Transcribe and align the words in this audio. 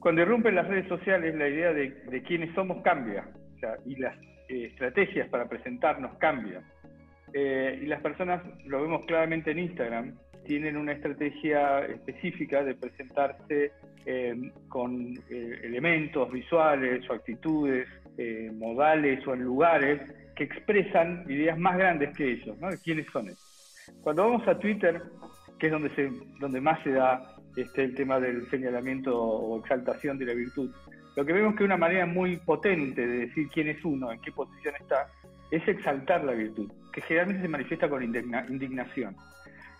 Cuando 0.00 0.22
irrumpen 0.22 0.54
las 0.54 0.66
redes 0.66 0.88
sociales, 0.88 1.34
la 1.34 1.46
idea 1.46 1.72
de, 1.74 2.22
quiénes 2.26 2.54
somos 2.54 2.82
cambia, 2.82 3.28
y 3.84 3.96
las 3.96 4.16
eh, 4.48 4.68
estrategias 4.70 5.28
para 5.28 5.46
presentarnos 5.46 6.16
cambian. 6.16 6.64
Eh, 7.34 7.78
y 7.82 7.86
las 7.86 8.00
personas, 8.00 8.42
lo 8.64 8.80
vemos 8.82 9.04
claramente 9.04 9.50
en 9.50 9.58
Instagram, 9.58 10.16
tienen 10.46 10.78
una 10.78 10.92
estrategia 10.92 11.80
específica 11.84 12.64
de 12.64 12.74
presentarse 12.74 13.72
eh, 14.06 14.50
con 14.68 15.14
elementos 15.28 16.32
visuales 16.32 17.08
o 17.08 17.12
actitudes, 17.12 17.86
modales 18.52 19.26
o 19.26 19.32
en 19.32 19.42
lugares 19.42 20.00
que 20.36 20.44
expresan 20.44 21.24
ideas 21.28 21.58
más 21.58 21.78
grandes 21.78 22.14
que 22.14 22.32
ellos, 22.32 22.58
¿no? 22.58 22.68
Quiénes 22.82 23.06
son 23.12 23.26
ellos. 23.26 23.86
Cuando 24.02 24.24
vamos 24.24 24.46
a 24.46 24.58
Twitter, 24.58 25.00
que 25.58 25.66
es 25.66 25.72
donde, 25.72 25.90
se, 25.90 26.10
donde 26.38 26.60
más 26.60 26.82
se 26.82 26.90
da 26.90 27.39
este, 27.60 27.84
el 27.84 27.94
tema 27.94 28.20
del 28.20 28.48
señalamiento 28.50 29.16
o 29.16 29.58
exaltación 29.60 30.18
de 30.18 30.26
la 30.26 30.34
virtud. 30.34 30.70
Lo 31.16 31.24
que 31.24 31.32
vemos 31.32 31.54
que 31.56 31.64
una 31.64 31.76
manera 31.76 32.06
muy 32.06 32.36
potente 32.36 33.06
de 33.06 33.26
decir 33.26 33.48
quién 33.52 33.68
es 33.68 33.84
uno, 33.84 34.12
en 34.12 34.20
qué 34.20 34.32
posición 34.32 34.74
está, 34.78 35.08
es 35.50 35.66
exaltar 35.66 36.24
la 36.24 36.32
virtud, 36.32 36.70
que 36.92 37.00
generalmente 37.02 37.42
se 37.42 37.48
manifiesta 37.48 37.88
con 37.88 38.02
indignación. 38.02 39.16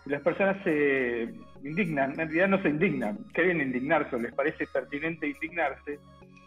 las 0.06 0.22
personas 0.22 0.56
se 0.64 1.32
indignan, 1.62 2.12
en 2.12 2.16
realidad 2.16 2.48
no 2.48 2.62
se 2.62 2.68
indignan, 2.68 3.18
quieren 3.32 3.60
indignarse 3.60 4.18
les 4.18 4.32
parece 4.32 4.66
pertinente 4.66 5.28
indignarse, 5.28 5.98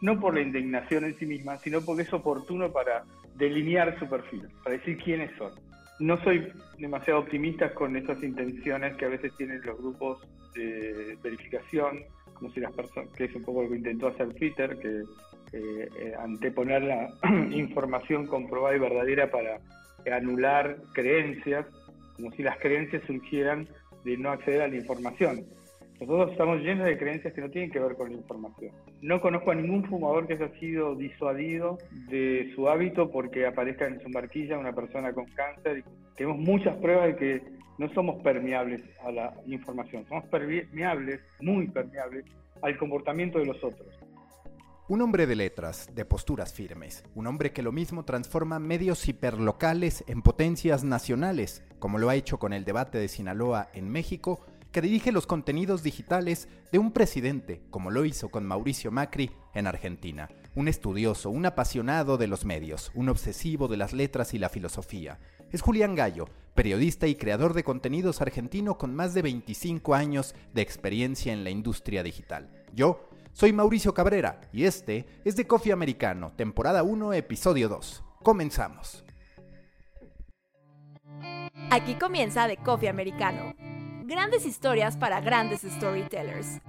no 0.02 0.20
por 0.20 0.34
la 0.34 0.42
indignación 0.42 1.06
en 1.06 1.18
sí 1.18 1.26
misma, 1.26 1.58
sino 1.58 1.82
porque 1.82 2.02
es 2.02 2.14
oportuno 2.14 2.72
para 2.74 3.06
delinear 3.36 3.98
su 4.00 4.10
perfil, 4.10 4.48
para 4.64 4.76
decir 4.78 4.98
quiénes 4.98 5.32
son 5.38 5.54
no 6.00 6.22
soy 6.24 6.52
demasiado 6.78 7.20
optimista 7.20 7.74
con 7.74 7.96
esas 7.96 8.22
intenciones 8.24 8.96
que 8.98 9.06
a 9.06 9.10
veces 9.10 9.34
tienen 9.38 9.62
los 9.64 9.78
grupos 9.78 10.28
de 10.54 11.18
verificación, 11.22 12.04
como 12.34 12.52
si 12.52 12.60
las 12.60 12.74
personas, 12.74 13.12
que 13.14 13.26
es 13.26 13.36
un 13.36 13.44
poco 13.44 13.64
lo 13.64 13.70
que 13.70 13.78
intentó 13.78 14.08
hacer 14.08 14.34
Twitter, 14.34 14.78
que 14.80 15.04
eh, 15.54 15.88
eh, 16.00 16.14
anteponer 16.20 16.84
la 16.84 17.10
información 17.52 18.26
comprobada 18.28 18.76
y 18.76 18.80
verdadera 18.80 19.30
para 19.30 19.60
anular 20.12 20.78
creencias, 20.94 21.66
como 22.16 22.32
si 22.32 22.44
las 22.44 22.58
creencias 22.58 23.04
surgieran 23.06 23.68
de 24.04 24.18
no 24.18 24.32
acceder 24.32 24.64
a 24.64 24.68
la 24.68 24.76
información. 24.76 25.46
Nosotros 26.00 26.32
estamos 26.32 26.62
llenos 26.62 26.86
de 26.86 26.98
creencias 26.98 27.34
que 27.34 27.42
no 27.42 27.50
tienen 27.50 27.72
que 27.72 27.80
ver 27.80 27.96
con 27.96 28.10
la 28.10 28.18
información. 28.18 28.72
No 29.02 29.22
conozco 29.22 29.52
a 29.52 29.56
ningún 29.56 29.86
fumador 29.86 30.28
que 30.28 30.34
haya 30.34 30.50
sido 30.60 30.96
disuadido 30.96 31.78
de 32.10 32.52
su 32.56 32.68
hábito 32.68 33.10
porque 33.10 33.46
aparezca 33.46 33.88
en 33.88 34.02
su 34.02 34.10
marquilla 34.10 34.58
una 34.58 34.74
persona 34.74 35.14
con 35.14 35.26
cáncer. 35.28 35.84
Tenemos 36.18 36.40
muchas 36.40 36.76
pruebas 36.78 37.08
de 37.08 37.16
que 37.16 37.42
no 37.78 37.92
somos 37.94 38.22
permeables 38.22 38.82
a 39.04 39.12
la 39.12 39.34
información, 39.46 40.06
somos 40.08 40.26
permeables, 40.26 41.22
muy 41.40 41.68
permeables, 41.68 42.26
al 42.62 42.78
comportamiento 42.78 43.40
de 43.40 43.46
los 43.46 43.64
otros. 43.64 43.88
Un 44.90 45.02
hombre 45.02 45.26
de 45.26 45.36
letras, 45.36 45.90
de 45.96 46.06
posturas 46.06 46.54
firmes, 46.54 47.04
un 47.16 47.28
hombre 47.28 47.54
que 47.54 47.62
lo 47.62 47.72
mismo 47.72 48.04
transforma 48.04 48.60
medios 48.60 49.08
hiperlocales 49.08 50.04
en 50.08 50.22
potencias 50.22 50.84
nacionales, 50.84 51.64
como 51.80 52.00
lo 52.00 52.10
ha 52.10 52.16
hecho 52.16 52.38
con 52.38 52.52
el 52.52 52.66
debate 52.66 52.98
de 52.98 53.08
Sinaloa 53.08 53.70
en 53.74 53.90
México 53.90 54.46
que 54.74 54.82
dirige 54.82 55.12
los 55.12 55.28
contenidos 55.28 55.84
digitales 55.84 56.50
de 56.72 56.80
un 56.80 56.92
presidente, 56.92 57.62
como 57.70 57.92
lo 57.92 58.06
hizo 58.06 58.30
con 58.30 58.44
Mauricio 58.44 58.92
Macri 58.92 59.30
en 59.54 59.68
Argentina. 59.68 60.30
Un 60.56 60.68
estudioso, 60.68 61.30
un 61.30 61.46
apasionado 61.46 62.18
de 62.18 62.28
los 62.28 62.44
medios, 62.44 62.92
un 62.96 63.08
obsesivo 63.08 63.68
de 63.68 63.78
las 63.78 63.94
letras 63.94 64.34
y 64.34 64.40
la 64.40 64.50
filosofía. 64.50 65.20
Es 65.54 65.62
Julián 65.62 65.94
Gallo, 65.94 66.28
periodista 66.56 67.06
y 67.06 67.14
creador 67.14 67.54
de 67.54 67.64
contenidos 67.64 68.22
argentino 68.22 68.80
con 68.80 68.96
más 68.96 69.14
de 69.14 69.22
25 69.22 69.94
años 69.94 70.34
de 70.52 70.64
experiencia 70.64 71.32
en 71.32 71.44
la 71.44 71.52
industria 71.52 72.02
digital. 72.02 72.50
Yo 72.74 73.08
soy 73.34 73.54
Mauricio 73.54 73.94
Cabrera 73.94 74.42
y 74.52 74.64
este 74.64 75.06
es 75.24 75.36
de 75.36 75.46
Coffee 75.46 75.72
Americano, 75.72 76.34
temporada 76.36 76.82
1, 76.82 77.14
episodio 77.14 77.70
2. 77.70 78.04
Comenzamos. 78.24 79.06
Aquí 81.70 81.94
comienza 82.00 82.48
de 82.48 82.58
Coffee 82.58 82.90
Americano 82.90 83.54
Grandes 84.06 84.46
historias 84.48 84.98
para 84.98 85.22
grandes 85.22 85.62
storytellers. 85.62 86.60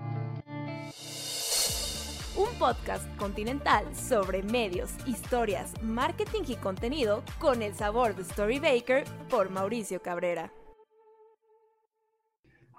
Podcast 2.64 3.14
continental 3.18 3.84
sobre 3.94 4.42
medios, 4.42 4.92
historias, 5.04 5.74
marketing 5.82 6.44
y 6.48 6.56
contenido 6.56 7.22
con 7.38 7.60
el 7.60 7.74
sabor 7.74 8.16
de 8.16 8.24
Storybaker 8.24 9.04
por 9.28 9.50
Mauricio 9.50 10.00
Cabrera. 10.00 10.50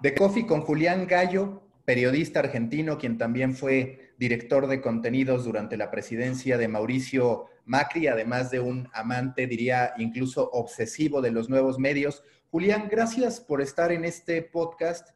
De 0.00 0.12
Coffee 0.12 0.44
con 0.44 0.62
Julián 0.62 1.06
Gallo, 1.06 1.62
periodista 1.84 2.40
argentino, 2.40 2.98
quien 2.98 3.16
también 3.16 3.54
fue 3.54 4.12
director 4.18 4.66
de 4.66 4.80
contenidos 4.80 5.44
durante 5.44 5.76
la 5.76 5.92
presidencia 5.92 6.58
de 6.58 6.66
Mauricio 6.66 7.46
Macri, 7.64 8.08
además 8.08 8.50
de 8.50 8.58
un 8.58 8.88
amante, 8.92 9.46
diría 9.46 9.94
incluso 9.98 10.50
obsesivo 10.50 11.22
de 11.22 11.30
los 11.30 11.48
nuevos 11.48 11.78
medios. 11.78 12.24
Julián, 12.50 12.88
gracias 12.90 13.38
por 13.38 13.62
estar 13.62 13.92
en 13.92 14.04
este 14.04 14.42
podcast. 14.42 15.10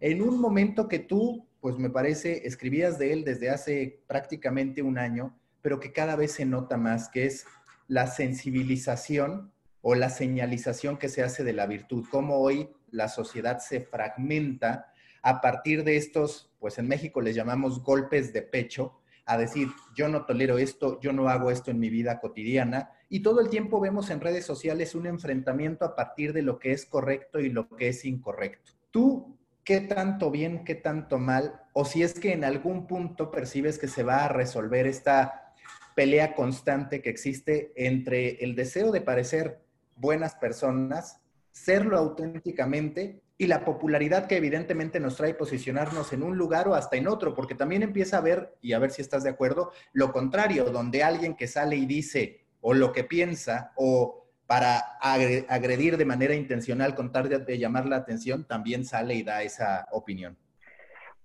En 0.00 0.22
un 0.22 0.40
momento 0.40 0.88
que 0.88 1.00
tú, 1.00 1.49
pues 1.60 1.76
me 1.76 1.90
parece, 1.90 2.46
escribías 2.46 2.98
de 2.98 3.12
él 3.12 3.24
desde 3.24 3.50
hace 3.50 4.02
prácticamente 4.06 4.82
un 4.82 4.98
año, 4.98 5.38
pero 5.62 5.78
que 5.78 5.92
cada 5.92 6.16
vez 6.16 6.32
se 6.32 6.46
nota 6.46 6.76
más, 6.76 7.08
que 7.08 7.26
es 7.26 7.46
la 7.86 8.06
sensibilización 8.06 9.52
o 9.82 9.94
la 9.94 10.10
señalización 10.10 10.96
que 10.98 11.08
se 11.08 11.22
hace 11.22 11.44
de 11.44 11.52
la 11.52 11.66
virtud, 11.66 12.06
cómo 12.10 12.38
hoy 12.38 12.70
la 12.90 13.08
sociedad 13.08 13.58
se 13.58 13.80
fragmenta 13.80 14.92
a 15.22 15.40
partir 15.40 15.84
de 15.84 15.96
estos, 15.96 16.50
pues 16.58 16.78
en 16.78 16.88
México 16.88 17.20
les 17.20 17.34
llamamos 17.34 17.82
golpes 17.82 18.32
de 18.32 18.42
pecho, 18.42 19.00
a 19.26 19.38
decir, 19.38 19.68
yo 19.94 20.08
no 20.08 20.24
tolero 20.24 20.58
esto, 20.58 20.98
yo 21.00 21.12
no 21.12 21.28
hago 21.28 21.52
esto 21.52 21.70
en 21.70 21.78
mi 21.78 21.88
vida 21.88 22.18
cotidiana. 22.18 22.90
Y 23.08 23.20
todo 23.20 23.40
el 23.40 23.48
tiempo 23.48 23.78
vemos 23.78 24.10
en 24.10 24.20
redes 24.20 24.44
sociales 24.44 24.96
un 24.96 25.06
enfrentamiento 25.06 25.84
a 25.84 25.94
partir 25.94 26.32
de 26.32 26.42
lo 26.42 26.58
que 26.58 26.72
es 26.72 26.84
correcto 26.84 27.38
y 27.38 27.48
lo 27.48 27.68
que 27.68 27.88
es 27.88 28.04
incorrecto. 28.04 28.72
¿Tú 28.90 29.38
qué 29.70 29.80
tanto 29.80 30.32
bien, 30.32 30.64
qué 30.64 30.74
tanto 30.74 31.20
mal? 31.20 31.62
O 31.74 31.84
si 31.84 32.02
es 32.02 32.18
que 32.18 32.32
en 32.32 32.42
algún 32.42 32.88
punto 32.88 33.30
percibes 33.30 33.78
que 33.78 33.86
se 33.86 34.02
va 34.02 34.24
a 34.24 34.28
resolver 34.28 34.88
esta 34.88 35.54
pelea 35.94 36.34
constante 36.34 37.00
que 37.00 37.08
existe 37.08 37.72
entre 37.76 38.42
el 38.42 38.56
deseo 38.56 38.90
de 38.90 39.00
parecer 39.00 39.60
buenas 39.94 40.34
personas, 40.34 41.20
serlo 41.52 41.96
auténticamente 41.98 43.22
y 43.38 43.46
la 43.46 43.64
popularidad 43.64 44.26
que 44.26 44.38
evidentemente 44.38 44.98
nos 44.98 45.14
trae 45.14 45.34
posicionarnos 45.34 46.12
en 46.12 46.24
un 46.24 46.36
lugar 46.36 46.66
o 46.66 46.74
hasta 46.74 46.96
en 46.96 47.06
otro, 47.06 47.32
porque 47.32 47.54
también 47.54 47.84
empieza 47.84 48.18
a 48.18 48.22
ver, 48.22 48.56
y 48.60 48.72
a 48.72 48.80
ver 48.80 48.90
si 48.90 49.02
estás 49.02 49.22
de 49.22 49.30
acuerdo, 49.30 49.70
lo 49.92 50.10
contrario, 50.10 50.64
donde 50.64 51.04
alguien 51.04 51.36
que 51.36 51.46
sale 51.46 51.76
y 51.76 51.86
dice 51.86 52.44
o 52.60 52.74
lo 52.74 52.90
que 52.90 53.04
piensa 53.04 53.70
o 53.76 54.19
para 54.50 54.98
agredir 55.00 55.96
de 55.96 56.04
manera 56.04 56.34
intencional, 56.34 56.96
contar 56.96 57.28
de, 57.28 57.56
llamar 57.56 57.86
la 57.86 57.98
atención, 57.98 58.44
también 58.48 58.84
sale 58.84 59.14
y 59.14 59.22
da 59.22 59.44
esa 59.44 59.86
opinión. 59.92 60.36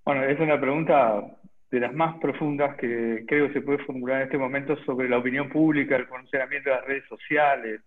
Bueno, 0.05 0.23
es 0.25 0.39
una 0.39 0.61
pregunta 0.61 1.25
de 1.71 1.79
las 1.79 1.91
más 1.91 2.19
profundas 2.19 2.75
que 2.77 3.25
creo 3.27 3.51
se 3.51 3.61
puede 3.61 3.83
formular 3.83 4.17
en 4.17 4.25
este 4.25 4.37
momento 4.37 4.77
sobre 4.85 5.09
la 5.09 5.17
opinión 5.17 5.49
pública, 5.49 5.95
el 5.95 6.05
funcionamiento 6.05 6.69
de 6.69 6.75
las 6.75 6.85
redes 6.85 7.05
sociales, 7.09 7.81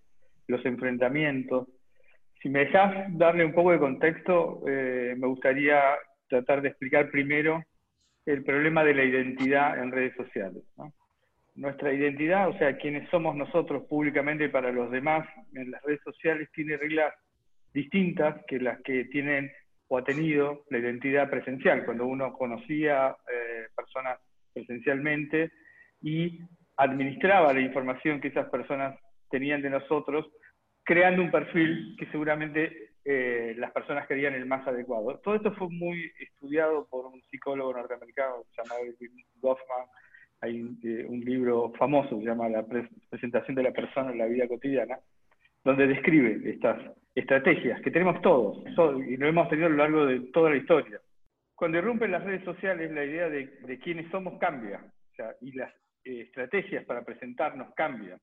los 0.49 0.67
enfrentamientos. 0.67 1.69
Si 2.43 2.49
me 2.49 2.65
dejas 2.65 3.07
darle 3.17 3.45
un 3.45 3.53
poco 3.53 3.71
de 3.71 3.79
contexto, 3.79 4.65
eh, 4.67 5.15
me 5.17 5.29
gustaría 5.29 5.81
tratar 6.29 6.63
de 6.63 6.71
explicar 6.71 7.13
primero 7.13 7.63
el 8.27 8.43
problema 8.43 8.83
de 8.83 8.95
la 8.95 9.05
identidad 9.05 9.79
en 9.79 9.93
redes 9.93 10.17
sociales. 10.17 10.65
Nuestra 11.59 11.93
identidad, 11.93 12.49
o 12.49 12.57
sea, 12.57 12.77
quienes 12.77 13.09
somos 13.11 13.35
nosotros 13.35 13.83
públicamente 13.89 14.49
para 14.49 14.71
los 14.71 14.91
demás 14.93 15.29
en 15.55 15.73
las 15.73 15.83
redes 15.83 16.01
sociales, 16.05 16.49
tiene 16.55 16.77
reglas 16.77 17.13
distintas 17.75 18.45
que 18.47 18.61
las 18.61 18.81
que 18.83 19.07
tienen 19.07 19.51
o 19.89 19.99
ha 19.99 20.05
tenido 20.05 20.65
la 20.71 20.79
identidad 20.79 21.29
presencial, 21.29 21.85
cuando 21.85 22.07
uno 22.07 22.33
conocía 22.33 23.17
eh, 23.33 23.67
personas 23.75 24.21
presencialmente 24.53 25.51
y 26.01 26.39
administraba 26.77 27.53
la 27.53 27.61
información 27.61 28.21
que 28.21 28.29
esas 28.29 28.49
personas 28.51 28.97
tenían 29.29 29.61
de 29.61 29.71
nosotros 29.71 30.27
creando 30.85 31.23
un 31.23 31.31
perfil 31.31 31.97
que 31.99 32.07
seguramente 32.07 32.93
eh, 33.05 33.55
las 33.59 33.73
personas 33.73 34.07
querían 34.07 34.35
el 34.35 34.47
más 34.47 34.67
adecuado. 34.67 35.19
Todo 35.25 35.35
esto 35.35 35.53
fue 35.55 35.69
muy 35.71 36.11
estudiado 36.21 36.87
por 36.89 37.07
un 37.07 37.21
psicólogo 37.31 37.73
norteamericano 37.73 38.45
llamado 38.57 38.83
Goffman. 39.41 39.87
Hay 40.41 40.77
eh, 40.85 41.05
un 41.09 41.21
libro 41.21 41.73
famoso 41.79 42.11
que 42.11 42.23
se 42.23 42.29
llama 42.29 42.49
La 42.49 42.65
presentación 42.65 43.57
de 43.57 43.63
la 43.63 43.73
persona 43.73 44.13
en 44.13 44.19
la 44.19 44.27
vida 44.27 44.47
cotidiana, 44.47 44.99
donde 45.65 45.87
describe 45.87 46.49
estas 46.49 46.79
estrategias 47.15 47.81
que 47.81 47.91
tenemos 47.91 48.23
todos 48.23 48.63
y 49.09 49.17
lo 49.17 49.27
hemos 49.27 49.49
tenido 49.49 49.67
a 49.67 49.71
lo 49.71 49.77
largo 49.77 50.07
de 50.07 50.21
toda 50.33 50.51
la 50.51 50.57
historia. 50.57 51.01
Cuando 51.57 51.79
irrumpen 51.79 52.13
las 52.13 52.23
redes 52.23 52.45
sociales, 52.45 52.93
la 52.93 53.05
idea 53.05 53.29
de, 53.29 53.79
quiénes 53.83 54.09
somos 54.13 54.39
cambia, 54.39 54.81
y 55.41 55.53
las 55.53 55.75
eh, 56.05 56.21
estrategias 56.21 56.85
para 56.85 57.05
presentarnos 57.05 57.75
cambian. 57.75 58.21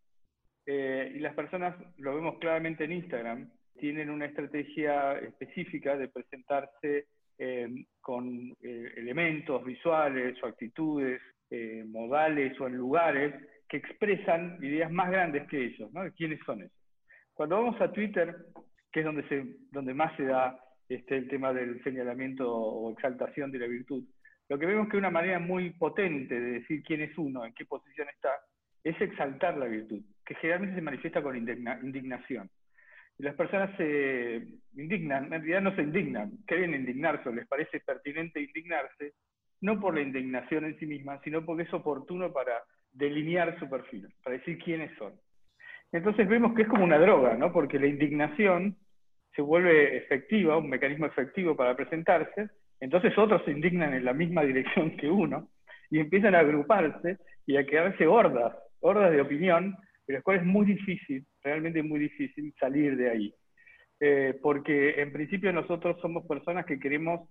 Eh, 0.65 1.11
y 1.13 1.19
las 1.19 1.35
personas, 1.35 1.75
lo 1.97 2.15
vemos 2.15 2.39
claramente 2.39 2.85
en 2.85 2.93
Instagram, 2.93 3.51
tienen 3.77 4.09
una 4.09 4.25
estrategia 4.25 5.19
específica 5.19 5.97
de 5.97 6.07
presentarse 6.07 7.07
con 7.99 8.55
elementos 8.61 9.65
visuales 9.65 10.41
o 10.41 10.47
actitudes, 10.47 11.21
modales 11.87 12.59
o 12.59 12.67
en 12.67 12.77
lugares 12.77 13.33
que 13.67 13.77
expresan 13.77 14.57
ideas 14.61 14.91
más 14.91 15.09
grandes 15.09 15.47
que 15.47 15.65
ellos, 15.65 15.91
¿no? 15.93 16.01
¿Quiénes 16.13 16.39
son 16.45 16.61
ellos? 16.61 16.71
Cuando 17.33 17.57
vamos 17.57 17.79
a 17.81 17.91
Twitter, 17.91 18.35
que 18.91 19.01
es 19.01 19.05
donde, 19.05 19.27
se, 19.27 19.45
donde 19.71 19.93
más 19.93 20.15
se 20.15 20.25
da 20.25 20.59
este, 20.87 21.17
el 21.17 21.27
tema 21.27 21.53
del 21.53 21.83
señalamiento 21.83 22.49
o 22.49 22.91
exaltación 22.91 23.51
de 23.51 23.59
la 23.59 23.67
virtud, 23.67 24.03
lo 24.47 24.59
que 24.59 24.65
vemos 24.65 24.87
que 24.89 24.97
una 24.97 25.09
manera 25.09 25.39
muy 25.39 25.71
potente 25.71 26.39
de 26.39 26.59
decir 26.59 26.83
quién 26.83 27.01
es 27.01 27.17
uno, 27.17 27.45
en 27.45 27.53
qué 27.53 27.65
posición 27.65 28.07
está, 28.09 28.29
es 28.83 28.99
exaltar 29.01 29.57
la 29.57 29.65
virtud, 29.65 30.01
que 30.25 30.35
generalmente 30.35 30.75
se 30.75 30.81
manifiesta 30.81 31.23
con 31.23 31.35
indignación. 31.35 32.49
Y 33.17 33.23
las 33.23 33.35
personas 33.35 33.75
se 33.77 34.47
indignan, 34.75 35.25
en 35.25 35.31
realidad 35.31 35.61
no 35.61 35.75
se 35.75 35.81
indignan, 35.81 36.31
quieren 36.45 36.75
indignarse 36.75 37.29
o 37.29 37.33
les 37.33 37.47
parece 37.47 37.79
pertinente 37.79 38.41
indignarse, 38.41 39.13
no 39.61 39.79
por 39.79 39.95
la 39.95 40.01
indignación 40.01 40.65
en 40.65 40.77
sí 40.79 40.85
misma, 40.85 41.19
sino 41.23 41.45
porque 41.45 41.63
es 41.63 41.73
oportuno 41.73 42.31
para 42.31 42.63
delinear 42.91 43.57
su 43.59 43.69
perfil, 43.69 44.07
para 44.23 44.37
decir 44.37 44.57
quiénes 44.59 44.95
son. 44.97 45.13
Entonces 45.91 46.27
vemos 46.27 46.53
que 46.55 46.63
es 46.63 46.67
como 46.67 46.83
una 46.83 46.97
droga, 46.97 47.35
¿no? 47.35 47.51
porque 47.51 47.79
la 47.79 47.87
indignación 47.87 48.75
se 49.35 49.41
vuelve 49.41 49.97
efectiva, 49.97 50.57
un 50.57 50.69
mecanismo 50.69 51.05
efectivo 51.05 51.55
para 51.55 51.75
presentarse, 51.75 52.49
entonces 52.79 53.17
otros 53.17 53.43
se 53.45 53.51
indignan 53.51 53.93
en 53.93 54.05
la 54.05 54.13
misma 54.13 54.43
dirección 54.43 54.95
que 54.97 55.09
uno 55.09 55.49
y 55.89 55.99
empiezan 55.99 56.35
a 56.35 56.39
agruparse 56.39 57.17
y 57.45 57.57
a 57.57 57.65
quedarse 57.65 58.07
hordas, 58.07 58.55
hordas 58.79 59.11
de 59.11 59.21
opinión, 59.21 59.75
de 60.07 60.15
las 60.15 60.23
cuales 60.23 60.43
es 60.43 60.47
muy 60.47 60.65
difícil, 60.65 61.25
realmente 61.43 61.81
muy 61.83 61.99
difícil 61.99 62.53
salir 62.59 62.95
de 62.97 63.09
ahí. 63.09 63.33
Eh, 63.99 64.37
porque 64.41 65.01
en 65.01 65.13
principio 65.13 65.53
nosotros 65.53 65.99
somos 66.01 66.25
personas 66.27 66.65
que 66.65 66.79
queremos 66.79 67.29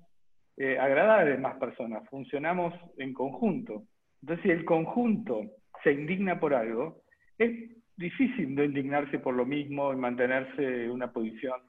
eh, 0.57 0.79
agradar 0.79 1.21
a 1.21 1.25
demás 1.25 1.57
personas, 1.57 2.09
funcionamos 2.09 2.75
en 2.99 3.13
conjunto. 3.13 3.85
Entonces, 4.23 4.43
si 4.45 4.51
el 4.51 4.65
conjunto 4.65 5.43
se 5.83 5.93
indigna 5.93 6.39
por 6.39 6.55
algo, 6.55 7.03
es 7.39 7.71
difícil 7.97 8.55
no 8.55 8.65
indignarse 8.65 9.19
por 9.19 9.35
lo 9.35 9.45
mismo 9.45 9.93
y 9.93 9.97
mantenerse 9.97 10.85
en 10.85 10.91
una 10.91 11.13
posición 11.13 11.61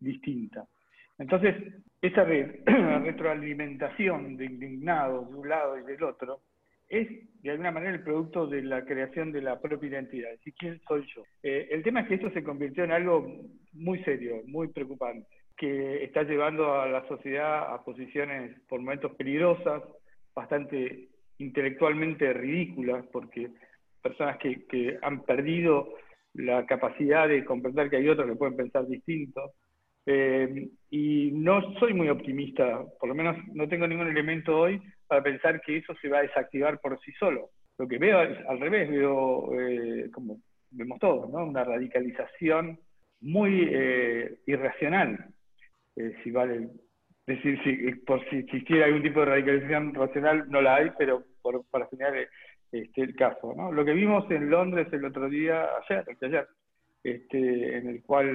distinta. 0.00 0.66
Entonces, 1.18 1.54
esa 2.00 2.24
retroalimentación 3.04 4.36
de 4.36 4.46
indignados 4.46 5.28
de 5.30 5.36
un 5.36 5.48
lado 5.48 5.78
y 5.78 5.84
del 5.84 6.02
otro 6.02 6.40
es 6.88 7.08
de 7.42 7.50
alguna 7.50 7.70
manera 7.70 7.94
el 7.94 8.02
producto 8.02 8.46
de 8.46 8.62
la 8.62 8.84
creación 8.84 9.32
de 9.32 9.40
la 9.40 9.60
propia 9.60 9.88
identidad, 9.88 10.30
es 10.32 10.54
¿quién 10.58 10.80
soy 10.86 11.06
yo? 11.14 11.22
Eh, 11.42 11.68
el 11.70 11.82
tema 11.82 12.00
es 12.00 12.08
que 12.08 12.14
esto 12.16 12.30
se 12.30 12.44
convirtió 12.44 12.84
en 12.84 12.92
algo 12.92 13.26
muy 13.72 14.02
serio, 14.04 14.42
muy 14.46 14.68
preocupante, 14.68 15.26
que 15.62 16.02
está 16.02 16.24
llevando 16.24 16.74
a 16.74 16.88
la 16.88 17.06
sociedad 17.06 17.72
a 17.72 17.84
posiciones 17.84 18.50
por 18.68 18.80
momentos 18.80 19.14
peligrosas, 19.14 19.80
bastante 20.34 21.06
intelectualmente 21.38 22.32
ridículas, 22.32 23.04
porque 23.12 23.48
personas 24.02 24.38
que, 24.38 24.98
han 25.00 25.22
perdido 25.22 25.94
la 26.34 26.66
capacidad 26.66 27.28
de 27.28 27.44
comprender 27.44 27.88
que 27.88 27.98
hay 27.98 28.08
otros 28.08 28.28
que 28.28 28.34
pueden 28.34 28.56
pensar 28.56 28.88
distintos, 28.88 29.52
eh, 30.04 30.68
y 30.90 31.30
no 31.30 31.78
soy 31.78 31.94
muy 31.94 32.08
optimista, 32.08 32.84
por 32.98 33.08
lo 33.08 33.14
menos 33.14 33.36
no 33.54 33.68
tengo 33.68 33.86
ningún 33.86 34.08
elemento 34.08 34.58
hoy 34.58 34.82
para 35.06 35.22
pensar 35.22 35.60
que 35.60 35.76
eso 35.76 35.94
se 36.02 36.08
va 36.08 36.18
a 36.18 36.22
desactivar 36.22 36.80
por 36.80 36.98
sí 37.02 37.12
solo. 37.12 37.50
Lo 37.78 37.86
que 37.86 37.98
veo 37.98 38.20
es 38.20 38.36
al 38.48 38.58
revés, 38.58 38.90
veo, 38.90 39.48
eh, 39.60 40.10
como 40.12 40.38
vemos 40.72 40.98
todos, 40.98 41.30
¿no? 41.30 41.46
una 41.46 41.62
radicalización 41.62 42.80
muy 43.20 43.68
eh, 43.70 44.38
irracional, 44.46 45.32
si 45.94 46.30
vale 46.30 46.68
decir, 47.26 47.58
si, 47.62 47.94
por 48.06 48.24
si 48.28 48.36
existiera 48.36 48.86
algún 48.86 49.02
tipo 49.02 49.20
de 49.20 49.26
radicalización 49.26 49.94
racional, 49.94 50.44
no 50.48 50.60
la 50.60 50.76
hay, 50.76 50.90
pero 50.98 51.22
por, 51.40 51.64
para 51.70 51.88
señalar 51.88 52.28
este, 52.72 53.02
el 53.02 53.14
caso. 53.14 53.54
¿no? 53.56 53.72
Lo 53.72 53.84
que 53.84 53.92
vimos 53.92 54.28
en 54.30 54.50
Londres 54.50 54.88
el 54.92 55.04
otro 55.04 55.28
día, 55.28 55.68
ayer, 55.88 56.04
ayer 56.22 56.46
este, 57.04 57.76
en 57.76 57.88
el 57.88 58.02
cual 58.02 58.28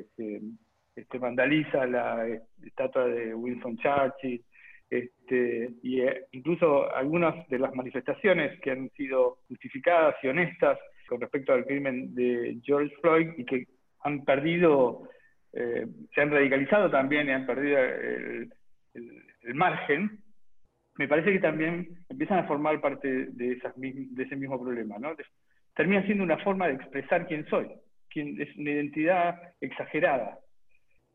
este, 0.00 0.40
este, 0.94 1.18
vandaliza 1.18 1.86
la 1.86 2.26
estatua 2.64 3.06
de 3.06 3.34
Wilson 3.34 3.76
Churchill, 3.76 4.42
este, 4.88 5.70
y 5.82 6.00
eh, 6.00 6.26
incluso 6.32 6.90
algunas 6.94 7.46
de 7.48 7.58
las 7.58 7.74
manifestaciones 7.74 8.58
que 8.60 8.70
han 8.70 8.88
sido 8.90 9.38
justificadas 9.48 10.14
y 10.22 10.28
honestas 10.28 10.78
con 11.08 11.20
respecto 11.20 11.52
al 11.52 11.66
crimen 11.66 12.14
de 12.14 12.58
George 12.62 12.94
Floyd 13.00 13.30
y 13.36 13.44
que 13.44 13.66
han 14.04 14.24
perdido, 14.24 15.08
eh, 15.52 15.86
se 16.14 16.20
han 16.20 16.30
radicalizado 16.30 16.90
también 16.90 17.28
y 17.28 17.32
han 17.32 17.46
perdido 17.46 17.78
el, 17.78 18.52
margen, 19.54 20.18
me 20.96 21.06
parece 21.06 21.32
que 21.32 21.38
también 21.38 21.98
empiezan 22.08 22.38
a 22.38 22.48
formar 22.48 22.80
parte 22.80 23.26
de 23.26 23.58
ese 24.18 24.36
mismo 24.36 24.60
problema. 24.60 24.98
¿no? 24.98 25.14
Termina 25.74 26.04
siendo 26.04 26.24
una 26.24 26.38
forma 26.38 26.66
de 26.66 26.74
expresar 26.74 27.26
quién 27.28 27.46
soy, 27.46 27.68
quién, 28.10 28.40
es 28.40 28.56
una 28.56 28.70
identidad 28.70 29.40
exagerada. 29.60 30.38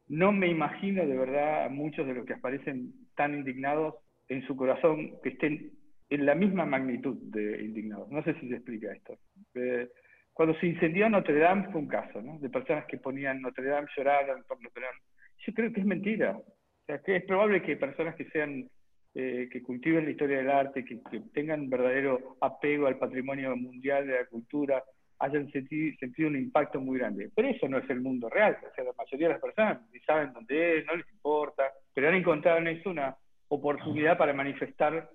No 0.07 0.31
me 0.31 0.48
imagino 0.48 1.06
de 1.06 1.18
verdad 1.18 1.66
a 1.66 1.69
muchos 1.69 2.06
de 2.07 2.13
los 2.13 2.25
que 2.25 2.33
aparecen 2.33 2.94
tan 3.16 3.33
indignados 3.33 3.95
en 4.30 4.45
su 4.48 4.56
corazón 4.56 5.19
que 5.24 5.30
estén 5.30 5.72
en 6.10 6.25
la 6.25 6.36
misma 6.36 6.66
magnitud 6.66 7.18
de 7.24 7.63
indignados. 7.63 8.10
No 8.10 8.24
sé 8.24 8.33
si 8.39 8.50
se 8.50 8.56
explica 8.56 8.92
esto. 8.94 9.18
Eh, 9.56 9.89
cuando 10.33 10.57
se 10.60 10.68
incendió 10.68 11.10
Notre 11.10 11.39
Dame 11.39 11.69
fue 11.72 11.81
un 11.81 11.88
caso, 11.88 12.22
¿no? 12.22 12.39
De 12.39 12.50
personas 12.50 12.86
que 12.86 12.98
ponían 12.98 13.42
Notre 13.42 13.66
Dame, 13.66 13.88
lloraban 13.95 14.44
por 14.48 14.62
Notre 14.62 14.83
Dame. 14.83 15.00
Yo 15.45 15.54
creo 15.54 15.74
que 15.74 15.81
es 15.81 15.86
mentira. 15.86 16.38
O 16.38 16.86
sea, 16.86 17.00
que 17.00 17.18
es 17.18 17.25
probable 17.25 17.62
que 17.62 17.78
personas 17.78 18.16
que 18.16 18.25
sean, 18.25 18.69
eh, 19.13 19.50
que 19.51 19.62
cultiven 19.62 20.06
la 20.06 20.12
historia 20.12 20.38
del 20.38 20.50
arte, 20.50 20.86
que, 20.86 21.01
que 21.10 21.22
tengan 21.33 21.69
verdadero 21.69 22.38
apego 22.42 22.88
al 22.88 22.98
patrimonio 22.98 23.56
mundial 23.56 24.07
de 24.07 24.13
la 24.13 24.25
cultura, 24.25 24.83
hayan 25.22 25.51
sentido, 25.51 26.28
un 26.28 26.36
impacto 26.36 26.80
muy 26.81 26.98
grande. 26.98 27.30
Pero 27.36 27.48
eso 27.48 27.68
no 27.69 27.78
es 27.78 27.89
el 27.89 28.01
mundo 28.01 28.28
real. 28.30 28.57
O 28.69 28.74
sea, 28.74 28.83
la 28.83 28.94
mayoría 28.98 29.28
de 29.28 29.33
las 29.33 29.42
personas 29.42 29.80
ni 29.92 30.00
saben 30.00 30.33
dónde 30.33 30.80
es, 30.80 30.86
no 30.86 30.95
les 30.95 31.07
importa, 31.12 31.72
pero 31.94 32.10
han 32.10 32.16
encontrado 32.16 32.57
en 32.57 32.68
eso 32.68 32.89
una 32.89 33.16
oportunidad 33.48 34.18
para 34.18 34.33
manifestar 34.33 35.10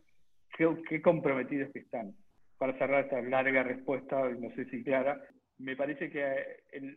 qué, 0.57 1.03
comprometidos 1.03 1.73
que 1.73 1.81
están. 1.81 2.15
Para 2.59 2.77
cerrar 2.79 3.05
esta 3.05 3.21
larga 3.23 3.63
respuesta, 3.63 4.29
no 4.31 4.51
sé 4.55 4.65
si 4.67 4.83
clara, 4.83 5.21
me 5.59 5.77
parece 5.77 6.11
que 6.11 6.23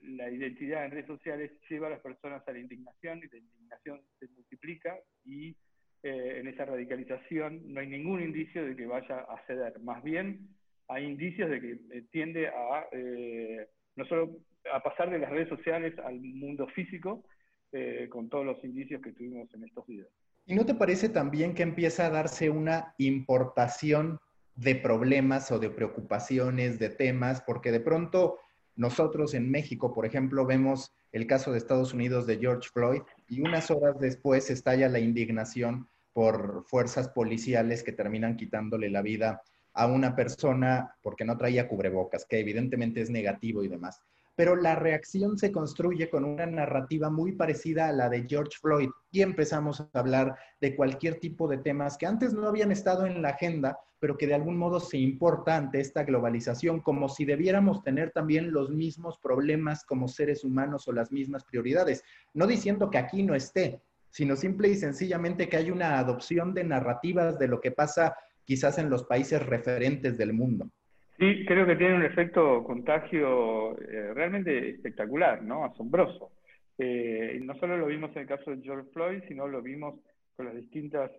la 0.04 0.30
identidad 0.30 0.86
en 0.86 0.92
redes 0.92 1.08
sociales 1.08 1.52
lleva 1.70 1.88
a 1.88 1.92
las 1.92 2.02
personas 2.02 2.46
a 2.48 2.52
la 2.52 2.60
indignación 2.60 3.20
y 3.20 3.28
la 3.28 3.38
indignación 3.38 4.02
se 4.20 4.28
multiplica 4.28 4.98
y 5.26 5.56
eh, 6.04 6.40
en 6.40 6.48
esa 6.48 6.66
radicalización 6.66 7.74
no 7.74 7.82
hay 7.82 7.88
ningún 7.88 8.22
indicio 8.22 8.66
de 8.66 8.76
que 8.76 8.86
vaya 8.86 9.20
a 9.20 9.42
ceder. 9.48 9.80
Más 9.80 10.04
bien, 10.04 10.48
hay 10.88 11.06
indicios 11.06 11.50
de 11.50 11.62
que 11.62 11.72
eh, 11.92 12.06
tiende 12.12 12.48
a 12.48 12.88
eh, 12.92 13.68
no 13.96 14.06
solo 14.06 14.38
a 14.74 14.82
pasar 14.82 15.10
de 15.10 15.20
las 15.20 15.30
redes 15.30 15.50
sociales 15.50 15.98
al 16.00 16.20
mundo 16.20 16.68
físico, 16.68 17.24
eh, 17.72 18.08
con 18.10 18.30
todos 18.30 18.46
los 18.46 18.64
indicios 18.64 19.02
que 19.02 19.12
tuvimos 19.12 19.54
en 19.54 19.64
estos 19.64 19.86
días. 19.86 20.08
¿Y 20.48 20.56
no 20.56 20.66
te 20.66 20.74
parece 20.74 21.10
también 21.10 21.54
que 21.54 21.62
empieza 21.62 22.08
a 22.08 22.10
darse 22.10 22.50
una 22.50 22.96
importación 22.98 24.20
de 24.60 24.76
problemas 24.76 25.52
o 25.52 25.60
de 25.60 25.70
preocupaciones, 25.70 26.80
de 26.80 26.90
temas? 26.90 27.42
Porque 27.42 27.72
de 27.72 27.80
pronto 27.80 28.40
nosotros 28.76 29.34
en 29.34 29.50
México, 29.50 29.94
por 29.94 30.06
ejemplo, 30.06 30.46
vemos 30.46 30.94
el 31.12 31.28
caso 31.28 31.52
de 31.52 31.58
Estados 31.58 31.94
Unidos 31.94 32.28
de 32.28 32.38
George 32.38 32.70
Floyd 32.72 33.02
y 33.28 33.42
unas 33.42 33.72
horas 33.72 34.00
después 34.00 34.50
estalla 34.50 34.90
la 34.90 35.00
indignación 35.00 35.88
por 36.14 36.64
fuerzas 36.66 37.10
policiales 37.10 37.84
que 37.84 37.92
terminan 37.92 38.36
quitándole 38.36 38.90
la 38.90 39.02
vida 39.02 39.42
a 39.74 39.88
una 39.88 40.16
persona 40.16 40.96
porque 41.02 41.26
no 41.26 41.38
traía 41.38 41.68
cubrebocas, 41.68 42.26
que 42.26 42.40
evidentemente 42.40 43.02
es 43.02 43.10
negativo 43.10 43.64
y 43.64 43.70
demás. 43.70 44.02
Pero 44.40 44.56
la 44.56 44.74
reacción 44.74 45.38
se 45.38 45.52
construye 45.52 46.10
con 46.10 46.24
una 46.24 46.46
narrativa 46.46 47.10
muy 47.10 47.34
parecida 47.34 47.90
a 47.90 47.92
la 47.92 48.08
de 48.08 48.26
George 48.26 48.58
Floyd 48.62 48.88
y 49.12 49.22
empezamos 49.22 49.82
a 49.82 49.90
hablar 49.92 50.34
de 50.62 50.78
cualquier 50.78 51.20
tipo 51.20 51.50
de 51.50 51.58
temas 51.58 51.98
que 51.98 52.06
antes 52.06 52.34
no 52.34 52.48
habían 52.48 52.72
estado 52.72 53.06
en 53.06 53.22
la 53.22 53.32
agenda, 53.32 53.78
pero 54.00 54.16
que 54.16 54.28
de 54.28 54.36
algún 54.36 54.56
modo 54.56 54.80
se 54.80 54.98
importa 54.98 55.58
ante 55.58 55.82
esta 55.82 56.06
globalización, 56.06 56.80
como 56.80 57.10
si 57.10 57.26
debiéramos 57.26 57.84
tener 57.84 58.12
también 58.12 58.54
los 58.54 58.70
mismos 58.70 59.18
problemas 59.18 59.84
como 59.84 60.08
seres 60.08 60.46
humanos 60.46 60.88
o 60.88 60.94
las 60.94 61.12
mismas 61.12 61.44
prioridades. 61.44 62.02
No 62.34 62.48
diciendo 62.48 62.90
que 62.90 62.98
aquí 62.98 63.24
no 63.24 63.36
esté, 63.36 63.82
sino 64.10 64.38
simple 64.38 64.70
y 64.70 64.76
sencillamente 64.76 65.50
que 65.50 65.58
hay 65.58 65.70
una 65.70 66.00
adopción 66.00 66.54
de 66.54 66.64
narrativas 66.64 67.38
de 67.40 67.50
lo 67.50 67.60
que 67.60 67.72
pasa 67.72 68.16
quizás 68.46 68.78
en 68.78 68.90
los 68.90 69.04
países 69.04 69.46
referentes 69.46 70.18
del 70.18 70.32
mundo. 70.32 70.72
Sí, 71.20 71.46
creo 71.46 71.66
que 71.66 71.76
tiene 71.76 71.96
un 71.96 72.04
efecto 72.04 72.64
contagio 72.64 73.78
eh, 73.82 74.14
realmente 74.14 74.70
espectacular, 74.70 75.44
¿no? 75.44 75.66
Asombroso. 75.66 76.32
Eh, 76.78 77.38
no 77.44 77.56
solo 77.60 77.78
lo 77.78 77.88
vimos 77.88 78.16
en 78.16 78.22
el 78.22 78.28
caso 78.28 78.52
de 78.52 78.62
George 78.62 78.90
Floyd, 78.94 79.22
sino 79.28 79.46
lo 79.46 79.62
vimos 79.62 80.00
con 80.38 80.46
las 80.46 80.56
distintas 80.56 81.12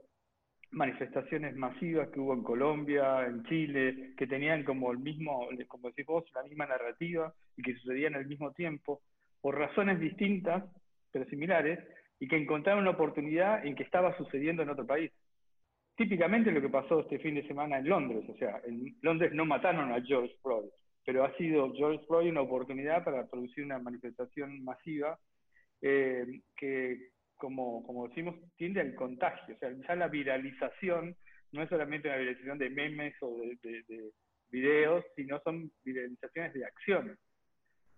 manifestaciones 0.71 1.55
masivas 1.55 2.09
que 2.09 2.19
hubo 2.19 2.33
en 2.33 2.43
Colombia, 2.43 3.27
en 3.27 3.45
Chile, 3.45 4.15
que 4.17 4.27
tenían 4.27 4.65
como 4.65 4.91
el 4.91 4.99
mismo, 4.99 5.47
como 5.69 5.89
decís 5.89 6.07
vos, 6.07 6.25
la 6.35 6.45
misma 6.45 6.65
narrativa 6.67 7.35
y 7.59 7.63
que 7.63 7.75
sucedían 7.75 8.15
al 8.15 8.27
mismo 8.27 8.53
tiempo, 8.53 9.03
por 9.43 9.59
razones 9.59 10.01
distintas, 10.01 10.65
pero 11.13 11.27
similares, 11.27 11.79
y 12.19 12.27
que 12.27 12.37
encontraron 12.37 12.83
una 12.83 12.93
oportunidad 12.93 13.67
en 13.67 13.75
que 13.75 13.83
estaba 13.83 14.17
sucediendo 14.17 14.63
en 14.63 14.71
otro 14.71 14.87
país. 14.87 15.11
Típicamente 16.01 16.51
lo 16.51 16.63
que 16.63 16.71
pasó 16.71 17.01
este 17.01 17.19
fin 17.19 17.35
de 17.35 17.47
semana 17.47 17.77
en 17.77 17.87
Londres, 17.87 18.25
o 18.27 18.35
sea, 18.39 18.59
en 18.65 18.97
Londres 19.03 19.33
no 19.35 19.45
mataron 19.45 19.93
a 19.93 20.01
George 20.01 20.35
Floyd, 20.41 20.71
pero 21.05 21.25
ha 21.25 21.37
sido 21.37 21.75
George 21.75 22.03
Floyd 22.07 22.31
una 22.31 22.41
oportunidad 22.41 23.05
para 23.05 23.27
producir 23.27 23.67
una 23.67 23.79
manifestación 23.79 24.65
masiva 24.65 25.19
eh, 25.83 26.25
que, 26.57 27.11
como, 27.37 27.83
como 27.83 28.09
decimos, 28.09 28.35
tiende 28.57 28.81
al 28.81 28.95
contagio, 28.95 29.55
o 29.55 29.59
sea, 29.59 29.71
ya 29.87 29.95
la 29.95 30.09
viralización 30.09 31.15
no 31.53 31.63
es 31.63 31.69
solamente 31.69 32.09
una 32.09 32.17
viralización 32.17 32.57
de 32.57 32.71
memes 32.71 33.15
o 33.21 33.37
de, 33.61 33.83
de 33.87 34.11
videos, 34.49 35.05
sino 35.17 35.39
son 35.41 35.71
viralizaciones 35.85 36.55
de 36.55 36.65
acciones. 36.65 37.19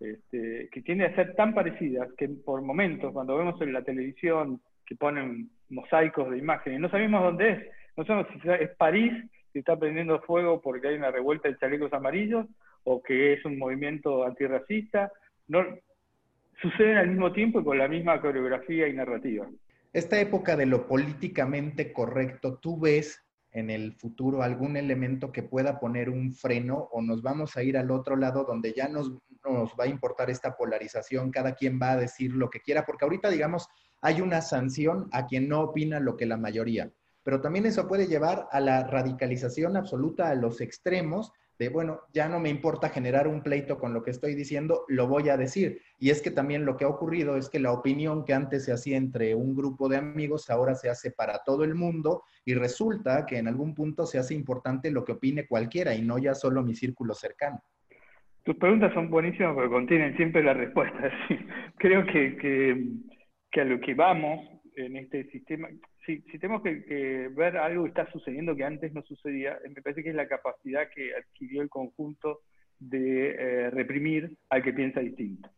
Este, 0.00 0.68
que 0.72 0.82
tiende 0.82 1.04
a 1.04 1.14
ser 1.14 1.36
tan 1.36 1.54
parecidas 1.54 2.08
que 2.18 2.28
por 2.28 2.62
momentos, 2.62 3.12
cuando 3.12 3.36
vemos 3.36 3.60
en 3.62 3.72
la 3.72 3.84
televisión 3.84 4.60
que 4.84 4.96
ponen 4.96 5.50
mosaicos 5.72 6.30
de 6.30 6.38
imágenes, 6.38 6.80
no 6.80 6.90
sabemos 6.90 7.22
dónde 7.22 7.50
es. 7.50 7.66
No 7.96 8.04
sabemos 8.04 8.28
si 8.32 8.48
es 8.48 8.70
París, 8.76 9.12
que 9.52 9.58
está 9.58 9.78
prendiendo 9.78 10.20
fuego 10.22 10.60
porque 10.60 10.88
hay 10.88 10.94
una 10.94 11.10
revuelta 11.10 11.48
de 11.48 11.58
chalecos 11.58 11.92
amarillos, 11.92 12.46
o 12.84 13.02
que 13.02 13.34
es 13.34 13.44
un 13.44 13.58
movimiento 13.58 14.24
antirracista. 14.24 15.12
No, 15.48 15.64
suceden 16.60 16.96
al 16.96 17.08
mismo 17.08 17.32
tiempo 17.32 17.60
y 17.60 17.64
con 17.64 17.78
la 17.78 17.88
misma 17.88 18.20
coreografía 18.20 18.88
y 18.88 18.94
narrativa. 18.94 19.46
Esta 19.92 20.18
época 20.20 20.56
de 20.56 20.66
lo 20.66 20.86
políticamente 20.86 21.92
correcto, 21.92 22.58
¿tú 22.58 22.80
ves 22.80 23.22
en 23.52 23.68
el 23.68 23.92
futuro 23.92 24.42
algún 24.42 24.76
elemento 24.76 25.30
que 25.30 25.42
pueda 25.42 25.78
poner 25.78 26.08
un 26.08 26.32
freno 26.32 26.88
o 26.90 27.02
nos 27.02 27.22
vamos 27.22 27.56
a 27.56 27.62
ir 27.62 27.76
al 27.76 27.90
otro 27.90 28.16
lado 28.16 28.44
donde 28.44 28.72
ya 28.72 28.88
nos, 28.88 29.12
nos 29.44 29.72
va 29.78 29.84
a 29.84 29.88
importar 29.88 30.30
esta 30.30 30.56
polarización, 30.56 31.30
cada 31.30 31.54
quien 31.54 31.78
va 31.78 31.92
a 31.92 31.96
decir 31.98 32.32
lo 32.32 32.48
que 32.48 32.60
quiera, 32.60 32.86
porque 32.86 33.04
ahorita, 33.04 33.28
digamos, 33.28 33.68
hay 34.02 34.20
una 34.20 34.42
sanción 34.42 35.08
a 35.12 35.26
quien 35.26 35.48
no 35.48 35.60
opina 35.62 36.00
lo 36.00 36.16
que 36.16 36.26
la 36.26 36.36
mayoría, 36.36 36.90
pero 37.22 37.40
también 37.40 37.66
eso 37.66 37.88
puede 37.88 38.06
llevar 38.06 38.48
a 38.50 38.60
la 38.60 38.84
radicalización 38.84 39.76
absoluta, 39.76 40.28
a 40.28 40.34
los 40.34 40.60
extremos, 40.60 41.32
de, 41.58 41.68
bueno, 41.68 42.00
ya 42.12 42.28
no 42.28 42.40
me 42.40 42.48
importa 42.48 42.88
generar 42.88 43.28
un 43.28 43.42
pleito 43.42 43.78
con 43.78 43.94
lo 43.94 44.02
que 44.02 44.10
estoy 44.10 44.34
diciendo, 44.34 44.84
lo 44.88 45.06
voy 45.06 45.28
a 45.28 45.36
decir. 45.36 45.80
Y 45.98 46.10
es 46.10 46.20
que 46.20 46.30
también 46.32 46.64
lo 46.64 46.76
que 46.76 46.84
ha 46.84 46.88
ocurrido 46.88 47.36
es 47.36 47.48
que 47.48 47.60
la 47.60 47.72
opinión 47.72 48.24
que 48.24 48.34
antes 48.34 48.64
se 48.64 48.72
hacía 48.72 48.96
entre 48.96 49.34
un 49.34 49.54
grupo 49.54 49.88
de 49.88 49.98
amigos 49.98 50.50
ahora 50.50 50.74
se 50.74 50.90
hace 50.90 51.12
para 51.12 51.40
todo 51.44 51.62
el 51.62 51.74
mundo 51.74 52.24
y 52.44 52.54
resulta 52.54 53.26
que 53.26 53.38
en 53.38 53.46
algún 53.46 53.74
punto 53.74 54.06
se 54.06 54.18
hace 54.18 54.34
importante 54.34 54.90
lo 54.90 55.04
que 55.04 55.12
opine 55.12 55.46
cualquiera 55.46 55.94
y 55.94 56.02
no 56.02 56.18
ya 56.18 56.34
solo 56.34 56.62
mi 56.62 56.74
círculo 56.74 57.14
cercano. 57.14 57.62
Tus 58.44 58.56
preguntas 58.56 58.92
son 58.92 59.08
buenísimas 59.08 59.54
porque 59.54 59.70
contienen 59.70 60.16
siempre 60.16 60.42
la 60.42 60.54
respuesta. 60.54 60.98
Creo 61.78 62.04
que, 62.06 62.36
que, 62.38 62.88
a 63.60 63.64
lo 63.64 63.80
que 63.80 63.94
vamos 63.94 64.48
en 64.76 64.96
este 64.96 65.24
sistema, 65.30 65.68
si, 66.06 66.20
si 66.22 66.38
tenemos 66.38 66.62
que, 66.62 67.30
ver 67.34 67.56
algo 67.56 67.84
que 67.84 67.90
está 67.90 68.10
sucediendo 68.10 68.56
que 68.56 68.64
antes 68.64 68.92
no 68.92 69.02
sucedía, 69.02 69.58
me 69.68 69.82
parece 69.82 70.02
que 70.02 70.10
es 70.10 70.14
la 70.14 70.26
capacidad 70.28 70.88
que 70.94 71.14
adquirió 71.14 71.62
el 71.62 71.68
conjunto 71.68 72.40
de 72.78 73.30
eh, 73.30 73.70
reprimir 73.70 74.36
al 74.48 74.62
que 74.62 74.72
piensa 74.72 75.00
distinto. 75.00 75.50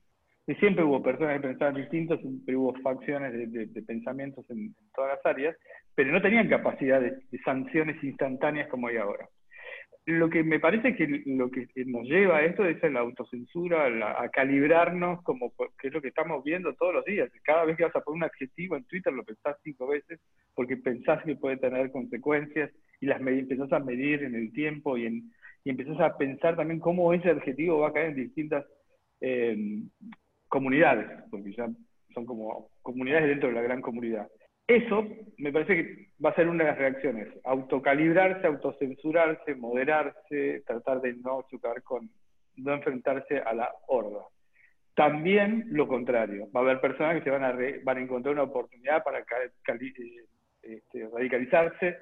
Y 0.46 0.54
siempre 0.56 0.84
hubo 0.84 1.02
personas 1.02 1.40
que 1.40 1.48
pensaban 1.48 1.76
distinto, 1.76 2.18
siempre 2.18 2.56
hubo 2.56 2.74
facciones 2.82 3.32
de, 3.32 3.82
pensamientos 3.82 4.44
en, 4.50 4.74
todas 4.94 5.16
las 5.16 5.24
áreas, 5.24 5.56
pero 5.94 6.12
no 6.12 6.20
tenían 6.20 6.48
capacidad 6.48 7.00
de 7.00 7.38
sanciones 7.44 8.02
instantáneas 8.02 8.68
como 8.68 8.88
hay 8.88 8.96
ahora 8.96 9.26
lo 10.06 10.28
que 10.28 10.42
me 10.42 10.60
parece 10.60 10.94
que 10.94 11.22
lo 11.24 11.50
que 11.50 11.66
nos 11.86 12.04
lleva 12.04 12.38
a 12.38 12.44
esto 12.44 12.64
es 12.66 12.82
la 12.92 13.00
autocensura, 13.00 14.20
a 14.20 14.28
calibrarnos, 14.28 15.22
como 15.22 15.52
que 15.78 15.88
es 15.88 15.94
lo 15.94 16.02
que 16.02 16.08
estamos 16.08 16.44
viendo 16.44 16.74
todos 16.74 16.94
los 16.94 17.04
días. 17.06 17.30
Cada 17.42 17.64
vez 17.64 17.76
que 17.76 17.84
vas 17.84 17.96
a 17.96 18.00
poner 18.02 18.18
un 18.18 18.24
adjetivo 18.24 18.76
en 18.76 18.84
Twitter 18.84 19.12
lo 19.12 19.24
pensás 19.24 19.56
cinco 19.62 19.86
veces 19.86 20.20
porque 20.54 20.76
pensás 20.76 21.24
que 21.24 21.36
puede 21.36 21.56
tener 21.56 21.90
consecuencias 21.90 22.70
y 23.00 23.06
las 23.06 23.20
empezás 23.20 23.72
a 23.72 23.80
medir 23.80 24.22
en 24.22 24.34
el 24.34 24.52
tiempo 24.52 24.98
y, 24.98 25.06
en, 25.06 25.32
y 25.64 25.70
empezás 25.70 25.98
a 26.00 26.18
pensar 26.18 26.56
también 26.56 26.80
cómo 26.80 27.12
ese 27.14 27.30
adjetivo 27.30 27.80
va 27.80 27.88
a 27.88 27.92
caer 27.92 28.10
en 28.10 28.16
distintas 28.16 28.66
eh, 29.22 29.56
comunidades, 30.48 31.08
porque 31.30 31.52
ya 31.52 31.68
son 32.12 32.26
como 32.26 32.68
comunidades 32.82 33.28
dentro 33.28 33.48
de 33.48 33.54
la 33.54 33.62
gran 33.62 33.80
comunidad. 33.80 34.28
Eso 34.66 35.06
me 35.36 35.52
parece 35.52 35.76
que 35.76 36.08
va 36.24 36.30
a 36.30 36.34
ser 36.34 36.48
una 36.48 36.64
de 36.64 36.70
las 36.70 36.78
reacciones, 36.78 37.28
autocalibrarse, 37.44 38.46
autocensurarse, 38.46 39.54
moderarse, 39.54 40.62
tratar 40.66 41.02
de 41.02 41.14
no 41.14 41.46
chocar 41.50 41.82
con, 41.82 42.08
no 42.56 42.72
enfrentarse 42.72 43.38
a 43.38 43.52
la 43.52 43.70
horda. 43.88 44.24
También 44.94 45.66
lo 45.70 45.86
contrario, 45.86 46.48
va 46.54 46.60
a 46.60 46.62
haber 46.62 46.80
personas 46.80 47.16
que 47.16 47.24
se 47.24 47.30
van 47.30 47.44
a, 47.44 47.54
van 47.82 47.98
a 47.98 48.00
encontrar 48.00 48.32
una 48.32 48.44
oportunidad 48.44 49.02
para 49.04 49.18
eh, 49.18 50.24
este, 50.62 51.08
radicalizarse, 51.12 51.98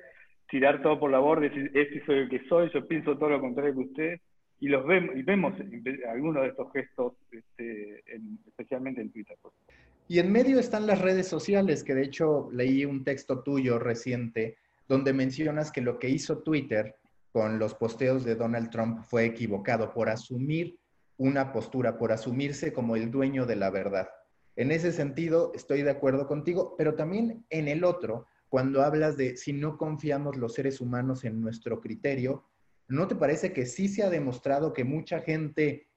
tirar 0.49 0.83
todo 0.83 1.01
por 1.01 1.11
la 1.11 1.19
borda, 1.19 1.49
decir, 1.49 1.71
este 1.75 2.05
soy 2.05 2.19
el 2.19 2.29
que 2.29 2.45
soy, 2.49 2.71
yo 2.73 2.87
pienso 2.87 3.19
todo 3.19 3.31
lo 3.31 3.41
contrario 3.41 3.73
que 3.73 3.81
usted, 3.81 4.21
y 4.61 4.69
los 4.69 4.87
vemos, 4.87 5.17
y 5.17 5.23
vemos 5.23 5.55
algunos 6.09 6.43
de 6.43 6.51
estos 6.51 6.73
gestos, 6.73 7.15
este, 7.33 8.05
especialmente 8.47 9.01
en 9.01 9.11
Twitter. 9.11 9.37
Y 10.09 10.19
en 10.19 10.31
medio 10.31 10.59
están 10.59 10.87
las 10.87 11.01
redes 11.01 11.29
sociales, 11.29 11.85
que 11.85 11.95
de 11.95 12.03
hecho 12.03 12.49
leí 12.53 12.85
un 12.85 13.05
texto 13.05 13.43
tuyo 13.43 13.79
reciente 13.79 14.57
donde 14.89 15.13
mencionas 15.13 15.71
que 15.71 15.81
lo 15.81 15.99
que 15.99 16.11
hizo 16.11 16.39
Twitter 16.39 16.97
con 17.33 17.59
los 17.59 17.75
posteos 17.75 18.25
de 18.25 18.35
Donald 18.35 18.71
Trump 18.71 19.01
fue 19.05 19.25
equivocado 19.25 19.93
por 19.95 20.11
asumir 20.11 20.79
una 21.17 21.53
postura, 21.53 21.97
por 21.97 22.13
asumirse 22.13 22.73
como 22.73 22.97
el 22.97 23.11
dueño 23.11 23.47
de 23.47 23.57
la 23.57 23.71
verdad. 23.71 24.09
En 24.57 24.71
ese 24.71 24.93
sentido, 24.93 25.53
estoy 25.55 25.83
de 25.83 25.91
acuerdo 25.91 26.27
contigo, 26.27 26.75
pero 26.77 26.95
también 26.95 27.47
en 27.49 27.69
el 27.69 27.85
otro, 27.85 28.27
cuando 28.49 28.83
hablas 28.83 29.17
de 29.17 29.37
si 29.37 29.55
no 29.55 29.79
confiamos 29.79 30.37
los 30.37 30.53
seres 30.53 30.81
humanos 30.81 31.25
en 31.25 31.41
nuestro 31.41 31.81
criterio, 31.81 32.45
¿no 32.87 33.09
te 33.09 33.15
parece 33.15 33.53
que 33.55 33.65
sí 33.65 33.89
se 33.89 34.03
ha 34.03 34.11
demostrado 34.11 34.75
que 34.75 34.85
mucha 34.85 35.21
gente 35.21 35.89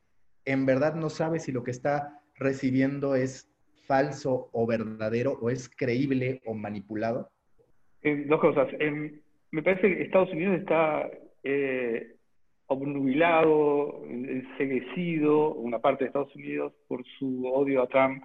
en 0.45 0.65
verdad 0.65 0.95
no 0.95 1.09
sabe 1.09 1.39
si 1.39 1.51
lo 1.51 1.63
que 1.63 1.71
está 1.71 2.21
recibiendo 2.35 3.15
es 3.15 3.49
falso 3.87 4.49
o 4.51 4.65
verdadero 4.65 5.37
o 5.41 5.49
es 5.49 5.69
creíble 5.69 6.41
o 6.45 6.53
manipulado? 6.53 7.29
Eh, 8.01 8.25
dos 8.27 8.39
cosas. 8.39 8.67
me 9.51 9.63
parece 9.63 9.81
que 9.81 10.03
Estados 10.03 10.31
Unidos 10.31 10.59
está 10.59 11.09
eh, 11.43 12.15
obnubilado, 12.67 14.03
enseguecido, 14.05 15.53
una 15.55 15.79
parte 15.79 16.03
de 16.03 16.07
Estados 16.07 16.35
Unidos, 16.35 16.73
por 16.87 17.03
su 17.19 17.45
odio 17.47 17.83
a 17.83 17.87
Trump, 17.87 18.23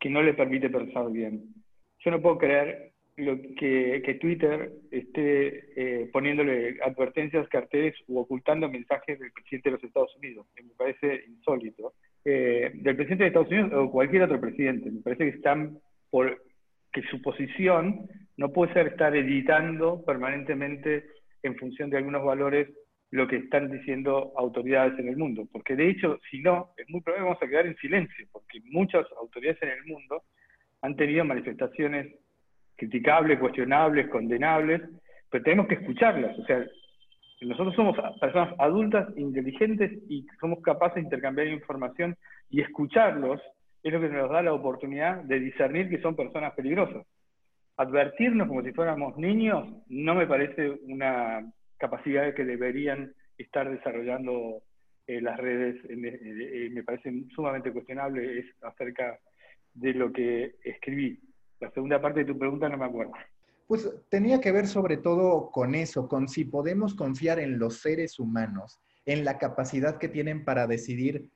que 0.00 0.10
no 0.10 0.22
le 0.22 0.34
permite 0.34 0.70
pensar 0.70 1.10
bien. 1.10 1.54
Yo 2.00 2.10
no 2.10 2.20
puedo 2.20 2.38
creer 2.38 2.92
lo 3.18 3.36
que, 3.56 4.02
que 4.04 4.14
Twitter 4.14 4.70
esté 4.90 5.64
eh, 5.76 6.10
poniéndole 6.12 6.78
advertencias, 6.82 7.48
carteles 7.48 7.94
u 8.06 8.18
ocultando 8.18 8.68
mensajes 8.68 9.18
del 9.18 9.32
presidente 9.32 9.70
de 9.70 9.76
los 9.76 9.84
Estados 9.84 10.16
Unidos. 10.16 10.46
Me 10.56 10.74
parece 10.76 11.24
insólito. 11.26 11.94
Eh, 12.24 12.70
del 12.74 12.96
presidente 12.96 13.24
de 13.24 13.28
Estados 13.28 13.48
Unidos 13.48 13.72
o 13.74 13.90
cualquier 13.90 14.22
otro 14.22 14.40
presidente. 14.40 14.90
Me 14.90 15.00
parece 15.00 15.30
que 15.30 15.36
están 15.36 15.78
por 16.10 16.42
que 16.92 17.02
su 17.02 17.20
posición 17.22 18.08
no 18.36 18.52
puede 18.52 18.72
ser 18.72 18.88
estar 18.88 19.14
editando 19.14 20.02
permanentemente 20.04 21.04
en 21.42 21.56
función 21.56 21.90
de 21.90 21.98
algunos 21.98 22.24
valores 22.24 22.68
lo 23.10 23.26
que 23.26 23.36
están 23.36 23.70
diciendo 23.70 24.32
autoridades 24.36 24.98
en 24.98 25.08
el 25.08 25.16
mundo. 25.16 25.46
Porque 25.50 25.76
de 25.76 25.88
hecho, 25.88 26.18
si 26.30 26.40
no, 26.40 26.70
es 26.76 26.88
muy 26.88 27.00
probable 27.00 27.24
que 27.24 27.28
vamos 27.28 27.42
a 27.42 27.48
quedar 27.48 27.66
en 27.66 27.76
silencio, 27.76 28.26
porque 28.32 28.60
muchas 28.64 29.06
autoridades 29.20 29.62
en 29.62 29.70
el 29.70 29.84
mundo 29.86 30.22
han 30.82 30.96
tenido 30.96 31.24
manifestaciones 31.24 32.14
criticables, 32.78 33.38
cuestionables, 33.40 34.08
condenables, 34.08 34.80
pero 35.28 35.44
tenemos 35.44 35.66
que 35.66 35.74
escucharlas. 35.74 36.38
O 36.38 36.44
sea, 36.44 36.64
nosotros 37.42 37.74
somos 37.74 37.96
personas 38.20 38.54
adultas, 38.58 39.08
inteligentes 39.16 39.92
y 40.08 40.26
somos 40.40 40.60
capaces 40.62 40.94
de 40.94 41.02
intercambiar 41.02 41.48
información 41.48 42.16
y 42.50 42.62
escucharlos 42.62 43.40
es 43.82 43.92
lo 43.92 44.00
que 44.00 44.08
nos 44.08 44.30
da 44.30 44.42
la 44.42 44.54
oportunidad 44.54 45.22
de 45.24 45.40
discernir 45.40 45.90
que 45.90 46.00
son 46.00 46.16
personas 46.16 46.54
peligrosas. 46.54 47.06
Advertirnos 47.76 48.48
como 48.48 48.62
si 48.62 48.72
fuéramos 48.72 49.16
niños 49.16 49.68
no 49.88 50.14
me 50.14 50.26
parece 50.26 50.70
una 50.86 51.44
capacidad 51.78 52.34
que 52.34 52.44
deberían 52.44 53.12
estar 53.36 53.70
desarrollando 53.70 54.62
eh, 55.06 55.20
las 55.20 55.38
redes, 55.38 55.76
eh, 55.88 56.20
eh, 56.22 56.70
me 56.72 56.82
parece 56.82 57.12
sumamente 57.34 57.72
cuestionable 57.72 58.40
es 58.40 58.46
acerca 58.62 59.18
de 59.74 59.94
lo 59.94 60.12
que 60.12 60.56
escribí. 60.64 61.18
La 61.60 61.70
segunda 61.70 62.00
parte 62.00 62.20
de 62.20 62.26
tu 62.26 62.38
pregunta 62.38 62.68
no 62.68 62.78
me 62.78 62.84
acuerdo. 62.84 63.12
Pues 63.66 63.90
tenía 64.08 64.40
que 64.40 64.52
ver 64.52 64.66
sobre 64.66 64.96
todo 64.96 65.50
con 65.50 65.74
eso, 65.74 66.08
con 66.08 66.28
si 66.28 66.44
podemos 66.44 66.94
confiar 66.94 67.38
en 67.38 67.58
los 67.58 67.80
seres 67.80 68.18
humanos, 68.18 68.80
en 69.04 69.24
la 69.24 69.38
capacidad 69.38 69.98
que 69.98 70.08
tienen 70.08 70.44
para 70.44 70.66
decidir 70.66 71.28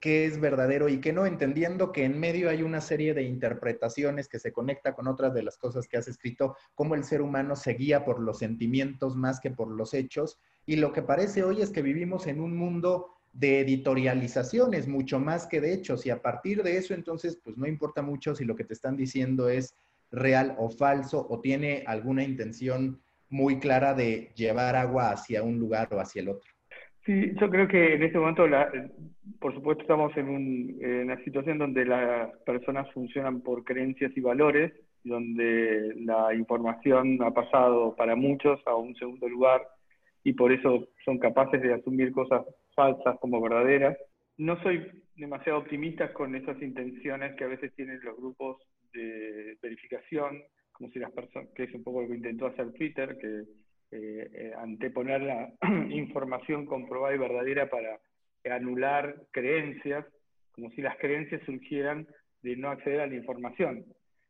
qué 0.00 0.24
es 0.24 0.40
verdadero 0.40 0.88
y 0.88 1.00
qué 1.00 1.12
no, 1.12 1.26
entendiendo 1.26 1.92
que 1.92 2.04
en 2.04 2.18
medio 2.18 2.48
hay 2.48 2.62
una 2.62 2.80
serie 2.80 3.12
de 3.12 3.22
interpretaciones 3.22 4.28
que 4.28 4.38
se 4.38 4.52
conecta 4.52 4.94
con 4.94 5.06
otras 5.06 5.34
de 5.34 5.42
las 5.42 5.58
cosas 5.58 5.86
que 5.86 5.98
has 5.98 6.08
escrito, 6.08 6.56
cómo 6.74 6.94
el 6.94 7.04
ser 7.04 7.20
humano 7.20 7.54
se 7.54 7.74
guía 7.74 8.04
por 8.04 8.20
los 8.20 8.38
sentimientos 8.38 9.14
más 9.14 9.40
que 9.40 9.50
por 9.50 9.68
los 9.68 9.92
hechos. 9.92 10.40
Y 10.64 10.76
lo 10.76 10.92
que 10.92 11.02
parece 11.02 11.44
hoy 11.44 11.60
es 11.60 11.70
que 11.70 11.82
vivimos 11.82 12.26
en 12.26 12.40
un 12.40 12.56
mundo 12.56 13.19
de 13.32 13.60
editorializaciones, 13.60 14.88
mucho 14.88 15.20
más 15.20 15.46
que 15.46 15.60
de 15.60 15.72
hechos, 15.72 16.04
y 16.06 16.10
a 16.10 16.20
partir 16.20 16.62
de 16.62 16.76
eso 16.76 16.94
entonces, 16.94 17.40
pues 17.42 17.56
no 17.56 17.66
importa 17.66 18.02
mucho 18.02 18.34
si 18.34 18.44
lo 18.44 18.56
que 18.56 18.64
te 18.64 18.74
están 18.74 18.96
diciendo 18.96 19.48
es 19.48 19.76
real 20.10 20.56
o 20.58 20.70
falso 20.70 21.26
o 21.28 21.40
tiene 21.40 21.84
alguna 21.86 22.24
intención 22.24 23.00
muy 23.28 23.60
clara 23.60 23.94
de 23.94 24.32
llevar 24.34 24.74
agua 24.76 25.12
hacia 25.12 25.42
un 25.42 25.58
lugar 25.58 25.88
o 25.92 26.00
hacia 26.00 26.22
el 26.22 26.30
otro? 26.30 26.50
Sí, 27.06 27.32
yo 27.40 27.48
creo 27.48 27.66
que 27.66 27.94
en 27.94 28.02
este 28.02 28.18
momento, 28.18 28.44
por 29.40 29.54
supuesto, 29.54 29.82
estamos 29.82 30.14
en, 30.16 30.76
en, 30.80 31.02
una 31.04 31.24
situación 31.24 31.58
donde 31.58 31.86
las 31.86 32.36
personas 32.44 32.92
funcionan 32.92 33.40
por 33.40 33.64
creencias 33.64 34.12
y 34.16 34.20
valores, 34.20 34.72
donde 35.02 35.94
la 36.00 36.34
información 36.34 37.22
ha 37.22 37.30
pasado 37.30 37.94
para 37.96 38.16
muchos 38.16 38.60
a 38.66 38.74
un 38.74 38.94
segundo 38.96 39.28
lugar 39.28 39.62
y 40.24 40.34
por 40.34 40.52
eso 40.52 40.88
son 41.04 41.18
capaces 41.18 41.62
de 41.62 41.72
asumir 41.72 42.12
cosas 42.12 42.42
falsas 42.80 43.18
como 43.20 43.42
verdaderas. 43.42 43.96
No 44.38 44.60
soy 44.62 44.90
demasiado 45.16 45.58
optimista 45.58 46.14
con 46.14 46.34
esas 46.34 46.60
intenciones 46.62 47.36
que 47.36 47.44
a 47.44 47.48
veces 47.48 47.74
tienen 47.74 48.00
los 48.02 48.16
grupos 48.16 48.56
de 48.94 49.58
verificación, 49.62 50.42
como 50.72 50.90
si 50.90 50.98
las 50.98 51.12
personas, 51.12 51.50
que 51.54 51.64
es 51.64 51.74
un 51.74 51.84
poco 51.84 52.00
lo 52.00 52.08
que 52.08 52.16
intentó 52.16 52.46
hacer 52.46 52.72
Twitter, 52.72 53.18
que 53.20 53.40
eh, 53.92 54.30
eh, 54.32 54.52
anteponer 54.56 55.20
la 55.20 55.52
información 55.90 56.64
comprobada 56.64 57.14
y 57.14 57.18
verdadera 57.18 57.68
para 57.68 58.00
anular 58.56 59.14
creencias, 59.30 60.06
como 60.52 60.70
si 60.70 60.80
las 60.80 60.96
creencias 60.96 61.42
surgieran 61.44 62.06
de 62.42 62.56
no 62.56 62.70
acceder 62.70 63.00
a 63.02 63.06
la 63.06 63.14
información. 63.14 63.84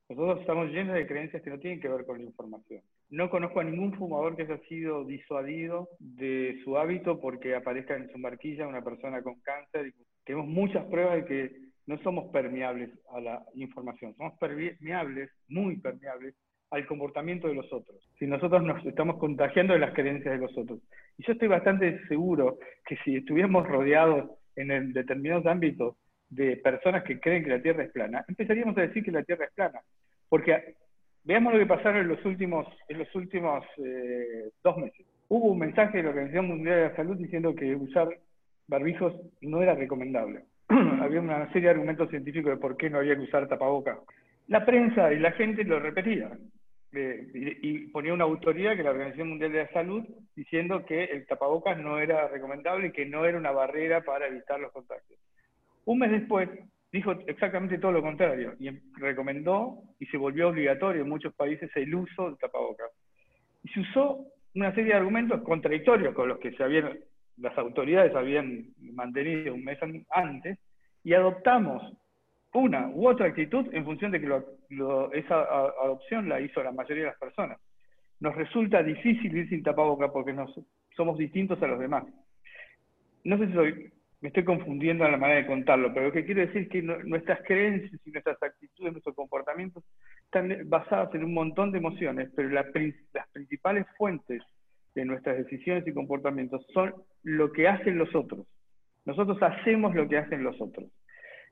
Nosotros 0.09 0.40
estamos 0.40 0.71
llenos 0.71 0.97
de 0.97 1.07
creencias 1.07 1.40
que 1.45 1.50
no 1.50 1.61
tienen 1.61 1.80
que 1.80 1.88
ver 1.88 2.04
con 2.04 2.19
la 2.19 2.25
información. 2.25 2.83
No 3.11 3.29
conozco 3.29 3.59
a 3.59 3.64
ningún 3.64 3.93
fumador 3.95 4.37
que 4.37 4.43
haya 4.43 4.59
sido 4.69 5.05
disuadido 5.05 5.88
de 5.99 6.61
su 6.62 6.79
hábito 6.79 7.21
porque 7.21 7.57
aparezca 7.57 7.97
en 7.97 8.09
su 8.11 8.19
marquilla 8.19 8.69
una 8.69 8.83
persona 8.83 9.21
con 9.21 9.40
cáncer. 9.40 9.93
Tenemos 10.25 10.47
muchas 10.47 10.85
pruebas 10.87 11.17
de 11.17 11.25
que 11.25 11.57
no 11.87 11.99
somos 12.02 12.31
permeables 12.31 12.90
a 13.12 13.21
la 13.21 13.45
información, 13.55 14.14
somos 14.17 14.38
permeables, 14.38 15.29
muy 15.49 15.76
permeables 15.79 16.37
al 16.71 16.87
comportamiento 16.87 17.49
de 17.49 17.55
los 17.55 17.73
otros. 17.73 17.99
Si 18.17 18.29
nosotros 18.29 18.62
nos 18.62 18.87
estamos 18.87 19.19
contagiando 19.19 19.73
de 19.73 19.81
las 19.81 19.93
creencias 19.93 20.35
de 20.35 20.47
los 20.47 20.57
otros. 20.57 20.79
Y 21.19 21.26
yo 21.26 21.33
estoy 21.33 21.49
bastante 21.49 22.00
seguro 22.07 22.59
que 22.87 22.97
si 23.05 23.17
estuviéramos 23.17 23.67
rodeados 23.67 24.31
en 24.55 24.93
determinados 24.93 25.47
ámbitos 25.47 25.97
de 26.29 26.59
personas 26.59 27.02
que 27.02 27.19
creen 27.19 27.43
que 27.43 27.50
la 27.50 27.62
Tierra 27.62 27.83
es 27.83 27.90
plana, 27.90 28.25
empezaríamos 28.29 28.79
a 28.79 28.83
decir 28.83 29.02
que 29.02 29.11
la 29.11 29.25
Tierra 29.25 29.47
es 29.47 29.52
plana. 29.52 29.81
Porque 30.29 30.76
veamos 31.24 31.52
lo 31.52 31.58
que 31.58 31.66
pasaron 31.66 32.02
en 32.02 32.08
los 32.08 32.24
últimos, 32.24 32.66
en 32.88 32.98
los 32.98 33.14
últimos 33.14 33.64
eh, 33.78 34.50
dos 34.62 34.76
meses. 34.78 35.06
Hubo 35.28 35.52
un 35.52 35.58
mensaje 35.58 35.98
de 35.98 36.02
la 36.04 36.10
Organización 36.10 36.48
Mundial 36.48 36.76
de 36.76 36.88
la 36.88 36.96
Salud 36.96 37.16
diciendo 37.16 37.54
que 37.54 37.74
usar 37.74 38.08
barbijos 38.66 39.14
no 39.40 39.62
era 39.62 39.74
recomendable. 39.74 40.44
había 40.68 41.20
una 41.20 41.46
serie 41.52 41.68
de 41.68 41.70
argumentos 41.70 42.10
científicos 42.10 42.52
de 42.52 42.56
por 42.56 42.76
qué 42.76 42.90
no 42.90 42.98
había 42.98 43.16
que 43.16 43.22
usar 43.22 43.48
tapabocas. 43.48 43.98
La 44.48 44.64
prensa 44.64 45.12
y 45.12 45.18
la 45.18 45.32
gente 45.32 45.64
lo 45.64 45.78
repetía. 45.78 46.30
Eh, 46.92 47.28
y, 47.62 47.68
y, 47.68 47.86
ponía 47.86 48.12
una 48.12 48.24
autoridad 48.24 48.76
que 48.76 48.82
la 48.82 48.90
Organización 48.90 49.28
Mundial 49.28 49.52
de 49.52 49.58
la 49.58 49.72
Salud 49.72 50.04
diciendo 50.34 50.84
que 50.84 51.04
el 51.04 51.24
tapabocas 51.26 51.78
no 51.78 52.00
era 52.00 52.26
recomendable 52.26 52.88
y 52.88 52.92
que 52.92 53.06
no 53.06 53.24
era 53.24 53.38
una 53.38 53.52
barrera 53.52 54.00
para 54.00 54.26
evitar 54.26 54.58
los 54.58 54.72
contagios. 54.72 55.20
Un 55.84 56.00
mes 56.00 56.10
después 56.10 56.48
dijo 56.92 57.12
exactamente 57.26 57.78
todo 57.78 57.92
lo 57.92 58.02
contrario 58.02 58.54
y 58.59 58.70
recomendó 58.99 59.82
y 59.99 60.06
se 60.06 60.16
volvió 60.16 60.49
obligatorio 60.49 61.02
en 61.02 61.09
muchos 61.09 61.35
países 61.35 61.70
el 61.76 61.94
uso 61.94 62.26
del 62.26 62.38
tapabocas. 62.38 62.90
Y 63.62 63.68
se 63.68 63.80
usó 63.80 64.26
una 64.54 64.75
serie 64.75 64.92
de 64.92 64.99
argumentos 64.99 65.42
contradictorios 65.42 66.14
con 66.14 66.28
los 66.28 66.38
que 66.38 66.52
se 66.52 66.62
habían, 66.62 66.99
las 67.37 67.56
autoridades 67.56 68.14
habían 68.14 68.66
mantenido 68.78 69.54
un 69.54 69.64
mes 69.64 69.78
antes 70.11 70.59
y 71.04 71.14
adoptamos 71.14 71.97
una 72.52 72.88
u 72.88 73.09
otra 73.09 73.26
actitud 73.26 73.66
en 73.73 73.85
función 73.85 74.11
de 74.11 74.20
que 74.20 74.42
esa 75.12 75.42
adopción 75.85 76.28
la 76.28 76.40
hizo 76.40 76.62
la 76.62 76.73
mayoría 76.73 77.04
de 77.04 77.11
las 77.11 77.18
personas. 77.18 77.61
Nos 78.18 78.35
resulta 78.35 78.82
difícil 78.82 79.35
ir 79.37 79.49
sin 79.49 79.62
tapabocas 79.62 80.11
porque 80.11 80.32
nos, 80.32 80.52
somos 80.97 81.16
distintos 81.16 81.62
a 81.62 81.68
los 81.68 81.78
demás. 81.78 82.04
No 83.23 83.38
sé 83.38 83.47
si 83.47 83.52
soy 83.52 83.92
me 84.20 84.28
estoy 84.28 84.44
confundiendo 84.44 85.04
en 85.04 85.12
la 85.12 85.18
manera 85.18 85.40
de 85.40 85.46
contarlo, 85.46 85.92
pero 85.94 86.06
lo 86.06 86.12
que 86.12 86.26
quiero 86.26 86.42
decir 86.42 86.62
es 86.62 86.68
que 86.68 86.83
nuestras 86.83 87.40
creencias 87.46 88.00
y 88.04 88.11
nuestras 88.11 88.42
actitudes, 88.42 88.92
nuestros 88.92 89.14
comportamientos 89.14 89.83
están 90.24 90.68
basadas 90.68 91.14
en 91.14 91.24
un 91.24 91.33
montón 91.33 91.72
de 91.72 91.78
emociones, 91.78 92.30
pero 92.37 92.50
las 92.50 92.66
principales 93.33 93.87
fuentes 93.96 94.42
de 94.94 95.04
nuestras 95.06 95.38
decisiones 95.38 95.87
y 95.87 95.94
comportamientos 95.94 96.66
son 96.74 96.94
lo 97.22 97.50
que 97.52 97.66
hacen 97.66 97.96
los 97.96 98.14
otros. 98.14 98.46
Nosotros 99.06 99.38
hacemos 99.42 99.94
lo 99.94 100.06
que 100.06 100.18
hacen 100.18 100.42
los 100.42 100.61
otros. 100.61 100.90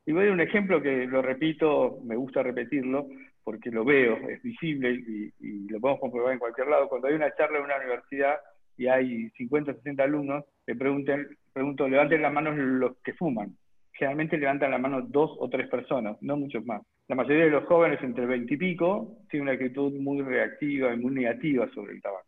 Y 0.05 0.13
voy 0.13 0.23
a 0.23 0.25
dar 0.27 0.35
un 0.35 0.41
ejemplo 0.41 0.83
que 0.83 1.07
lo 1.07 1.23
repito, 1.23 2.01
me 2.05 2.17
gusta 2.17 2.43
repetirlo, 2.43 3.09
porque 3.45 3.71
lo 3.71 3.85
veo, 3.85 4.17
es 4.29 4.43
visible 4.43 4.93
y, 4.93 5.33
y 5.41 5.69
lo 5.69 5.81
podemos 5.81 6.01
comprobar 6.01 6.35
en 6.35 6.39
cualquier 6.39 6.69
lado. 6.69 6.89
Cuando 6.89 7.09
hay 7.09 7.15
una 7.15 7.35
charla 7.35 7.59
en 7.59 7.65
una 7.65 7.77
universidad 7.79 8.37
y 8.77 8.89
hay 8.89 9.31
50 9.31 9.73
o 9.73 9.75
60 9.75 10.03
alumnos, 10.03 10.45
le 10.67 10.77
pregunten, 10.77 11.27
pregunto, 11.59 11.89
levanten 11.89 12.23
las 12.23 12.33
manos 12.33 12.57
los 12.57 12.97
que 12.99 13.15
fuman. 13.15 13.57
Generalmente 13.93 14.39
levantan 14.39 14.71
la 14.71 14.79
mano 14.79 15.03
dos 15.03 15.37
o 15.41 15.49
tres 15.49 15.69
personas, 15.69 16.17
no 16.21 16.37
muchos 16.37 16.65
más. 16.65 16.83
La 17.09 17.17
mayoría 17.17 17.47
de 17.47 17.51
los 17.51 17.65
jóvenes 17.65 18.01
entre 18.03 18.27
20 18.27 18.55
y 18.55 18.57
pico 18.57 19.19
tienen 19.29 19.49
una 19.49 19.55
actitud 19.55 19.93
muy 19.95 20.23
reactiva 20.23 20.95
y 20.95 20.99
muy 20.99 21.13
negativa 21.13 21.69
sobre 21.75 21.95
el 21.95 22.03
tabaco. 22.03 22.27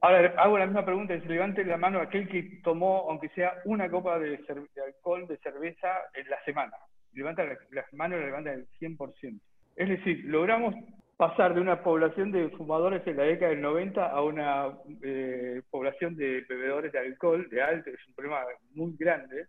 Ahora 0.00 0.34
hago 0.36 0.58
la 0.58 0.66
misma 0.66 0.84
pregunta, 0.84 1.18
se 1.20 1.28
levante 1.28 1.64
la 1.64 1.76
mano 1.76 2.00
aquel 2.00 2.26
que 2.28 2.60
tomó, 2.64 3.06
aunque 3.08 3.28
sea 3.28 3.54
una 3.66 3.88
copa 3.88 4.18
de, 4.18 4.40
alcohol, 4.84 5.28
de 5.28 5.36
cerveza 5.36 5.88
en 6.14 6.28
la 6.28 6.42
semana. 6.44 6.72
Levanta 7.12 7.44
las 7.44 7.92
manos, 7.92 8.18
la 8.18 8.26
levantan 8.26 8.54
el 8.54 8.66
100%. 8.80 9.40
Es 9.76 9.88
decir, 9.88 10.24
logramos 10.24 10.74
pasar 11.22 11.54
de 11.54 11.60
una 11.60 11.84
población 11.84 12.32
de 12.32 12.48
fumadores 12.48 13.06
en 13.06 13.16
la 13.16 13.22
década 13.22 13.52
del 13.52 13.60
90 13.60 14.06
a 14.10 14.22
una 14.22 14.76
eh, 15.04 15.62
población 15.70 16.16
de 16.16 16.44
bebedores 16.48 16.90
de 16.90 16.98
alcohol, 16.98 17.48
de 17.48 17.62
alto, 17.62 17.90
es 17.90 18.08
un 18.08 18.14
problema 18.14 18.40
muy 18.74 18.96
grande, 18.98 19.46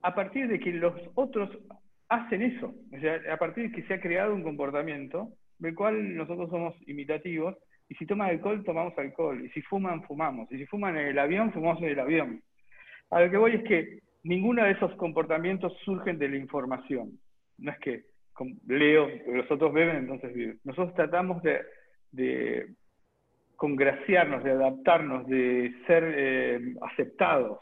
a 0.00 0.14
partir 0.14 0.48
de 0.48 0.58
que 0.58 0.72
los 0.72 0.94
otros 1.14 1.50
hacen 2.08 2.40
eso, 2.40 2.74
o 2.90 2.98
sea, 2.98 3.20
a 3.30 3.36
partir 3.36 3.68
de 3.68 3.76
que 3.76 3.86
se 3.86 3.92
ha 3.92 4.00
creado 4.00 4.34
un 4.34 4.42
comportamiento 4.42 5.28
del 5.58 5.74
cual 5.74 6.16
nosotros 6.16 6.48
somos 6.48 6.74
imitativos, 6.88 7.54
y 7.90 7.94
si 7.96 8.06
toman 8.06 8.30
alcohol, 8.30 8.64
tomamos 8.64 8.96
alcohol, 8.96 9.44
y 9.44 9.50
si 9.50 9.60
fuman, 9.60 10.02
fumamos, 10.04 10.50
y 10.50 10.56
si 10.56 10.64
fuman 10.64 10.96
en 10.96 11.08
el 11.08 11.18
avión, 11.18 11.52
fumamos 11.52 11.82
en 11.82 11.90
el 11.90 12.00
avión. 12.00 12.42
A 13.10 13.20
lo 13.20 13.30
que 13.30 13.36
voy 13.36 13.52
es 13.56 13.64
que 13.64 13.98
ninguno 14.22 14.64
de 14.64 14.70
esos 14.70 14.94
comportamientos 14.94 15.76
surgen 15.84 16.16
de 16.16 16.30
la 16.30 16.36
información, 16.36 17.20
no 17.58 17.70
es 17.70 17.78
que 17.80 18.15
leo, 18.66 19.08
los 19.26 19.50
otros 19.50 19.72
beben, 19.72 19.96
entonces 19.96 20.34
viven. 20.34 20.58
Nosotros 20.64 20.94
tratamos 20.94 21.42
de, 21.42 22.66
congraciarnos, 23.56 24.44
de 24.44 24.52
adaptarnos, 24.52 25.26
de 25.26 25.74
ser 25.86 26.04
eh, 26.16 26.74
aceptados. 26.82 27.58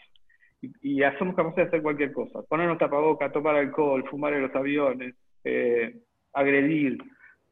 Y, 0.61 1.01
somos 1.19 1.37
capaces 1.37 1.57
de 1.57 1.63
hacer 1.63 1.83
cualquier 1.83 2.13
cosa. 2.13 2.43
Ponernos 2.49 2.79
tapaboca, 2.79 3.31
tomar 3.31 3.57
alcohol, 3.57 4.05
fumar 4.09 4.33
en 4.33 4.43
los 4.43 4.55
aviones, 4.55 5.15
eh, 5.45 5.95
agredir, 6.33 6.99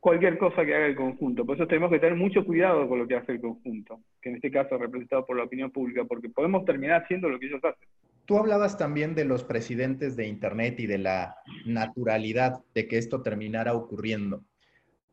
cualquier 0.00 0.36
cosa 0.36 0.64
que 0.64 0.74
haga 0.74 0.86
el 0.86 0.96
conjunto. 0.96 1.46
Por 1.46 1.56
eso 1.56 1.68
tenemos 1.68 1.88
que 1.88 2.00
tener 2.00 2.16
mucho 2.16 2.44
cuidado 2.44 2.88
con 2.88 2.98
lo 2.98 3.06
que 3.06 3.14
hace 3.14 3.32
el 3.32 3.40
conjunto, 3.40 4.00
que 4.20 4.30
en 4.30 4.34
este 4.34 4.50
caso 4.50 4.74
es 4.74 4.80
representado 4.80 5.24
por 5.24 5.36
la 5.36 5.44
opinión 5.44 5.70
pública, 5.70 6.04
porque 6.04 6.28
podemos 6.28 6.64
terminar 6.64 7.02
haciendo 7.02 7.28
lo 7.28 7.38
que 7.38 7.46
ellos 7.46 7.62
hacen. 7.62 7.88
Tú 8.24 8.38
hablabas 8.38 8.78
también 8.78 9.14
de 9.14 9.24
los 9.24 9.42
presidentes 9.44 10.16
de 10.16 10.26
Internet 10.26 10.78
y 10.78 10.86
de 10.86 10.98
la 10.98 11.36
naturalidad 11.66 12.60
de 12.74 12.86
que 12.86 12.98
esto 12.98 13.22
terminara 13.22 13.74
ocurriendo. 13.74 14.44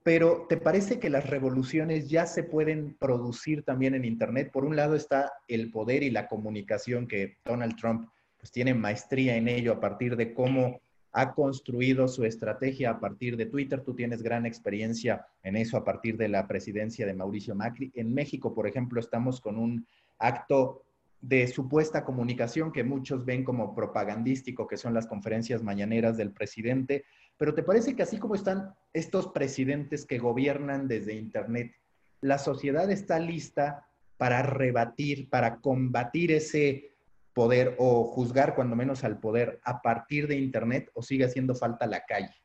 Pero 0.04 0.46
¿te 0.48 0.58
parece 0.58 1.00
que 1.00 1.10
las 1.10 1.30
revoluciones 1.30 2.10
ya 2.10 2.26
se 2.26 2.44
pueden 2.44 2.96
producir 3.00 3.64
también 3.64 3.96
en 3.96 4.06
Internet? 4.06 4.52
Por 4.52 4.64
un 4.64 4.76
lado 4.76 4.96
está 4.96 5.32
el 5.48 5.72
poder 5.72 6.04
y 6.04 6.10
la 6.10 6.28
comunicación 6.28 7.08
que 7.08 7.38
Donald 7.44 7.76
Trump 7.76 8.10
pues, 8.40 8.52
tiene 8.52 8.74
maestría 8.74 9.36
en 9.36 9.48
ello 9.48 9.74
a 9.74 9.80
partir 9.80 10.16
de 10.16 10.34
cómo 10.34 10.80
ha 11.12 11.34
construido 11.34 12.08
su 12.08 12.24
estrategia 12.24 12.92
a 12.92 13.00
partir 13.00 13.36
de 13.36 13.48
Twitter. 13.48 13.82
Tú 13.82 13.96
tienes 13.96 14.22
gran 14.22 14.46
experiencia 14.46 15.26
en 15.44 15.56
eso 15.56 15.76
a 15.76 15.84
partir 15.84 16.18
de 16.18 16.30
la 16.30 16.48
presidencia 16.48 17.06
de 17.06 17.14
Mauricio 17.14 17.56
Macri. 17.56 17.92
En 17.96 18.14
México, 18.14 18.54
por 18.54 18.68
ejemplo, 18.68 19.00
estamos 19.00 19.42
con 19.42 19.58
un 19.58 19.86
acto 20.20 20.84
de 21.22 21.48
supuesta 21.48 22.06
comunicación 22.06 22.72
que 22.72 22.84
muchos 22.84 23.26
ven 23.26 23.44
como 23.44 23.76
propagandístico, 23.76 24.68
que 24.68 24.78
son 24.78 24.94
las 24.94 25.08
conferencias 25.08 25.64
mañaneras 25.64 26.18
del 26.18 26.32
presidente. 26.32 27.06
Pero 27.38 27.54
¿te 27.54 27.64
parece 27.64 27.96
que 27.96 28.04
así 28.04 28.18
como 28.18 28.36
están 28.36 28.74
estos 28.94 29.28
presidentes 29.28 30.06
que 30.06 30.18
gobiernan 30.18 30.88
desde 30.88 31.14
Internet, 31.14 31.74
la 32.22 32.38
sociedad 32.38 32.90
está 32.92 33.20
lista 33.20 33.88
para 34.18 34.42
rebatir, 34.44 35.30
para 35.30 35.60
combatir 35.60 36.32
ese 36.32 36.96
poder 37.34 37.76
o 37.78 38.04
juzgar 38.04 38.56
cuando 38.56 38.76
menos 38.76 39.04
al 39.04 39.20
poder 39.20 39.62
a 39.64 39.82
partir 39.82 40.28
de 40.28 40.36
Internet 40.38 40.90
o 40.94 41.02
sigue 41.02 41.26
haciendo 41.26 41.56
falta 41.56 41.88
la 41.88 42.06
calle? 42.06 42.36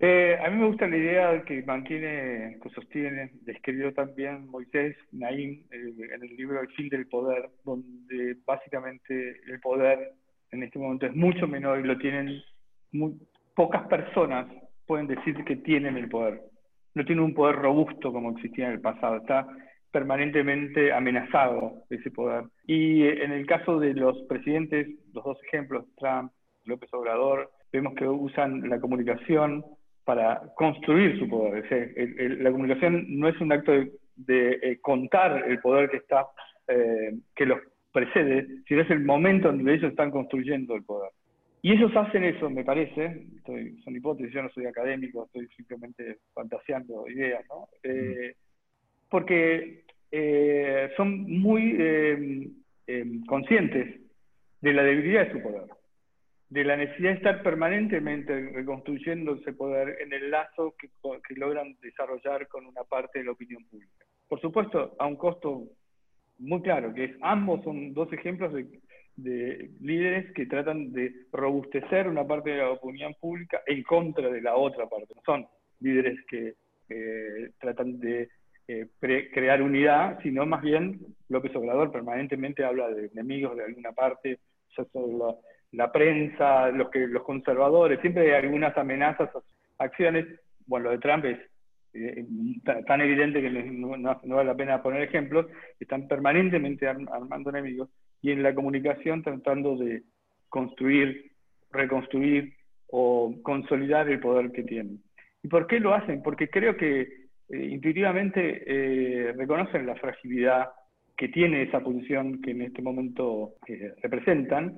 Eh, 0.00 0.38
a 0.40 0.48
mí 0.48 0.58
me 0.58 0.66
gusta 0.66 0.86
la 0.86 0.96
idea 0.96 1.42
que 1.42 1.62
mantiene, 1.64 2.58
que 2.62 2.70
sostiene, 2.70 3.32
describió 3.42 3.92
también 3.92 4.46
Moisés 4.46 4.96
Naim 5.10 5.64
eh, 5.72 5.92
en 6.14 6.22
el 6.22 6.36
libro 6.36 6.60
El 6.60 6.68
fin 6.68 6.88
del 6.88 7.08
poder, 7.08 7.50
donde 7.64 8.36
básicamente 8.46 9.40
el 9.48 9.58
poder 9.60 10.12
en 10.52 10.62
este 10.62 10.78
momento 10.78 11.06
es 11.06 11.16
mucho 11.16 11.48
menor 11.48 11.80
y 11.80 11.82
lo 11.82 11.98
tienen 11.98 12.40
muy, 12.92 13.14
pocas 13.56 13.88
personas 13.88 14.46
pueden 14.86 15.08
decir 15.08 15.44
que 15.44 15.56
tienen 15.56 15.96
el 15.96 16.08
poder. 16.08 16.40
no 16.94 17.04
tiene 17.04 17.22
un 17.22 17.34
poder 17.34 17.56
robusto 17.56 18.12
como 18.12 18.30
existía 18.30 18.66
en 18.66 18.72
el 18.72 18.80
pasado, 18.80 19.18
está 19.18 19.46
permanentemente 19.92 20.92
amenazado 20.92 21.84
ese 21.90 22.10
poder. 22.10 22.44
Y 22.66 23.06
en 23.06 23.30
el 23.32 23.46
caso 23.46 23.78
de 23.78 23.94
los 23.94 24.16
presidentes, 24.28 24.88
los 25.12 25.24
dos 25.24 25.38
ejemplos, 25.44 25.84
Trump, 25.96 26.32
López 26.64 26.92
Obrador, 26.92 27.50
vemos 27.72 27.94
que 27.94 28.08
usan 28.08 28.68
la 28.68 28.80
comunicación 28.80 29.64
para 30.08 30.40
construir 30.54 31.18
su 31.18 31.28
poder. 31.28 31.66
la 32.40 32.50
comunicación 32.50 33.04
no 33.18 33.28
es 33.28 33.38
un 33.42 33.52
acto 33.52 33.72
de, 34.16 34.58
eh, 34.62 34.78
contar 34.80 35.44
el 35.46 35.60
poder 35.60 35.90
que 35.90 35.98
está, 35.98 36.26
eh, 36.66 37.12
que 37.36 37.44
los 37.44 37.60
precede, 37.92 38.46
sino 38.66 38.80
es 38.80 38.90
el 38.90 39.00
momento 39.00 39.50
en 39.50 39.58
donde 39.58 39.74
ellos 39.74 39.90
están 39.90 40.10
construyendo 40.10 40.74
el 40.76 40.82
poder. 40.82 41.10
Y 41.60 41.72
ellos 41.72 41.94
hacen 41.94 42.24
eso, 42.24 42.48
me 42.48 42.64
parece, 42.64 43.26
son 43.84 43.96
hipótesis, 43.96 44.32
yo 44.32 44.42
no 44.42 44.48
soy 44.48 44.64
académico, 44.64 45.26
estoy 45.26 45.46
simplemente 45.48 46.20
fantaseando 46.32 47.06
ideas, 47.06 47.44
¿no? 47.50 47.68
Eh, 47.82 48.34
porque 49.10 49.82
son 50.96 51.30
muy 51.30 52.56
conscientes 53.26 54.00
de 54.62 54.72
la 54.72 54.84
debilidad 54.84 55.26
de 55.26 55.32
su 55.32 55.42
poder 55.42 55.77
de 56.50 56.64
la 56.64 56.76
necesidad 56.76 57.10
de 57.10 57.16
estar 57.16 57.42
permanentemente 57.42 58.50
reconstruyendo 58.50 59.34
ese 59.34 59.52
poder 59.52 59.98
en 60.00 60.12
el 60.12 60.30
lazo 60.30 60.74
que, 60.78 60.88
logran 61.36 61.76
desarrollar 61.82 62.48
con 62.48 62.66
una 62.66 62.84
parte 62.84 63.18
de 63.18 63.26
la 63.26 63.32
opinión 63.32 63.64
pública. 63.66 64.06
Por 64.28 64.40
supuesto, 64.40 64.96
a 64.98 65.06
un 65.06 65.16
costo 65.16 65.64
muy 66.38 66.62
claro, 66.62 66.94
que 66.94 67.04
es 67.04 67.16
ambos 67.20 67.62
son 67.64 67.92
dos 67.92 68.12
ejemplos 68.12 68.52
de, 68.52 69.70
líderes 69.80 70.32
que 70.32 70.46
tratan 70.46 70.92
de 70.92 71.12
robustecer 71.32 72.06
una 72.06 72.26
parte 72.26 72.50
de 72.50 72.58
la 72.58 72.70
opinión 72.70 73.14
pública 73.20 73.60
en 73.66 73.82
contra 73.82 74.30
de 74.30 74.40
la 74.40 74.54
otra 74.54 74.88
parte. 74.88 75.12
No 75.14 75.22
son 75.26 75.46
líderes 75.80 76.18
que 76.28 76.54
eh, 76.88 77.50
tratan 77.58 77.98
de 77.98 78.28
eh, 78.68 78.86
crear 79.00 79.60
unidad, 79.60 80.20
sino 80.22 80.46
más 80.46 80.62
bien 80.62 81.00
López 81.28 81.54
Obrador 81.56 81.90
permanentemente 81.90 82.64
habla 82.64 82.88
de 82.90 83.06
enemigos 83.06 83.56
de 83.56 83.64
alguna 83.64 83.92
parte, 83.92 84.38
ya 84.76 84.84
la, 84.94 85.34
la 85.72 85.92
prensa, 85.92 86.70
los, 86.70 86.90
que, 86.90 87.06
los 87.06 87.22
conservadores, 87.22 88.00
siempre 88.00 88.34
hay 88.34 88.44
algunas 88.44 88.76
amenazas, 88.76 89.30
acciones. 89.78 90.26
Bueno, 90.66 90.84
lo 90.84 90.90
de 90.92 90.98
Trump 90.98 91.24
es 91.24 91.38
eh, 91.94 92.24
tan 92.86 93.00
evidente 93.00 93.40
que 93.40 93.50
no, 93.50 93.90
vale 93.90 94.44
la 94.44 94.56
pena 94.56 94.82
poner 94.82 95.02
ejemplos, 95.02 95.46
están 95.80 96.06
permanentemente 96.06 96.86
armando 96.86 97.50
enemigos 97.50 97.88
y 98.20 98.30
en 98.30 98.42
la 98.42 98.54
comunicación 98.54 99.22
tratando 99.22 99.76
de 99.76 100.02
construir, 100.48 101.32
reconstruir 101.70 102.54
o 102.88 103.34
consolidar 103.42 104.08
el 104.08 104.20
poder 104.20 104.52
que 104.52 104.64
tienen. 104.64 105.02
¿Y 105.42 105.48
por 105.48 105.66
qué 105.66 105.80
lo 105.80 105.94
hacen? 105.94 106.22
Porque 106.22 106.48
creo 106.48 106.76
que 106.76 107.00
eh, 107.00 107.06
intuitivamente 107.48 108.62
eh, 108.66 109.32
reconocen 109.32 109.86
la 109.86 109.94
fragilidad 109.96 110.68
que 111.16 111.28
tiene 111.28 111.62
esa 111.62 111.80
posición 111.80 112.40
que 112.42 112.52
en 112.52 112.62
este 112.62 112.80
momento 112.80 113.54
representan, 114.02 114.76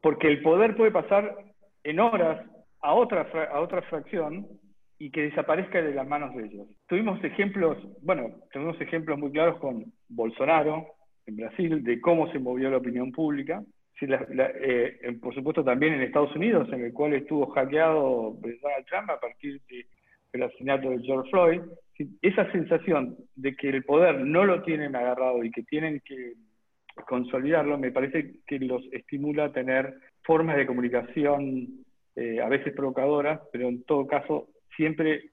porque 0.00 0.28
el 0.28 0.42
poder 0.42 0.76
puede 0.76 0.90
pasar 0.90 1.36
en 1.84 2.00
horas 2.00 2.44
a 2.80 2.94
otra, 2.94 3.28
a 3.52 3.60
otra 3.60 3.82
fracción 3.82 4.46
y 4.98 5.10
que 5.10 5.22
desaparezca 5.22 5.80
de 5.80 5.94
las 5.94 6.06
manos 6.06 6.34
de 6.34 6.44
ellos. 6.44 6.68
Tuvimos 6.86 7.22
ejemplos, 7.24 7.78
bueno, 8.02 8.30
tuvimos 8.52 8.78
ejemplos 8.80 9.18
muy 9.18 9.32
claros 9.32 9.58
con 9.58 9.84
Bolsonaro 10.08 10.86
en 11.26 11.36
Brasil, 11.36 11.82
de 11.82 12.00
cómo 12.00 12.30
se 12.32 12.38
movió 12.38 12.70
la 12.70 12.78
opinión 12.78 13.10
pública. 13.12 13.62
Eh, 14.02 15.18
por 15.20 15.34
supuesto 15.34 15.62
también 15.62 15.94
en 15.94 16.02
Estados 16.02 16.34
Unidos, 16.34 16.68
en 16.72 16.84
el 16.84 16.92
cual 16.92 17.14
estuvo 17.14 17.46
hackeado 17.50 18.36
Donald 18.40 18.86
Trump 18.86 19.10
a 19.10 19.20
partir 19.20 19.60
del 20.32 20.42
asesinato 20.42 20.90
de 20.90 21.02
George 21.02 21.30
Floyd. 21.30 21.60
Esa 22.22 22.50
sensación 22.52 23.16
de 23.36 23.54
que 23.54 23.68
el 23.68 23.84
poder 23.84 24.20
no 24.20 24.44
lo 24.44 24.62
tienen 24.62 24.96
agarrado 24.96 25.44
y 25.44 25.50
que 25.50 25.62
tienen 25.64 26.00
que 26.04 26.34
consolidarlo, 27.04 27.78
me 27.78 27.92
parece 27.92 28.36
que 28.46 28.58
los 28.58 28.82
estimula 28.92 29.46
a 29.46 29.52
tener 29.52 29.94
formas 30.22 30.56
de 30.56 30.66
comunicación 30.66 31.84
eh, 32.16 32.40
a 32.40 32.48
veces 32.48 32.74
provocadoras, 32.74 33.40
pero 33.52 33.68
en 33.68 33.82
todo 33.84 34.06
caso 34.06 34.48
siempre 34.76 35.30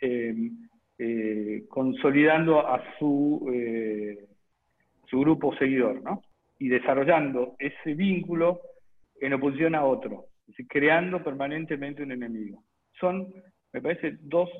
em, 0.00 0.68
eh, 0.98 1.64
consolidando 1.68 2.66
a 2.66 2.82
su, 2.98 3.50
eh, 3.52 4.26
su 5.08 5.20
grupo 5.20 5.56
seguidor, 5.56 6.02
¿no? 6.02 6.22
Y 6.58 6.68
desarrollando 6.68 7.54
ese 7.58 7.94
vínculo 7.94 8.60
en 9.20 9.34
oposición 9.34 9.74
a 9.74 9.84
otro, 9.84 10.26
creando 10.68 11.22
permanentemente 11.22 12.02
un 12.02 12.12
enemigo. 12.12 12.64
Son, 12.98 13.32
me 13.72 13.80
parece, 13.80 14.16
dos 14.20 14.50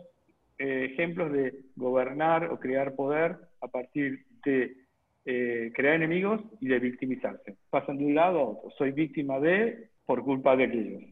ejemplos 0.58 1.32
de 1.32 1.52
gobernar 1.74 2.50
o 2.50 2.58
crear 2.58 2.94
poder 2.94 3.36
a 3.60 3.68
partir 3.68 4.24
de 4.44 4.85
eh, 5.28 5.72
crear 5.74 5.96
enemigos 5.96 6.40
y 6.60 6.68
de 6.68 6.78
victimizarse. 6.78 7.56
Pasan 7.68 7.98
de 7.98 8.04
un 8.04 8.14
lado 8.14 8.38
a 8.38 8.44
otro. 8.44 8.70
Soy 8.78 8.92
víctima 8.92 9.40
de 9.40 9.90
por 10.04 10.22
culpa 10.22 10.56
de 10.56 10.64
aquellos. 10.64 11.02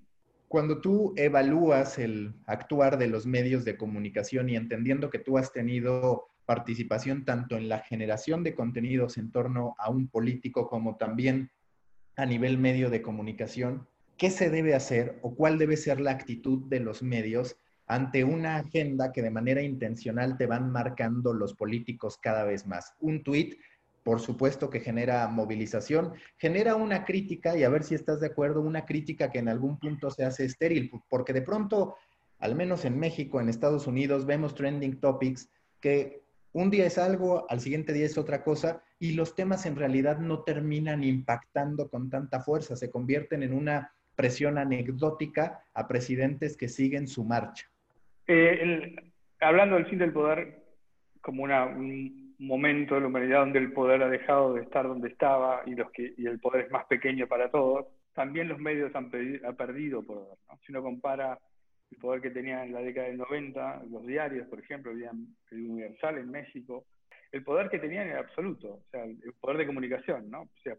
Cuando 0.47 0.81
tú 0.81 1.15
evalúas 1.17 1.99
el 1.99 2.33
actuar 2.47 2.97
de 2.97 3.09
los 3.09 3.27
medios 3.27 3.65
de 3.65 3.77
comunicación 3.77 4.49
y 4.49 4.55
entendiendo 4.55 5.11
que 5.11 5.19
tú 5.19 5.37
has 5.37 5.53
tenido 5.53 6.29
participación 6.47 7.25
tanto 7.25 7.57
en 7.57 7.69
la 7.69 7.81
generación 7.81 8.45
de 8.45 8.55
contenidos 8.55 9.19
en 9.19 9.33
torno 9.33 9.75
a 9.79 9.91
un 9.91 10.07
político 10.07 10.69
como 10.69 10.97
también 10.97 11.51
a 12.17 12.25
nivel 12.25 12.57
medio 12.57 12.91
de 12.91 13.03
comunicación, 13.03 13.89
¿qué 14.17 14.31
se 14.31 14.49
debe 14.49 14.75
hacer 14.75 15.19
o 15.23 15.35
cuál 15.35 15.59
debe 15.59 15.77
ser 15.77 16.01
la 16.01 16.13
actitud 16.13 16.69
de 16.69 16.79
los 16.79 17.03
medios 17.03 17.57
ante 17.89 18.23
una 18.23 18.59
agenda 18.59 19.11
que 19.11 19.23
de 19.23 19.31
manera 19.31 19.63
intencional 19.63 20.39
te 20.39 20.47
van 20.47 20.71
marcando 20.71 21.35
los 21.35 21.55
políticos 21.55 22.17
cada 22.19 22.45
vez 22.45 22.65
más? 22.65 22.95
Un 23.01 23.25
tuit 23.25 23.57
por 24.05 24.21
supuesto 24.21 24.71
que 24.71 24.81
genera 24.81 25.27
movilización, 25.29 26.13
genera 26.37 26.77
una 26.77 27.05
crítica, 27.05 27.57
y 27.57 27.65
a 27.65 27.71
ver 27.71 27.83
si 27.83 27.95
estás 27.95 28.21
de 28.21 28.29
acuerdo, 28.29 28.61
una 28.61 28.85
crítica 28.85 29.31
que 29.31 29.39
en 29.39 29.49
algún 29.49 29.79
punto 29.79 30.11
se 30.11 30.25
hace 30.25 30.45
estéril, 30.45 30.91
porque 31.09 31.33
de 31.33 31.43
pronto, 31.43 31.97
al 32.39 32.55
menos 32.55 32.85
en 32.85 32.99
México, 32.99 33.41
en 33.41 33.49
Estados 33.49 33.87
Unidos, 33.87 34.27
vemos 34.27 34.55
trending 34.55 35.01
topics 35.01 35.51
que 35.81 36.23
un 36.53 36.71
día 36.71 36.87
es 36.87 36.99
algo, 36.99 37.47
al 37.51 37.61
siguiente 37.61 37.93
día 37.93 38.05
es 38.05 38.19
otra 38.19 38.45
cosa, 38.45 38.85
y 38.99 39.15
los 39.15 39.35
temas 39.35 39.67
en 39.67 39.75
realidad 39.75 40.19
no 40.19 40.45
terminan 40.45 41.03
impactando 41.03 41.89
con 41.89 42.11
tanta 42.11 42.41
fuerza, 42.41 42.77
se 42.77 42.91
convierten 42.91 43.43
en 43.43 43.55
una 43.55 43.91
presión 44.15 44.59
anecdótica 44.59 45.65
a 45.73 45.89
presidentes 45.89 46.57
que 46.57 46.69
siguen 46.69 47.09
su 47.09 47.25
marcha. 47.25 47.67
Eh, 48.27 48.95
hablando 49.41 49.77
del 49.77 49.87
fin 49.87 49.99
del 49.99 50.13
poder 50.13 50.63
como 51.21 51.43
una, 51.43 51.67
momento 52.47 52.95
de 52.95 53.03
la 53.03 53.07
humanidad 53.07 53.41
donde 53.41 53.59
el 53.59 53.73
poder 53.73 54.03
ha 54.03 54.09
dejado 54.09 54.55
de 54.55 54.63
estar 54.63 54.87
donde 54.87 55.09
estaba 55.09 55.63
y, 55.67 55.75
los 55.75 55.91
que, 55.91 56.15
el 56.17 56.41
poder 56.41 56.67
es 56.67 56.71
más 56.71 56.87
pequeño 56.87 57.27
para 57.27 57.51
todos, 57.51 57.87
también 58.13 58.49
los 58.49 58.59
medios 58.59 58.95
han, 58.95 59.11
perdido 59.11 60.03
poder. 60.03 60.37
Si 60.65 60.73
uno 60.73 60.83
compara 60.83 61.39
el 61.91 61.99
poder 61.99 62.21
que 62.21 62.31
tenían 62.31 62.69
en 62.69 62.73
la 62.73 62.81
década 62.81 63.09
del 63.09 63.19
90, 63.19 63.85
los 63.91 64.07
diarios, 64.07 64.49
por 64.49 64.61
ejemplo, 64.61 64.93
el 64.93 65.71
Universal 65.71 66.19
en 66.19 66.31
México, 66.31 66.85
el 67.33 67.43
poder 67.43 67.69
que 67.69 67.81
tenían 67.81 68.09
era 68.09 68.21
absoluto, 68.21 68.75
o 68.75 68.85
sea, 68.91 69.05
el 69.05 69.35
poder 69.41 69.59
de 69.59 69.67
comunicación, 69.67 70.31
¿no? 70.31 70.43
O 70.43 70.59
sea, 70.63 70.77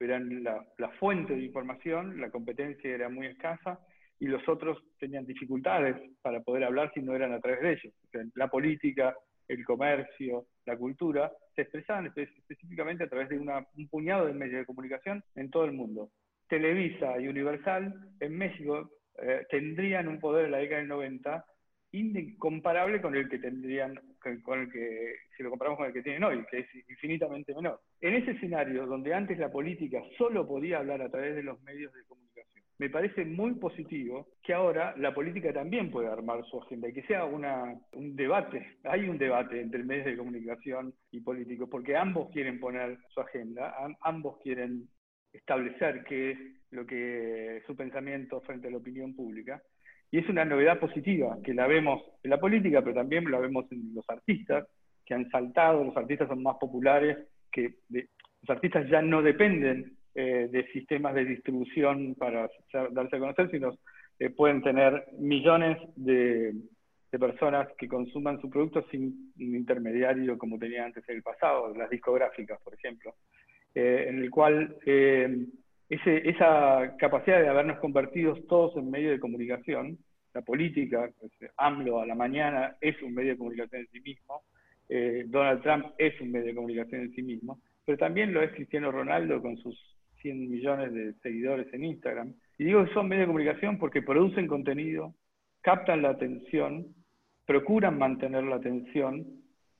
eran 0.00 0.42
la, 0.42 0.66
la 0.78 0.88
fuente 0.90 1.34
de 1.34 1.42
información, 1.42 2.20
la 2.20 2.30
competencia 2.30 2.90
era 2.90 3.08
muy 3.08 3.28
escasa 3.28 3.78
y 4.18 4.26
los 4.26 4.46
otros 4.48 4.78
tenían 4.98 5.26
dificultades 5.26 5.96
para 6.22 6.40
poder 6.40 6.64
hablar 6.64 6.92
si 6.94 7.00
no 7.00 7.14
eran 7.14 7.32
a 7.32 7.40
través 7.40 7.60
de 7.60 7.72
ellos. 7.72 7.94
O 8.06 8.10
sea, 8.10 8.22
la 8.34 8.48
política, 8.48 9.16
el 9.48 9.64
comercio, 9.64 10.46
la 10.66 10.76
cultura, 10.76 11.32
se 11.54 11.62
expresaban 11.62 12.06
específicamente 12.06 13.04
a 13.04 13.08
través 13.08 13.28
de 13.28 13.38
un 13.38 13.88
puñado 13.88 14.26
de 14.26 14.32
medios 14.32 14.60
de 14.60 14.66
comunicación 14.66 15.22
en 15.34 15.50
todo 15.50 15.64
el 15.64 15.72
mundo. 15.72 16.10
Televisa 16.48 17.18
y 17.18 17.28
Universal 17.28 17.94
en 18.20 18.36
México 18.36 18.90
eh, 19.18 19.46
tendrían 19.50 20.08
un 20.08 20.20
poder 20.20 20.46
en 20.46 20.52
la 20.52 20.58
década 20.58 20.80
del 20.80 20.88
90 20.88 21.44
incomparable 21.92 23.00
con 23.02 23.14
el 23.14 23.28
que 23.28 23.38
tendrían, 23.38 24.00
con 24.42 24.60
el 24.60 24.72
que, 24.72 25.14
si 25.36 25.42
lo 25.42 25.50
comparamos 25.50 25.78
con 25.78 25.86
el 25.86 25.92
que 25.92 26.02
tienen 26.02 26.24
hoy, 26.24 26.44
que 26.50 26.60
es 26.60 26.66
infinitamente 26.88 27.54
menor. 27.54 27.80
En 28.00 28.14
ese 28.14 28.32
escenario, 28.32 28.86
donde 28.86 29.12
antes 29.12 29.38
la 29.38 29.50
política 29.50 30.02
solo 30.16 30.46
podía 30.46 30.78
hablar 30.78 31.02
a 31.02 31.10
través 31.10 31.34
de 31.34 31.42
los 31.42 31.60
medios 31.62 31.92
de 31.92 32.04
comunicación, 32.04 32.31
me 32.82 32.90
parece 32.90 33.24
muy 33.24 33.54
positivo 33.54 34.26
que 34.42 34.52
ahora 34.52 34.92
la 34.96 35.14
política 35.14 35.52
también 35.52 35.88
pueda 35.88 36.12
armar 36.12 36.44
su 36.46 36.60
agenda 36.60 36.88
y 36.88 36.92
que 36.92 37.04
sea 37.04 37.24
un 37.24 38.16
debate. 38.16 38.78
Hay 38.82 39.08
un 39.08 39.18
debate 39.18 39.60
entre 39.60 39.84
medios 39.84 40.06
de 40.06 40.16
comunicación 40.16 40.92
y 41.12 41.20
políticos, 41.20 41.68
porque 41.70 41.96
ambos 41.96 42.32
quieren 42.32 42.58
poner 42.58 42.98
su 43.14 43.20
agenda, 43.20 43.72
ambos 44.00 44.40
quieren 44.42 44.88
establecer 45.32 46.02
qué 46.08 46.32
es 46.32 46.38
lo 46.72 46.84
que 46.84 47.62
su 47.68 47.76
pensamiento 47.76 48.40
frente 48.40 48.66
a 48.66 48.72
la 48.72 48.78
opinión 48.78 49.14
pública. 49.14 49.62
Y 50.10 50.18
es 50.18 50.28
una 50.28 50.44
novedad 50.44 50.80
positiva, 50.80 51.38
que 51.44 51.54
la 51.54 51.68
vemos 51.68 52.02
en 52.24 52.30
la 52.30 52.40
política, 52.40 52.82
pero 52.82 52.96
también 52.96 53.30
la 53.30 53.38
vemos 53.38 53.70
en 53.70 53.94
los 53.94 54.10
artistas, 54.10 54.66
que 55.06 55.14
han 55.14 55.30
saltado, 55.30 55.84
los 55.84 55.96
artistas 55.96 56.26
son 56.26 56.42
más 56.42 56.56
populares, 56.56 57.16
que 57.52 57.76
los 57.90 58.50
artistas 58.50 58.90
ya 58.90 59.00
no 59.02 59.22
dependen 59.22 59.98
eh, 60.14 60.48
de 60.50 60.66
sistemas 60.72 61.14
de 61.14 61.24
distribución 61.24 62.14
para 62.14 62.50
darse 62.90 63.16
a 63.16 63.18
conocer, 63.18 63.50
sino 63.50 63.76
eh, 64.22 64.30
pueden 64.30 64.62
tener 64.62 65.06
millones 65.18 65.78
de, 65.96 66.54
personas 67.18 67.68
que 67.76 67.88
consuman 67.88 68.40
su 68.40 68.48
producto 68.48 68.86
sin 68.90 69.32
un 69.36 69.54
intermediario 69.56 70.38
como 70.38 70.58
tenía 70.58 70.84
antes 70.84 71.06
en 71.08 71.16
el 71.16 71.22
pasado, 71.22 71.74
las 71.74 71.90
discográficas, 71.90 72.58
por 72.62 72.72
ejemplo, 72.72 73.14
eh, 73.74 74.06
en 74.08 74.22
el 74.22 74.30
cual 74.30 74.76
eh, 74.86 75.44
esa 75.88 76.96
capacidad 76.98 77.40
de 77.40 77.48
habernos 77.48 77.80
convertido 77.80 78.34
todos 78.48 78.76
en 78.76 78.90
medio 78.90 79.10
de 79.10 79.20
comunicación, 79.20 79.98
la 80.32 80.40
política, 80.40 81.10
pues, 81.18 81.32
AMLO 81.58 82.00
a 82.00 82.06
la 82.06 82.14
mañana 82.14 82.76
es 82.80 83.00
un 83.02 83.12
medio 83.12 83.32
de 83.32 83.38
comunicación 83.38 83.82
en 83.82 83.88
sí 83.88 84.00
mismo, 84.00 84.42
Donald 85.26 85.62
Trump 85.62 85.86
es 85.98 86.18
un 86.20 86.30
medio 86.30 86.46
de 86.46 86.54
comunicación 86.54 87.00
en 87.02 87.14
sí 87.14 87.22
mismo, 87.22 87.58
pero 87.84 87.98
también 87.98 88.32
lo 88.32 88.42
es 88.42 88.52
Cristiano 88.52 88.92
Ronaldo 88.92 89.42
con 89.42 89.56
sus 89.56 89.91
100 90.22 90.50
millones 90.50 90.92
de 90.94 91.12
seguidores 91.22 91.72
en 91.74 91.84
Instagram. 91.84 92.34
Y 92.58 92.64
digo 92.64 92.84
que 92.84 92.94
son 92.94 93.08
medios 93.08 93.24
de 93.24 93.32
comunicación 93.32 93.78
porque 93.78 94.02
producen 94.02 94.46
contenido, 94.46 95.14
captan 95.60 96.02
la 96.02 96.10
atención, 96.10 96.86
procuran 97.46 97.98
mantener 97.98 98.44
la 98.44 98.56
atención 98.56 99.26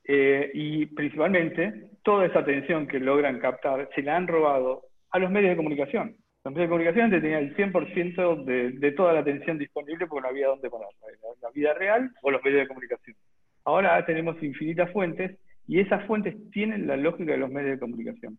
eh, 0.05 0.51
y 0.53 0.85
principalmente 0.87 1.91
toda 2.03 2.25
esa 2.25 2.39
atención 2.39 2.87
que 2.87 2.99
logran 2.99 3.39
captar 3.39 3.89
se 3.95 4.01
la 4.01 4.17
han 4.17 4.27
robado 4.27 4.83
a 5.11 5.19
los 5.19 5.31
medios 5.31 5.51
de 5.51 5.57
comunicación. 5.57 6.15
Los 6.43 6.53
medios 6.53 6.69
de 6.69 6.73
comunicación 6.73 7.09
tenían 7.09 7.43
el 7.43 7.55
100% 7.55 8.43
de, 8.43 8.71
de, 8.71 8.91
toda 8.91 9.13
la 9.13 9.21
atención 9.21 9.57
disponible 9.57 10.07
porque 10.07 10.23
no 10.23 10.27
había 10.27 10.47
dónde 10.47 10.69
ponerla, 10.69 10.93
la, 11.21 11.29
la 11.41 11.51
vida 11.51 11.73
real 11.73 12.11
o 12.21 12.31
los 12.31 12.43
medios 12.43 12.61
de 12.61 12.67
comunicación. 12.67 13.15
Ahora 13.63 14.05
tenemos 14.05 14.41
infinitas 14.43 14.91
fuentes 14.91 15.39
y 15.67 15.79
esas 15.79 16.05
fuentes 16.05 16.35
tienen 16.51 16.85
la 16.85 16.97
lógica 16.97 17.31
de 17.31 17.37
los 17.37 17.49
medios 17.49 17.75
de 17.75 17.79
comunicación. 17.79 18.37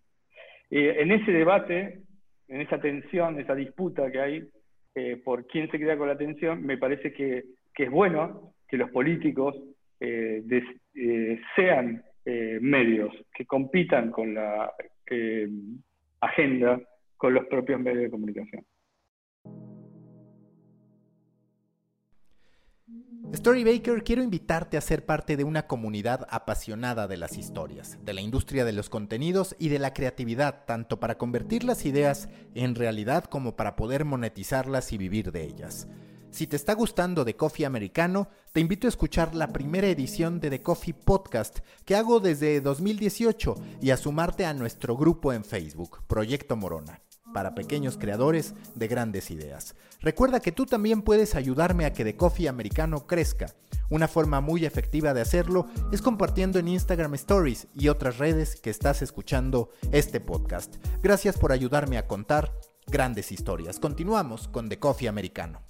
En 0.77 1.13
ese 1.13 1.31
debate, 1.31 2.01
en 2.49 2.61
esa 2.61 2.81
tensión, 2.81 3.39
esa 3.39 3.55
disputa 3.55 4.11
que 4.11 4.21
hay 4.21 4.49
eh, 4.97 5.21
por 5.25 5.47
quién 5.47 5.71
se 5.71 5.79
queda 5.79 5.97
con 5.97 6.09
la 6.09 6.15
atención, 6.15 6.67
me 6.67 6.79
parece 6.79 7.13
que, 7.13 7.45
que 7.73 7.85
es 7.85 7.91
bueno 7.91 8.55
que 8.67 8.77
los 8.77 8.91
políticos 8.91 9.55
eh, 10.01 10.43
eh 10.97 11.41
sean 11.55 12.03
eh, 12.25 12.59
medios 12.61 13.15
que 13.33 13.47
compitan 13.47 14.11
con 14.11 14.35
la 14.35 14.73
agenda 16.21 16.81
con 17.17 17.35
los 17.35 17.47
propios 17.47 17.81
medios 17.81 18.03
de 18.03 18.11
comunicación. 18.11 18.65
Storybaker, 23.35 24.05
quiero 24.05 24.23
invitarte 24.23 24.77
a 24.77 24.81
ser 24.81 25.05
parte 25.05 25.37
de 25.37 25.43
una 25.43 25.67
comunidad 25.67 26.25
apasionada 26.31 27.09
de 27.09 27.17
las 27.17 27.37
historias, 27.37 27.99
de 28.05 28.15
la 28.15 28.21
industria 28.21 28.65
de 28.65 28.73
los 28.73 28.89
contenidos 28.89 29.57
y 29.59 29.71
de 29.71 29.81
la 29.81 29.93
creatividad, 29.93 30.65
tanto 30.67 31.01
para 31.01 31.19
convertir 31.19 31.65
las 31.65 31.85
ideas 31.85 32.29
en 32.55 32.77
realidad 32.77 33.25
como 33.25 33.57
para 33.57 33.75
poder 33.75 34.05
monetizarlas 34.05 34.93
y 34.93 34.99
vivir 34.99 35.33
de 35.33 35.43
ellas. 35.45 35.89
Si 36.31 36.47
te 36.47 36.57
está 36.57 36.75
gustando 36.75 37.25
The 37.25 37.37
Coffee 37.37 37.65
Americano, 37.67 38.29
te 38.53 38.61
invito 38.61 38.87
a 38.87 38.91
escuchar 38.91 39.35
la 39.35 39.49
primera 39.49 39.89
edición 39.89 40.39
de 40.39 40.51
The 40.51 40.63
Coffee 40.63 40.95
Podcast 40.95 41.59
que 41.85 41.97
hago 41.97 42.21
desde 42.21 42.61
2018 42.61 43.55
y 43.81 43.91
a 43.91 43.97
sumarte 43.97 44.45
a 44.45 44.55
nuestro 44.55 44.97
grupo 44.97 45.33
en 45.33 45.45
Facebook, 45.45 46.05
Proyecto 46.07 46.57
Morona, 46.57 47.01
para 47.35 47.55
pequeños 47.55 47.99
creadores 47.99 48.55
de 48.75 48.89
grandes 48.89 49.31
ideas. 49.31 49.75
Recuerda 50.01 50.41
que 50.41 50.53
tú 50.53 50.65
también 50.65 51.03
puedes 51.03 51.35
ayudarme 51.35 51.85
a 51.85 51.93
que 51.93 52.05
The 52.05 52.17
Coffee 52.17 52.49
Americano 52.49 53.07
crezca. 53.07 53.49
Una 53.91 54.09
forma 54.09 54.41
muy 54.41 54.65
efectiva 54.65 55.13
de 55.13 55.21
hacerlo 55.21 55.67
es 55.93 56.01
compartiendo 56.01 56.59
en 56.59 56.69
Instagram 56.69 57.15
Stories 57.15 57.67
y 57.75 57.89
otras 57.89 58.17
redes 58.17 58.57
que 58.57 58.71
estás 58.71 59.03
escuchando 59.03 59.71
este 59.93 60.21
podcast. 60.21 60.77
Gracias 61.03 61.37
por 61.37 61.53
ayudarme 61.53 61.99
a 61.99 62.07
contar 62.07 62.53
grandes 62.87 63.33
historias. 63.33 63.79
Continuamos 63.79 64.49
con 64.49 64.69
The 64.69 64.79
Coffee 64.79 65.09
Americano. 65.09 65.61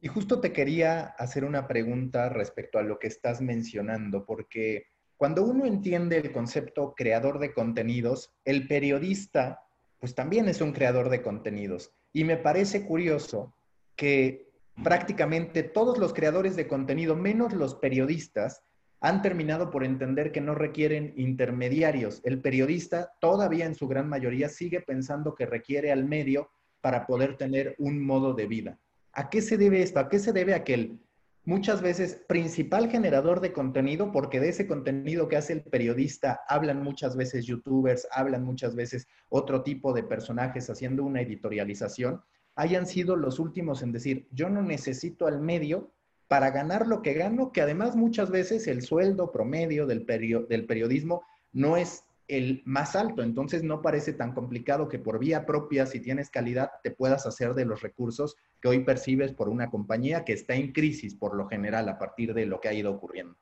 Y 0.00 0.08
justo 0.08 0.40
te 0.40 0.52
quería 0.52 1.14
hacer 1.18 1.44
una 1.44 1.66
pregunta 1.66 2.28
respecto 2.28 2.78
a 2.78 2.82
lo 2.82 2.98
que 2.98 3.06
estás 3.06 3.40
mencionando, 3.40 4.26
porque 4.26 4.86
cuando 5.16 5.44
uno 5.44 5.64
entiende 5.64 6.18
el 6.18 6.32
concepto 6.32 6.94
creador 6.94 7.38
de 7.38 7.54
contenidos, 7.54 8.34
el 8.44 8.68
periodista, 8.68 9.60
pues 9.98 10.14
también 10.14 10.48
es 10.48 10.60
un 10.60 10.72
creador 10.72 11.08
de 11.08 11.22
contenidos. 11.22 11.92
Y 12.12 12.24
me 12.24 12.36
parece 12.36 12.84
curioso 12.84 13.54
que 13.96 14.50
prácticamente 14.82 15.62
todos 15.62 15.98
los 15.98 16.12
creadores 16.12 16.54
de 16.54 16.68
contenido, 16.68 17.16
menos 17.16 17.54
los 17.54 17.74
periodistas, 17.76 18.62
han 19.00 19.22
terminado 19.22 19.70
por 19.70 19.84
entender 19.84 20.32
que 20.32 20.40
no 20.40 20.54
requieren 20.54 21.14
intermediarios. 21.16 22.20
El 22.24 22.40
periodista 22.40 23.12
todavía 23.20 23.66
en 23.66 23.74
su 23.74 23.88
gran 23.88 24.08
mayoría 24.08 24.48
sigue 24.48 24.80
pensando 24.80 25.34
que 25.34 25.46
requiere 25.46 25.92
al 25.92 26.04
medio 26.04 26.50
para 26.80 27.06
poder 27.06 27.36
tener 27.36 27.74
un 27.78 28.04
modo 28.04 28.34
de 28.34 28.46
vida. 28.46 28.78
¿A 29.12 29.30
qué 29.30 29.40
se 29.40 29.56
debe 29.56 29.82
esto? 29.82 29.98
¿A 29.98 30.08
qué 30.08 30.18
se 30.18 30.32
debe 30.32 30.54
aquel 30.54 31.00
muchas 31.46 31.80
veces 31.80 32.22
principal 32.28 32.90
generador 32.90 33.40
de 33.40 33.52
contenido? 33.52 34.12
Porque 34.12 34.40
de 34.40 34.50
ese 34.50 34.66
contenido 34.66 35.28
que 35.28 35.36
hace 35.36 35.54
el 35.54 35.62
periodista 35.62 36.40
hablan 36.48 36.82
muchas 36.82 37.16
veces 37.16 37.46
youtubers, 37.46 38.06
hablan 38.10 38.44
muchas 38.44 38.74
veces 38.74 39.08
otro 39.30 39.62
tipo 39.62 39.94
de 39.94 40.02
personajes 40.02 40.68
haciendo 40.68 41.04
una 41.04 41.22
editorialización, 41.22 42.20
hayan 42.56 42.86
sido 42.86 43.16
los 43.16 43.38
últimos 43.38 43.82
en 43.82 43.92
decir, 43.92 44.28
yo 44.32 44.50
no 44.50 44.62
necesito 44.62 45.26
al 45.26 45.40
medio 45.40 45.92
para 46.28 46.50
ganar 46.50 46.86
lo 46.88 47.02
que 47.02 47.14
gano, 47.14 47.52
que 47.52 47.62
además 47.62 47.94
muchas 47.94 48.30
veces 48.30 48.66
el 48.66 48.82
sueldo 48.82 49.30
promedio 49.30 49.86
del, 49.86 50.04
del 50.04 50.66
periodismo 50.66 51.22
no 51.52 51.76
es 51.76 52.05
el 52.28 52.62
más 52.64 52.96
alto. 52.96 53.22
Entonces 53.22 53.62
no 53.62 53.82
parece 53.82 54.12
tan 54.12 54.32
complicado 54.32 54.88
que 54.88 54.98
por 54.98 55.18
vía 55.18 55.46
propia, 55.46 55.86
si 55.86 56.00
tienes 56.00 56.30
calidad, 56.30 56.70
te 56.82 56.90
puedas 56.90 57.26
hacer 57.26 57.54
de 57.54 57.64
los 57.64 57.82
recursos 57.82 58.36
que 58.60 58.68
hoy 58.68 58.80
percibes 58.80 59.32
por 59.32 59.48
una 59.48 59.70
compañía 59.70 60.24
que 60.24 60.32
está 60.32 60.54
en 60.54 60.72
crisis 60.72 61.14
por 61.14 61.36
lo 61.36 61.46
general 61.46 61.88
a 61.88 61.98
partir 61.98 62.34
de 62.34 62.46
lo 62.46 62.60
que 62.60 62.68
ha 62.68 62.74
ido 62.74 62.92
ocurriendo. 62.92 63.34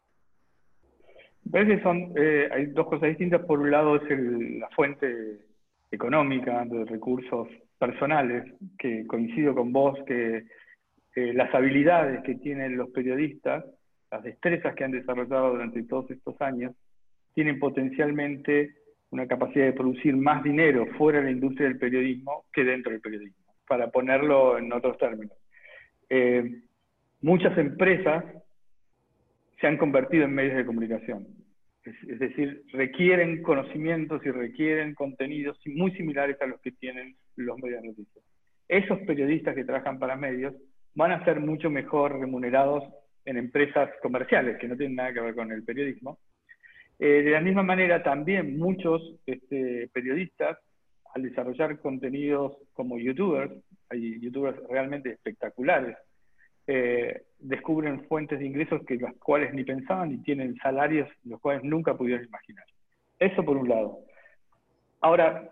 que 1.52 1.82
son, 1.82 2.12
eh, 2.16 2.48
hay 2.52 2.66
dos 2.66 2.86
cosas 2.86 3.08
distintas. 3.08 3.44
Por 3.44 3.60
un 3.60 3.70
lado 3.70 3.96
es 3.96 4.02
la 4.58 4.68
fuente 4.70 5.38
económica 5.90 6.64
de 6.64 6.84
recursos 6.84 7.48
personales, 7.78 8.44
que 8.78 9.06
coincido 9.06 9.54
con 9.54 9.72
vos, 9.72 9.98
que 10.06 10.44
eh, 11.16 11.32
las 11.32 11.54
habilidades 11.54 12.22
que 12.24 12.34
tienen 12.34 12.76
los 12.76 12.90
periodistas, 12.90 13.64
las 14.10 14.22
destrezas 14.22 14.74
que 14.74 14.84
han 14.84 14.90
desarrollado 14.90 15.50
durante 15.50 15.82
todos 15.84 16.10
estos 16.10 16.40
años, 16.40 16.74
tienen 17.34 17.58
potencialmente 17.58 18.74
una 19.10 19.26
capacidad 19.26 19.66
de 19.66 19.72
producir 19.72 20.16
más 20.16 20.42
dinero 20.42 20.86
fuera 20.98 21.18
de 21.18 21.26
la 21.26 21.30
industria 21.30 21.68
del 21.68 21.78
periodismo 21.78 22.44
que 22.52 22.64
dentro 22.64 22.92
del 22.92 23.00
periodismo, 23.00 23.44
para 23.68 23.90
ponerlo 23.90 24.58
en 24.58 24.72
otros 24.72 24.98
términos. 24.98 25.36
Eh, 26.08 26.62
muchas 27.20 27.56
empresas 27.58 28.24
se 29.60 29.66
han 29.66 29.76
convertido 29.76 30.24
en 30.24 30.34
medios 30.34 30.56
de 30.56 30.66
comunicación, 30.66 31.26
es, 31.84 32.18
decir, 32.18 32.64
requieren 32.72 33.42
conocimientos 33.42 34.24
y 34.24 34.30
requieren 34.30 34.94
contenidos 34.94 35.58
muy 35.66 35.92
similares 35.92 36.40
a 36.40 36.46
los 36.46 36.60
que 36.60 36.72
tienen 36.72 37.14
los 37.36 37.58
medios 37.58 37.82
de 37.82 37.88
noticias. 37.88 38.24
Esos 38.68 38.98
periodistas 39.00 39.54
que 39.54 39.64
trabajan 39.64 39.98
para 39.98 40.16
medios 40.16 40.54
van 40.94 41.12
a 41.12 41.24
ser 41.24 41.40
mucho 41.40 41.70
mejor 41.70 42.18
remunerados 42.18 42.84
en 43.26 43.36
empresas 43.36 43.90
comerciales, 44.02 44.58
que 44.58 44.68
no 44.68 44.76
tienen 44.76 44.96
nada 44.96 45.12
que 45.12 45.20
ver 45.20 45.34
con 45.34 45.52
el 45.52 45.62
periodismo, 45.62 46.18
eh, 46.98 47.22
de 47.22 47.30
la 47.30 47.40
misma 47.40 47.62
manera, 47.62 48.02
también 48.02 48.58
muchos 48.58 49.16
este, 49.26 49.88
periodistas, 49.92 50.58
al 51.14 51.22
desarrollar 51.22 51.78
contenidos 51.80 52.56
como 52.72 52.98
youtubers, 52.98 53.52
hay 53.88 54.20
youtubers 54.20 54.58
realmente 54.68 55.10
espectaculares, 55.10 55.96
eh, 56.66 57.22
descubren 57.38 58.06
fuentes 58.06 58.38
de 58.38 58.46
ingresos 58.46 58.84
que 58.86 58.96
las 58.96 59.14
cuales 59.16 59.52
ni 59.52 59.64
pensaban 59.64 60.12
y 60.12 60.18
tienen 60.18 60.56
salarios 60.56 61.08
los 61.24 61.40
cuales 61.40 61.62
nunca 61.62 61.94
pudieron 61.94 62.26
imaginar. 62.26 62.64
Eso 63.18 63.44
por 63.44 63.56
un 63.56 63.68
lado. 63.68 63.98
Ahora, 65.00 65.50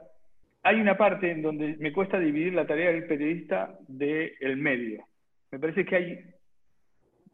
hay 0.62 0.80
una 0.80 0.96
parte 0.96 1.30
en 1.30 1.42
donde 1.42 1.76
me 1.78 1.92
cuesta 1.92 2.18
dividir 2.18 2.54
la 2.54 2.66
tarea 2.66 2.90
del 2.90 3.06
periodista 3.06 3.78
del 3.88 4.56
medio. 4.56 5.04
Me 5.50 5.58
parece 5.58 5.84
que 5.84 5.96
hay 5.96 6.24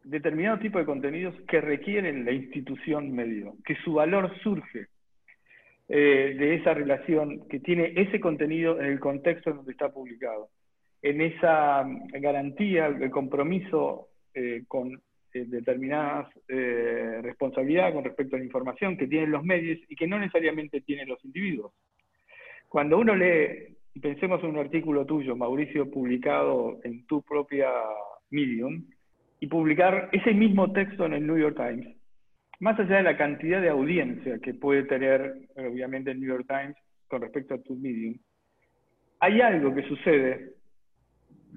determinado 0.08 0.58
tipo 0.58 0.78
de 0.78 0.86
contenidos 0.86 1.34
que 1.46 1.60
requieren 1.60 2.24
la 2.24 2.32
institución 2.32 3.12
medio, 3.12 3.54
que 3.64 3.74
su 3.76 3.94
valor 3.94 4.32
surge 4.42 4.86
eh, 5.88 6.34
de 6.38 6.54
esa 6.54 6.74
relación 6.74 7.46
que 7.48 7.60
tiene 7.60 7.92
ese 7.96 8.20
contenido 8.20 8.80
en 8.80 8.86
el 8.86 9.00
contexto 9.00 9.50
en 9.50 9.56
donde 9.56 9.72
está 9.72 9.90
publicado, 9.90 10.48
en 11.02 11.20
esa 11.20 11.84
mm, 11.84 12.08
garantía, 12.20 12.86
el 12.86 13.10
compromiso 13.10 14.08
eh, 14.34 14.64
con 14.66 14.94
eh, 15.34 15.44
determinadas 15.46 16.28
responsabilidades 16.46 17.94
con 17.94 18.04
respecto 18.04 18.36
a 18.36 18.38
la 18.38 18.46
información 18.46 18.96
que 18.96 19.06
tienen 19.06 19.30
los 19.30 19.44
medios 19.44 19.78
y 19.88 19.94
que 19.94 20.06
no 20.06 20.18
necesariamente 20.18 20.80
tienen 20.80 21.08
los 21.08 21.22
individuos. 21.22 21.72
Cuando 22.68 22.98
uno 22.98 23.14
lee, 23.14 23.76
pensemos 24.00 24.42
en 24.42 24.50
un 24.50 24.58
artículo 24.58 25.04
tuyo, 25.04 25.36
Mauricio, 25.36 25.90
publicado 25.90 26.80
en 26.84 27.06
tu 27.06 27.22
propia 27.22 27.68
Medium, 28.30 28.84
y 29.40 29.46
publicar 29.46 30.08
ese 30.12 30.32
mismo 30.32 30.72
texto 30.72 31.06
en 31.06 31.14
el 31.14 31.26
New 31.26 31.38
York 31.38 31.56
Times, 31.56 31.96
más 32.60 32.78
allá 32.78 32.96
de 32.96 33.02
la 33.04 33.16
cantidad 33.16 33.60
de 33.60 33.68
audiencia 33.68 34.38
que 34.40 34.54
puede 34.54 34.84
tener, 34.84 35.34
obviamente, 35.56 36.10
el 36.10 36.20
New 36.20 36.28
York 36.28 36.46
Times 36.48 36.76
con 37.06 37.22
respecto 37.22 37.54
a 37.54 37.62
tu 37.62 37.76
medium, 37.76 38.18
hay 39.20 39.40
algo 39.40 39.74
que 39.74 39.82
sucede 39.82 40.54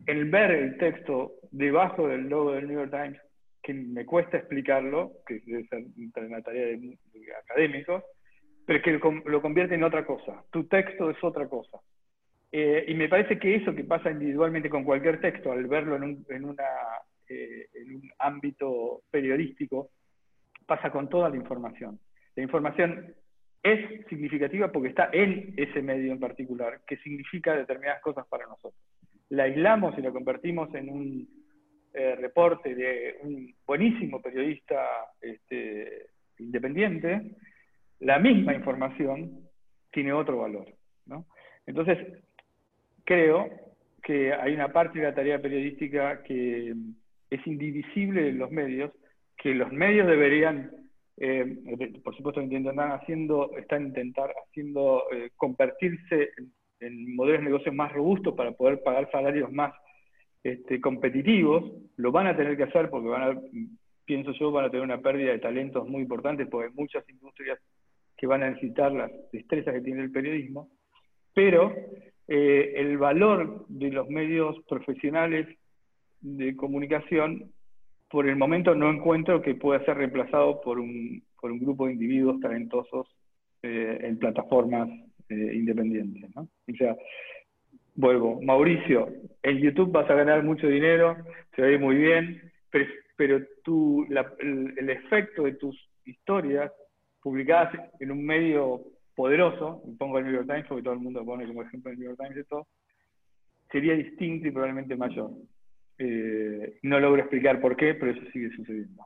en 0.07 0.31
ver 0.31 0.51
el 0.51 0.77
texto 0.77 1.33
debajo 1.51 2.07
del 2.07 2.29
logo 2.29 2.53
del 2.53 2.67
New 2.67 2.79
York 2.79 2.91
Times, 2.91 3.19
que 3.61 3.73
me 3.73 4.05
cuesta 4.05 4.37
explicarlo, 4.37 5.11
que 5.27 5.39
ser 5.41 5.85
una 6.25 6.41
tarea 6.41 6.65
de, 6.65 6.97
académicos, 7.43 8.03
pero 8.65 8.81
que 8.81 8.91
lo, 9.25 9.41
convierte 9.41 9.75
en 9.75 9.83
otra 9.83 10.05
cosa. 10.05 10.43
Tu 10.51 10.63
texto 10.65 11.09
es 11.09 11.23
otra 11.23 11.47
cosa. 11.47 11.79
Eh, 12.51 12.85
y 12.87 12.93
me 12.95 13.07
parece 13.07 13.39
que 13.39 13.55
eso 13.55 13.73
que 13.73 13.83
pasa 13.83 14.11
individualmente 14.11 14.69
con 14.69 14.83
cualquier 14.83 15.21
texto, 15.21 15.51
al 15.51 15.67
verlo 15.67 15.95
en 15.95 16.03
un, 16.03 16.25
en 16.29 16.45
una, 16.45 16.63
eh, 17.33 17.69
en 17.75 17.95
un 17.95 18.11
ámbito 18.19 19.03
periodístico, 19.09 19.91
pasa 20.65 20.91
con 20.91 21.07
toda 21.07 21.29
la 21.29 21.37
información. 21.37 21.97
La 22.35 22.43
información 22.43 23.13
es 23.63 24.05
significativa 24.07 24.71
porque 24.71 24.89
está 24.89 25.09
en 25.13 25.53
ese 25.55 25.81
medio 25.81 26.11
en 26.11 26.19
particular, 26.19 26.81
que 26.85 26.97
significa 26.97 27.55
determinadas 27.55 28.01
cosas 28.01 28.25
para 28.27 28.47
nosotros. 28.47 28.81
La 29.29 29.43
aislamos 29.43 29.97
y 29.97 30.01
la 30.01 30.11
convertimos 30.11 30.73
en 30.75 30.89
un 30.89 31.29
eh, 31.93 32.15
reporte 32.15 32.75
de 32.75 33.17
un 33.21 33.53
buenísimo 33.65 34.21
periodista 34.21 34.81
este, 35.21 36.07
independiente, 36.39 37.35
la 37.99 38.19
misma 38.19 38.53
información 38.53 39.47
tiene 39.91 40.11
otro 40.11 40.37
valor. 40.37 40.67
Entonces, 41.65 41.97
creo 43.05 43.49
que 44.01 44.33
hay 44.33 44.53
una 44.53 44.73
parte 44.73 44.99
de 44.99 45.05
la 45.05 45.13
tarea 45.13 45.41
periodística 45.41 46.23
que 46.23 46.73
es 47.31 47.47
indivisible 47.47 48.21
de 48.23 48.33
los 48.33 48.51
medios, 48.51 48.91
que 49.37 49.55
los 49.55 49.71
medios 49.71 50.07
deberían 50.07 50.69
eh, 51.17 51.57
por 52.03 52.15
supuesto 52.15 52.41
están 52.41 52.91
haciendo, 52.93 53.55
están 53.55 53.87
intentar 53.87 54.33
haciendo 54.43 55.03
eh, 55.11 55.29
convertirse 55.35 56.31
en, 56.79 57.15
modelos 57.15 57.41
de 57.41 57.45
negocios 57.45 57.75
más 57.75 57.93
robustos 57.93 58.33
para 58.33 58.53
poder 58.53 58.81
pagar 58.81 59.07
salarios 59.11 59.51
más 59.51 59.71
este, 60.43 60.81
competitivos, 60.81 61.71
lo 61.97 62.11
van 62.11 62.25
a 62.25 62.35
tener 62.35 62.57
que 62.57 62.63
hacer 62.63 62.89
porque 62.89 63.07
van 63.07 63.21
a, 63.21 63.41
pienso 64.03 64.31
yo, 64.31 64.51
van 64.51 64.65
a 64.65 64.71
tener 64.71 64.83
una 64.83 64.99
pérdida 64.99 65.31
de 65.31 65.37
talentos 65.37 65.87
muy 65.87 66.01
importante 66.01 66.47
porque 66.47 66.69
hay 66.69 66.73
muchas 66.73 67.07
industrias 67.07 67.59
que 68.17 68.25
van 68.25 68.41
a 68.41 68.49
necesitar 68.49 68.91
las 68.91 69.11
destrezas 69.31 69.75
que 69.75 69.81
tiene 69.81 70.01
el 70.01 70.11
periodismo, 70.11 70.69
pero 71.35 71.71
eh, 72.27 72.73
el 72.77 72.97
valor 72.97 73.65
de 73.67 73.91
los 73.91 74.09
medios 74.09 74.57
profesionales 74.67 75.47
de 76.21 76.55
comunicación 76.55 77.51
por 78.09 78.27
el 78.27 78.35
momento 78.35 78.75
no 78.75 78.91
encuentro 78.91 79.41
que 79.41 79.55
pueda 79.55 79.83
ser 79.85 79.97
reemplazado 79.97 80.61
por 80.61 80.79
un, 80.79 81.23
por 81.39 81.51
un 81.51 81.59
grupo 81.59 81.87
de 81.87 81.93
individuos 81.93 82.39
talentosos 82.41 83.07
eh, 83.63 83.99
en 84.01 84.19
plataformas 84.19 84.89
eh, 85.29 85.51
independientes. 85.55 86.29
O 86.35 86.47
sea, 86.77 86.95
vuelvo, 87.95 88.41
Mauricio, 88.41 89.07
en 89.43 89.59
YouTube 89.59 89.91
vas 89.91 90.09
a 90.09 90.15
ganar 90.15 90.43
mucho 90.43 90.67
dinero, 90.67 91.15
se 91.55 91.61
ve 91.61 91.77
muy 91.77 91.95
bien, 91.95 92.51
pero, 92.69 92.85
pero 93.15 93.39
tú, 93.63 94.05
el, 94.39 94.89
efecto 94.89 95.43
de 95.43 95.53
tus 95.53 95.77
historias 96.05 96.71
publicadas 97.21 97.73
en 97.99 98.11
un 98.11 98.25
medio 98.25 98.81
poderoso, 99.15 99.83
pongo 99.97 100.17
el 100.17 100.25
New 100.25 100.33
York 100.33 100.47
Times 100.47 100.65
porque 100.67 100.83
todo 100.83 100.93
el 100.95 100.99
mundo 100.99 101.23
pone 101.23 101.47
como 101.47 101.63
ejemplo 101.63 101.91
el 101.91 101.99
New 101.99 102.09
York 102.09 102.19
Times 102.19 102.45
y 102.45 102.49
todo, 102.49 102.67
sería 103.71 103.93
distinto 103.93 104.47
y 104.47 104.51
probablemente 104.51 104.95
mayor. 104.95 105.31
Eh, 106.03 106.79
no 106.81 106.99
logro 106.99 107.21
explicar 107.21 107.61
por 107.61 107.77
qué, 107.77 107.93
pero 107.93 108.11
eso 108.11 108.21
sigue 108.33 108.49
sucediendo. 108.55 109.05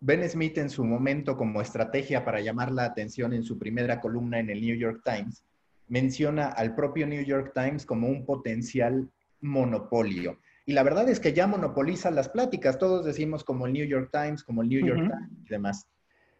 Ben 0.00 0.26
Smith 0.26 0.56
en 0.56 0.70
su 0.70 0.82
momento 0.82 1.36
como 1.36 1.60
estrategia 1.60 2.24
para 2.24 2.40
llamar 2.40 2.72
la 2.72 2.84
atención 2.84 3.34
en 3.34 3.42
su 3.42 3.58
primera 3.58 4.00
columna 4.00 4.38
en 4.38 4.48
el 4.48 4.62
New 4.62 4.76
York 4.76 5.02
Times, 5.04 5.44
menciona 5.88 6.48
al 6.48 6.74
propio 6.74 7.06
New 7.06 7.22
York 7.22 7.52
Times 7.54 7.84
como 7.84 8.08
un 8.08 8.24
potencial 8.24 9.10
monopolio. 9.42 10.38
Y 10.64 10.72
la 10.72 10.82
verdad 10.82 11.06
es 11.10 11.20
que 11.20 11.34
ya 11.34 11.46
monopoliza 11.46 12.10
las 12.10 12.30
pláticas. 12.30 12.78
Todos 12.78 13.04
decimos 13.04 13.44
como 13.44 13.66
el 13.66 13.74
New 13.74 13.86
York 13.86 14.08
Times, 14.10 14.42
como 14.42 14.62
el 14.62 14.70
New 14.70 14.86
York 14.86 15.10
Times 15.10 15.44
y 15.44 15.48
demás. 15.50 15.86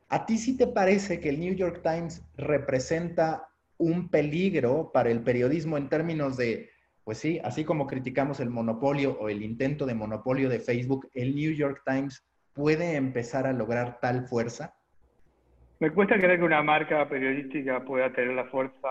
¿A 0.08 0.24
ti 0.24 0.38
sí 0.38 0.56
te 0.56 0.68
parece 0.68 1.20
que 1.20 1.28
el 1.28 1.38
New 1.38 1.54
York 1.54 1.82
Times 1.82 2.24
representa 2.38 3.48
un 3.76 4.08
peligro 4.08 4.90
para 4.90 5.10
el 5.10 5.20
periodismo 5.20 5.76
en 5.76 5.90
términos 5.90 6.38
de 6.38 6.70
pues 7.06 7.18
sí, 7.18 7.38
así 7.44 7.64
como 7.64 7.86
criticamos 7.86 8.40
el 8.40 8.50
monopolio 8.50 9.16
o 9.20 9.28
el 9.28 9.44
intento 9.44 9.86
de 9.86 9.94
monopolio 9.94 10.48
de 10.48 10.58
Facebook, 10.58 11.08
el 11.14 11.36
New 11.36 11.52
York 11.52 11.82
Times 11.86 12.26
puede 12.52 12.96
empezar 12.96 13.46
a 13.46 13.52
lograr 13.52 14.00
tal 14.00 14.26
fuerza? 14.26 14.74
Me 15.78 15.92
cuesta 15.92 16.16
creer 16.16 16.40
que 16.40 16.44
una 16.44 16.64
marca 16.64 17.08
periodística 17.08 17.84
pueda 17.84 18.12
tener 18.12 18.34
la 18.34 18.46
fuerza 18.46 18.88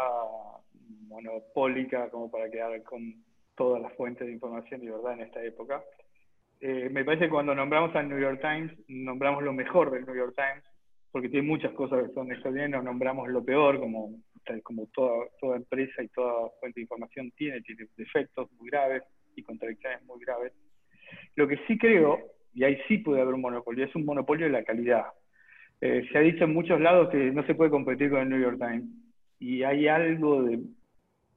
monopólica 1.10 2.10
como 2.10 2.32
para 2.32 2.49
quedar 2.49 2.82
con 2.84 3.21
todas 3.54 3.82
las 3.82 3.91
fuentes 3.97 4.25
de 4.25 4.32
información 4.32 4.82
y 4.82 4.88
verdad 4.88 5.15
en 5.15 5.19
esta 5.19 5.43
época. 5.43 5.84
Eh, 6.62 6.88
me 6.89 7.04
parece 7.04 7.25
que 7.25 7.32
cuando 7.32 7.54
nombramos 7.54 7.93
al 7.97 8.08
New 8.08 8.19
York 8.21 8.39
Times, 8.39 8.71
nombramos 8.88 9.43
lo 9.43 9.51
mejor 9.51 9.91
del 9.91 10.06
New 10.06 10.15
York 10.15 10.36
Times, 10.38 10.63
porque 11.12 11.28
tiene 11.28 11.45
muchas 11.45 11.73
cosas 11.73 12.08
que 12.08 12.13
son 12.13 12.32
extraordinarias, 12.32 12.82
nombramos 12.82 13.28
lo 13.28 13.43
peor, 13.43 13.78
como 13.78 14.12
como 14.63 14.88
toda, 14.88 15.25
toda 15.39 15.58
empresa 15.58 16.03
y 16.03 16.08
toda 16.10 16.49
fuente 16.60 16.79
de 16.79 16.84
información 16.84 17.31
tiene, 17.31 17.62
tiene 17.62 17.88
defectos 17.97 18.51
muy 18.53 18.69
graves 18.69 19.03
y 19.36 19.43
contradicciones 19.43 20.03
muy 20.05 20.19
graves. 20.23 20.53
Lo 21.36 21.47
que 21.47 21.58
sí 21.67 21.77
creo, 21.77 22.19
y 22.53 22.63
ahí 22.63 22.77
sí 22.88 22.99
puede 22.99 23.21
haber 23.21 23.34
un 23.34 23.41
monopolio, 23.41 23.86
es 23.86 23.95
un 23.95 24.05
monopolio 24.05 24.45
de 24.45 24.51
la 24.51 24.63
calidad. 24.63 25.05
Eh, 25.81 26.08
se 26.12 26.17
ha 26.17 26.21
dicho 26.21 26.45
en 26.45 26.53
muchos 26.53 26.79
lados 26.79 27.10
que 27.10 27.31
no 27.31 27.45
se 27.45 27.55
puede 27.55 27.69
competir 27.69 28.10
con 28.10 28.21
el 28.21 28.29
New 28.29 28.41
York 28.41 28.58
Times, 28.58 28.86
y 29.39 29.63
hay 29.63 29.88
algo 29.88 30.43
de, 30.43 30.60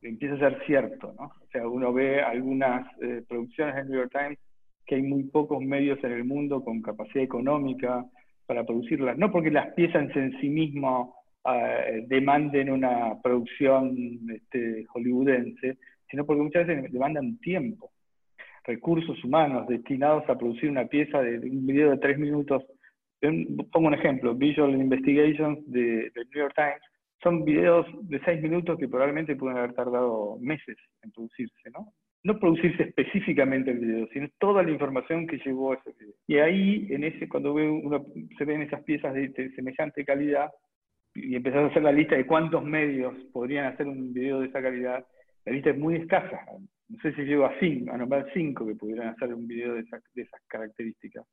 empieza 0.03 0.35
a 0.35 0.51
ser 0.51 0.65
cierto, 0.67 1.15
¿no? 1.19 1.27
O 1.27 1.47
sea, 1.51 1.67
uno 1.67 1.93
ve 1.93 2.23
algunas 2.23 2.87
eh, 3.03 3.23
producciones 3.29 3.75
del 3.75 3.89
New 3.89 4.01
York 4.01 4.13
Times 4.13 4.39
que 4.87 4.95
hay 4.95 5.03
muy 5.03 5.25
pocos 5.25 5.61
medios 5.63 6.03
en 6.03 6.13
el 6.13 6.25
mundo 6.25 6.65
con 6.65 6.81
capacidad 6.81 7.23
económica 7.23 8.07
para 8.47 8.65
producirlas, 8.65 9.19
no 9.19 9.31
porque 9.31 9.51
las 9.51 9.75
piezas 9.75 10.09
en 10.17 10.41
sí 10.41 10.49
mismas 10.49 11.09
demanden 12.07 12.71
una 12.71 13.21
producción 13.23 14.19
este, 14.33 14.85
hollywoodense, 14.87 15.79
sino 16.11 16.25
porque 16.25 16.43
muchas 16.43 16.67
veces 16.67 16.93
demandan 16.93 17.39
tiempo, 17.39 17.91
recursos 18.65 19.23
humanos 19.25 19.67
destinados 19.69 20.29
a 20.29 20.37
producir 20.37 20.71
una 20.71 20.87
pieza 20.87 21.21
de, 21.23 21.39
un 21.39 21.67
video 21.67 21.91
de 21.91 21.99
tres 21.99 22.19
minutos. 22.19 22.65
pongo 23.73 23.89
un 23.89 23.95
ejemplo, 23.95 24.35
Visual 24.35 24.75
Investigations 24.75 25.59
de, 25.71 26.11
New 26.15 26.43
York 26.43 26.55
Times, 26.55 26.83
son 27.23 27.45
videos 27.45 27.87
de 28.03 28.21
seis 28.25 28.41
minutos 28.41 28.79
que 28.79 28.89
probablemente 28.89 29.37
pueden 29.37 29.59
haber 29.59 29.73
tardado 29.73 30.37
meses 30.41 30.77
en 31.03 31.11
producirse, 31.11 31.71
¿no? 31.73 31.93
No 32.25 32.39
producirse 32.39 32.83
específicamente 32.83 33.71
el 33.71 33.79
video, 33.79 34.09
sino 34.13 34.29
toda 34.39 34.63
la 34.63 34.71
información 34.71 35.27
que 35.27 35.39
llevó 35.39 35.73
a 35.73 35.77
ese 35.77 35.93
video. 35.99 36.15
Y 36.27 36.37
ahí, 36.39 36.87
en 36.91 37.05
ese, 37.05 37.29
cuando 37.29 37.55
uno, 37.55 38.07
se 38.37 38.45
ven 38.45 38.63
esas 38.63 38.83
piezas 38.85 39.15
de 39.15 39.53
semejante 39.55 40.05
calidad, 40.05 40.51
y 41.25 41.37
empezás 41.37 41.65
a 41.65 41.67
hacer 41.67 41.83
la 41.83 41.93
lista 41.93 42.17
de 42.17 42.27
cuántos 42.27 42.65
medios 42.65 43.15
podrían 43.33 43.67
hacer 43.67 43.87
un 43.87 44.13
video 44.13 44.41
de 44.41 44.47
esa 44.47 44.63
calidad, 44.63 45.05
la 45.45 45.53
lista 45.53 45.71
es 45.71 45.79
muy 45.79 45.97
escasa. 45.97 46.41
No 46.89 46.99
sé 47.03 47.13
si 47.15 47.23
llego 47.23 47.45
a 47.45 47.59
cinco, 47.61 47.93
a 47.93 47.99
nombrar 47.99 48.31
cinco 48.33 48.67
que 48.67 48.75
pudieran 48.75 49.09
hacer 49.09 49.35
un 49.35 49.47
video 49.47 49.75
de, 49.75 49.81
esas 49.81 50.41
características. 50.47 51.27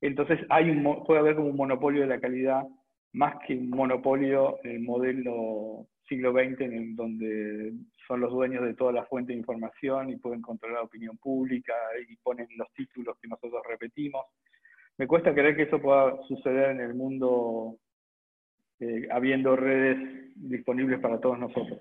Entonces 0.00 0.40
hay 0.48 0.72
puede 1.06 1.20
haber 1.20 1.36
como 1.36 1.48
un 1.48 1.56
monopolio 1.56 2.02
de 2.02 2.08
la 2.08 2.20
calidad 2.20 2.64
más 3.12 3.36
que 3.46 3.54
un 3.56 3.70
monopolio 3.70 4.58
en 4.62 4.72
el 4.72 4.80
modelo 4.80 5.86
siglo 6.08 6.32
XX 6.32 6.60
en 6.60 6.94
donde 6.94 7.72
son 8.06 8.20
los 8.20 8.30
dueños 8.30 8.64
de 8.64 8.74
toda 8.74 8.92
la 8.92 9.06
fuente 9.06 9.32
de 9.32 9.38
información 9.38 10.10
y 10.10 10.16
pueden 10.16 10.42
controlar 10.42 10.80
la 10.80 10.84
opinión 10.84 11.16
pública 11.16 11.74
y 12.08 12.14
ponen 12.16 12.46
los 12.56 12.72
títulos 12.74 13.16
que 13.20 13.28
nosotros 13.28 13.62
repetimos. 13.68 14.24
Me 14.98 15.06
cuesta 15.06 15.34
creer 15.34 15.56
que 15.56 15.62
eso 15.62 15.80
pueda 15.80 16.16
suceder 16.28 16.70
en 16.70 16.80
el 16.80 16.94
mundo 16.94 17.76
eh, 18.80 19.08
habiendo 19.10 19.56
redes 19.56 19.98
disponibles 20.36 21.00
para 21.00 21.20
todos 21.20 21.38
nosotros. 21.38 21.80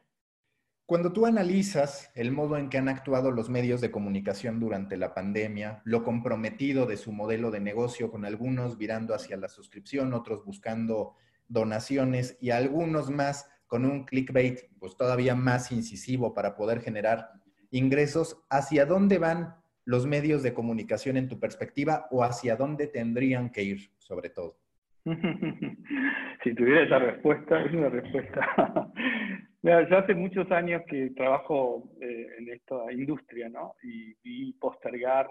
Cuando 0.87 1.11
tú 1.11 1.25
analizas 1.25 2.11
el 2.13 2.31
modo 2.31 2.57
en 2.57 2.69
que 2.69 2.77
han 2.77 2.89
actuado 2.89 3.31
los 3.31 3.49
medios 3.49 3.81
de 3.81 3.89
comunicación 3.89 4.59
durante 4.59 4.97
la 4.97 5.15
pandemia, 5.15 5.81
lo 5.83 6.03
comprometido 6.03 6.85
de 6.85 6.95
su 6.95 7.11
modelo 7.11 7.49
de 7.49 7.59
negocio 7.59 8.11
con 8.11 8.23
algunos 8.23 8.77
virando 8.77 9.15
hacia 9.15 9.35
la 9.35 9.49
suscripción, 9.49 10.13
otros 10.13 10.45
buscando 10.45 11.15
donaciones 11.47 12.37
y 12.39 12.51
algunos 12.51 13.09
más 13.09 13.49
con 13.65 13.83
un 13.83 14.05
clickbait 14.05 14.59
pues 14.77 14.95
todavía 14.95 15.33
más 15.33 15.71
incisivo 15.71 16.35
para 16.35 16.55
poder 16.55 16.81
generar 16.81 17.31
ingresos, 17.71 18.45
¿hacia 18.49 18.85
dónde 18.85 19.17
van 19.17 19.55
los 19.85 20.05
medios 20.05 20.43
de 20.43 20.53
comunicación 20.53 21.17
en 21.17 21.27
tu 21.27 21.39
perspectiva 21.39 22.07
o 22.11 22.23
hacia 22.23 22.55
dónde 22.55 22.85
tendrían 22.85 23.51
que 23.51 23.63
ir 23.63 23.91
sobre 23.97 24.29
todo? 24.29 24.59
si 26.43 26.55
tuviera 26.55 26.83
esa 26.83 26.99
respuesta, 26.99 27.61
es 27.61 27.73
una 27.73 27.89
respuesta. 27.89 28.91
Mira, 29.61 29.87
yo 29.87 29.97
hace 29.97 30.15
muchos 30.15 30.51
años 30.51 30.81
que 30.87 31.11
trabajo 31.11 31.89
eh, 32.01 32.27
en 32.39 32.49
esta 32.49 32.91
industria, 32.91 33.49
¿no? 33.49 33.75
Y 33.83 34.13
vi 34.23 34.53
postergar 34.53 35.27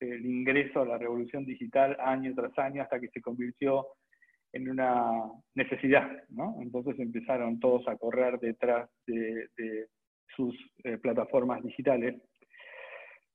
el 0.00 0.26
ingreso 0.26 0.82
a 0.82 0.86
la 0.86 0.98
revolución 0.98 1.44
digital 1.44 1.96
año 2.00 2.32
tras 2.34 2.56
año 2.58 2.82
hasta 2.82 3.00
que 3.00 3.08
se 3.08 3.20
convirtió 3.20 3.86
en 4.52 4.68
una 4.68 5.12
necesidad, 5.54 6.10
¿no? 6.30 6.56
Entonces 6.60 6.98
empezaron 6.98 7.60
todos 7.60 7.86
a 7.86 7.96
correr 7.96 8.38
detrás 8.40 8.90
de, 9.06 9.48
sus 10.36 10.54
eh, 10.84 10.96
plataformas 10.98 11.62
digitales. 11.62 12.14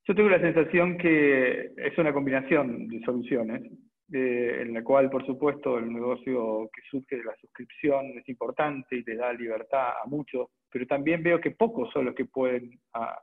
Yo 0.08 0.16
tengo 0.16 0.30
la 0.30 0.39
sensación 0.39 0.97
que 0.97 1.72
es 1.76 1.97
una 1.97 2.14
combinación 2.14 2.88
de 2.88 3.01
soluciones, 3.01 3.64
en 4.12 4.74
la 4.74 4.84
cual, 4.84 5.10
por 5.10 5.26
supuesto, 5.26 5.78
el 5.78 5.91
negocio 5.91 6.70
que 6.74 6.82
surge 6.89 7.18
de 7.18 7.24
la 7.24 7.36
suscripción 7.38 8.06
es 8.18 8.28
importante 8.30 8.97
y 8.97 9.03
le 9.03 9.16
da 9.16 9.34
libertad 9.34 9.89
a 10.03 10.08
muchos, 10.08 10.49
pero 10.70 10.86
también 10.86 11.24
veo 11.24 11.39
que 11.39 11.51
pocos 11.51 11.91
son 11.91 12.06
los 12.06 12.16
que 12.16 12.26
pueden 12.26 12.80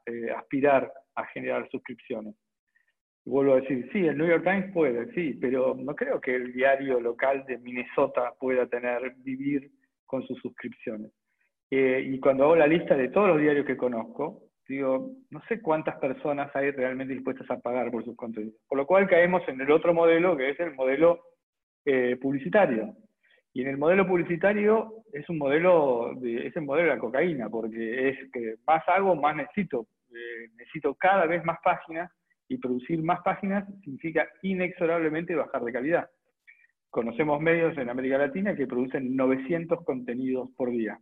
eh, 0.07 0.31
aspirar 0.37 0.93
a 1.15 1.25
generar 1.27 1.69
suscripciones. 1.71 2.35
vuelvo 3.25 3.55
a 3.55 3.61
decir, 3.61 3.89
sí, 3.93 3.99
el 4.07 4.19
New 4.19 4.27
York 4.27 4.43
Times 4.43 4.73
puede, 4.73 5.13
sí, 5.13 5.39
pero 5.41 5.75
no 5.75 5.95
creo 5.95 6.21
que 6.21 6.35
el 6.35 6.53
diario 6.53 7.01
local 7.01 7.45
de 7.47 7.59
Minnesota 7.59 8.35
pueda 8.41 8.67
tener, 8.67 9.15
vivir 9.19 9.71
con 10.07 10.27
sus 10.27 10.39
suscripciones. 10.41 11.13
Eh, 11.71 12.05
y 12.07 12.21
cuando 12.21 12.45
hago 12.45 12.57
la 12.57 12.67
lista 12.67 12.97
de 12.97 13.09
todos 13.09 13.29
los 13.29 13.41
diarios 13.41 13.65
que 13.65 13.77
conozco, 13.77 14.52
digo, 14.73 15.11
no 15.31 15.43
sé 15.49 15.61
cuántas 15.61 15.97
personas 15.97 16.55
hay 16.57 16.71
realmente 16.71 17.15
dispuestas 17.15 17.51
a 17.51 17.61
pagar 17.61 17.91
por 17.91 18.05
sus 18.05 18.17
contenidos. 18.17 18.57
Por 18.69 18.79
lo 18.79 18.87
cual 18.87 19.07
caemos 19.07 19.43
en 19.49 19.61
el 19.61 19.71
otro 19.71 19.93
modelo, 19.93 20.37
que 20.37 20.51
es 20.51 20.61
el 20.61 20.75
modelo 20.75 21.21
eh, 21.85 22.17
publicitario. 22.21 22.97
Y 23.53 23.63
en 23.63 23.69
el 23.69 23.77
modelo 23.77 24.07
publicitario 24.07 25.05
es 25.13 25.29
un 25.29 25.37
modelo 25.37 26.13
de, 26.17 26.47
es 26.47 26.57
el 26.57 26.63
modelo 26.63 26.89
de 26.89 26.95
la 26.95 27.01
cocaína, 27.01 27.51
porque 27.51 28.09
es 28.09 28.33
que 28.33 28.55
más 28.67 28.83
hago, 28.89 29.15
más 29.15 29.37
necesito. 29.37 29.87
Eh, 30.11 30.49
necesito 30.57 30.95
cada 30.95 31.27
vez 31.27 31.45
más 31.45 31.59
páginas 31.63 32.11
y 32.49 32.57
producir 32.57 33.03
más 33.03 33.21
páginas 33.21 33.67
significa 33.85 34.27
inexorablemente 34.41 35.35
bajar 35.35 35.63
de 35.65 35.73
calidad. 35.73 36.11
Conocemos 36.89 37.41
medios 37.41 37.77
en 37.77 37.91
América 37.91 38.17
Latina 38.17 38.55
que 38.55 38.67
producen 38.67 39.17
900 39.17 39.85
contenidos 39.85 40.49
por 40.57 40.71
día 40.71 40.99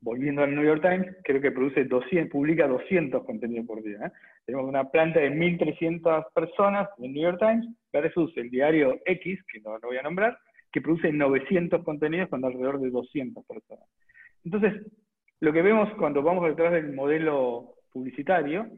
volviendo 0.00 0.42
al 0.42 0.54
New 0.54 0.64
York 0.64 0.82
Times, 0.82 1.16
creo 1.24 1.40
que 1.40 1.50
produce 1.50 1.84
200, 1.84 2.30
publica 2.30 2.68
200 2.68 3.24
contenidos 3.24 3.66
por 3.66 3.82
día. 3.82 3.98
¿eh? 4.06 4.12
Tenemos 4.44 4.68
una 4.68 4.90
planta 4.90 5.20
de 5.20 5.30
1.300 5.30 6.32
personas 6.34 6.88
en 6.98 7.12
New 7.12 7.22
York 7.22 7.38
Times 7.38 7.66
versus 7.92 8.36
el 8.36 8.50
diario 8.50 9.00
X, 9.04 9.40
que 9.52 9.60
no 9.60 9.78
lo 9.78 9.88
voy 9.88 9.96
a 9.96 10.02
nombrar, 10.02 10.38
que 10.72 10.80
produce 10.80 11.12
900 11.12 11.82
contenidos 11.84 12.28
con 12.28 12.44
alrededor 12.44 12.80
de 12.80 12.90
200 12.90 13.44
personas. 13.44 13.88
Entonces, 14.44 14.74
lo 15.40 15.52
que 15.52 15.62
vemos 15.62 15.92
cuando 15.94 16.22
vamos 16.22 16.46
detrás 16.46 16.72
del 16.72 16.92
modelo 16.92 17.74
publicitario 17.92 18.68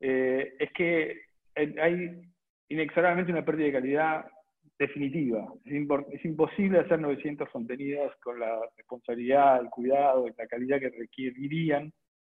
eh, 0.00 0.54
es 0.58 0.72
que 0.72 1.20
hay 1.54 2.22
inexorablemente 2.68 3.32
una 3.32 3.44
pérdida 3.44 3.66
de 3.66 3.72
calidad 3.72 4.24
definitiva. 4.80 5.46
Es, 5.66 6.24
imposible 6.24 6.78
hacer 6.78 6.98
900 6.98 7.50
contenidos 7.50 8.12
con 8.22 8.40
la 8.40 8.58
responsabilidad, 8.76 9.60
el 9.60 9.68
cuidado 9.68 10.26
la 10.36 10.46
calidad 10.46 10.80
que 10.80 10.88
requerirían 10.88 11.92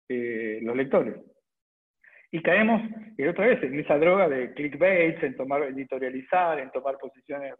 eh, 0.09 0.61
los 0.63 0.77
lectores. 0.77 1.17
Y 2.31 2.41
caemos, 2.43 2.83
otra 3.29 3.47
vez, 3.47 3.63
en 3.65 3.81
esa 3.81 3.99
droga 3.99 4.29
de 4.29 4.55
clickbait, 4.55 5.23
en 5.23 5.37
tomar, 5.37 5.63
editorializar, 5.65 6.61
en 6.61 6.71
tomar 6.71 6.97
posiciones 6.99 7.55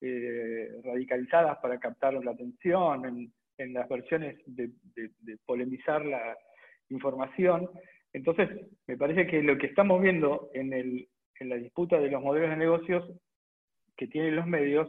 eh, 0.00 0.68
radicalizadas 0.84 1.58
para 1.58 1.78
captar 1.78 2.14
la 2.14 2.30
atención, 2.30 3.30
en, 3.58 3.72
las 3.74 3.88
versiones 3.88 4.38
de, 4.46 4.70
polemizar 5.44 6.04
la 6.04 6.36
información. 6.88 7.68
Entonces, 8.12 8.48
me 8.86 8.96
parece 8.96 9.26
que 9.26 9.42
lo 9.42 9.58
que 9.58 9.66
estamos 9.66 10.00
viendo 10.00 10.50
en, 10.54 10.72
en 10.72 11.48
la 11.48 11.56
disputa 11.56 11.98
de 11.98 12.10
los 12.10 12.22
modelos 12.22 12.50
de 12.50 12.56
negocios 12.56 13.10
que 14.00 14.06
tienen 14.06 14.34
los 14.34 14.46
medios 14.46 14.88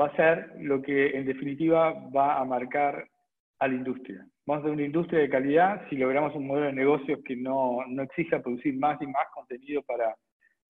va 0.00 0.06
a 0.06 0.16
ser 0.16 0.52
lo 0.60 0.80
que 0.80 1.08
en 1.08 1.26
definitiva 1.26 1.92
va 2.16 2.38
a 2.38 2.44
marcar 2.44 3.04
a 3.58 3.66
la 3.66 3.74
industria. 3.74 4.24
Vamos 4.46 4.64
a 4.64 4.70
una 4.70 4.84
industria 4.84 5.18
de 5.18 5.28
calidad 5.28 5.82
si 5.90 5.96
logramos 5.96 6.36
un 6.36 6.46
modelo 6.46 6.66
de 6.66 6.72
negocios 6.72 7.18
que 7.24 7.34
no, 7.34 7.84
no 7.88 8.02
exija 8.04 8.40
producir 8.40 8.78
más 8.78 9.02
y 9.02 9.08
más 9.08 9.26
contenido 9.34 9.82
para, 9.82 10.14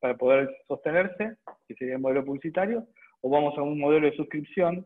para 0.00 0.16
poder 0.16 0.48
sostenerse, 0.66 1.36
que 1.66 1.74
sería 1.74 1.96
el 1.96 2.00
modelo 2.00 2.24
publicitario, 2.24 2.86
o 3.20 3.28
vamos 3.28 3.56
a 3.58 3.62
un 3.62 3.78
modelo 3.78 4.06
de 4.06 4.16
suscripción 4.16 4.82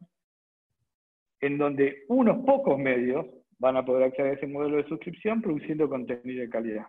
en 1.41 1.59
donde 1.59 2.03
unos 2.09 2.45
pocos 2.45 2.76
medios 2.80 3.26
van 3.61 3.76
a 3.76 3.85
poder 3.85 4.09
acceder 4.09 4.33
a 4.33 4.35
ese 4.35 4.49
modelo 4.49 4.78
de 4.78 4.89
suscripción 4.89 5.41
produciendo 5.41 5.89
contenido 5.89 6.41
de 6.41 6.51
calidad, 6.51 6.87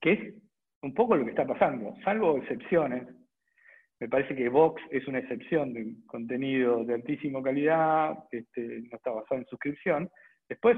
que 0.00 0.12
es 0.12 0.34
un 0.82 0.92
poco 0.92 1.14
lo 1.14 1.24
que 1.24 1.30
está 1.30 1.46
pasando, 1.46 1.94
salvo 2.02 2.36
excepciones, 2.38 3.06
me 4.00 4.08
parece 4.08 4.34
que 4.34 4.48
Vox 4.48 4.82
es 4.90 5.06
una 5.06 5.20
excepción 5.20 5.72
de 5.72 5.94
contenido 6.06 6.84
de 6.84 6.94
altísima 6.94 7.42
calidad, 7.42 8.18
este, 8.30 8.82
no 8.90 8.96
está 8.96 9.10
basado 9.10 9.40
en 9.40 9.46
suscripción. 9.46 10.10
Después, 10.48 10.76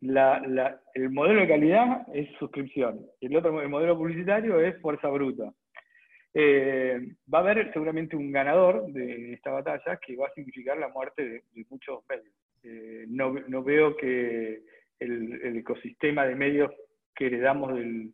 el 0.00 1.10
modelo 1.10 1.40
de 1.40 1.48
calidad 1.48 2.06
es 2.12 2.28
suscripción. 2.38 3.00
El 3.20 3.36
otro 3.36 3.52
modelo 3.68 3.96
publicitario 3.96 4.60
es 4.60 4.80
fuerza 4.80 5.08
bruta. 5.08 5.52
Eh, 6.34 7.14
va 7.32 7.38
a 7.38 7.42
haber 7.42 7.72
seguramente 7.72 8.16
un 8.16 8.30
ganador 8.30 8.92
de 8.92 9.32
esta 9.32 9.50
batalla 9.50 9.98
que 10.04 10.16
va 10.16 10.26
a 10.26 10.34
significar 10.34 10.76
la 10.78 10.88
muerte 10.88 11.42
de, 11.54 11.64
muchos 11.70 12.04
medios. 12.08 12.34
Eh, 12.64 13.06
no, 13.08 13.62
veo 13.62 13.96
que 13.96 14.62
el, 15.00 15.56
ecosistema 15.56 16.26
de 16.26 16.34
medios 16.34 16.70
que 17.14 17.26
heredamos 17.26 17.74
del, 17.74 18.12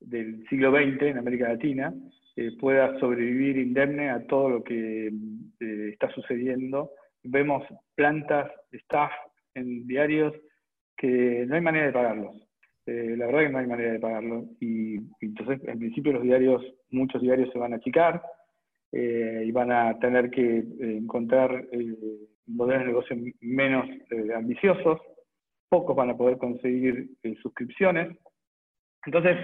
del 0.00 0.46
siglo 0.48 0.70
XX 0.70 1.02
en 1.02 1.18
América 1.18 1.48
Latina 1.48 1.92
eh, 2.34 2.56
pueda 2.58 2.98
sobrevivir 2.98 3.58
indemne 3.58 4.08
a 4.08 4.26
todo 4.26 4.48
lo 4.48 4.64
que 4.64 5.08
eh, 5.08 5.88
está 5.92 6.10
sucediendo. 6.12 6.92
Vemos 7.22 7.62
plantas, 7.94 8.50
staff 8.72 9.12
en 9.54 9.86
diarios 9.86 10.32
que 10.96 11.44
no 11.46 11.56
hay 11.56 11.60
manera 11.60 11.86
de 11.86 11.92
pagarlos. 11.92 12.36
Eh, 12.86 13.14
la 13.18 13.26
verdad 13.26 13.40
que 13.40 13.48
no 13.50 13.58
hay 13.58 13.66
manera 13.66 13.92
de 13.92 14.00
pagarlos. 14.00 14.46
Y, 14.60 14.96
entonces, 15.20 15.60
en 15.68 15.78
principio, 15.78 16.14
los 16.14 16.22
diarios, 16.22 16.62
muchos 16.90 17.20
diarios 17.20 17.50
se 17.52 17.58
van 17.58 17.74
a 17.74 17.76
achicar 17.76 18.22
y 18.94 19.50
van 19.52 19.72
a 19.72 19.98
tener 20.00 20.30
que 20.30 20.62
encontrar 20.80 21.66
modelos 22.46 22.80
de 22.80 22.86
negocio 22.86 23.16
menos 23.40 23.86
ambiciosos. 24.36 25.00
Pocos 25.70 25.96
van 25.96 26.10
a 26.10 26.16
poder 26.16 26.36
conseguir 26.36 27.08
suscripciones 27.40 28.14
entonces, 29.04 29.36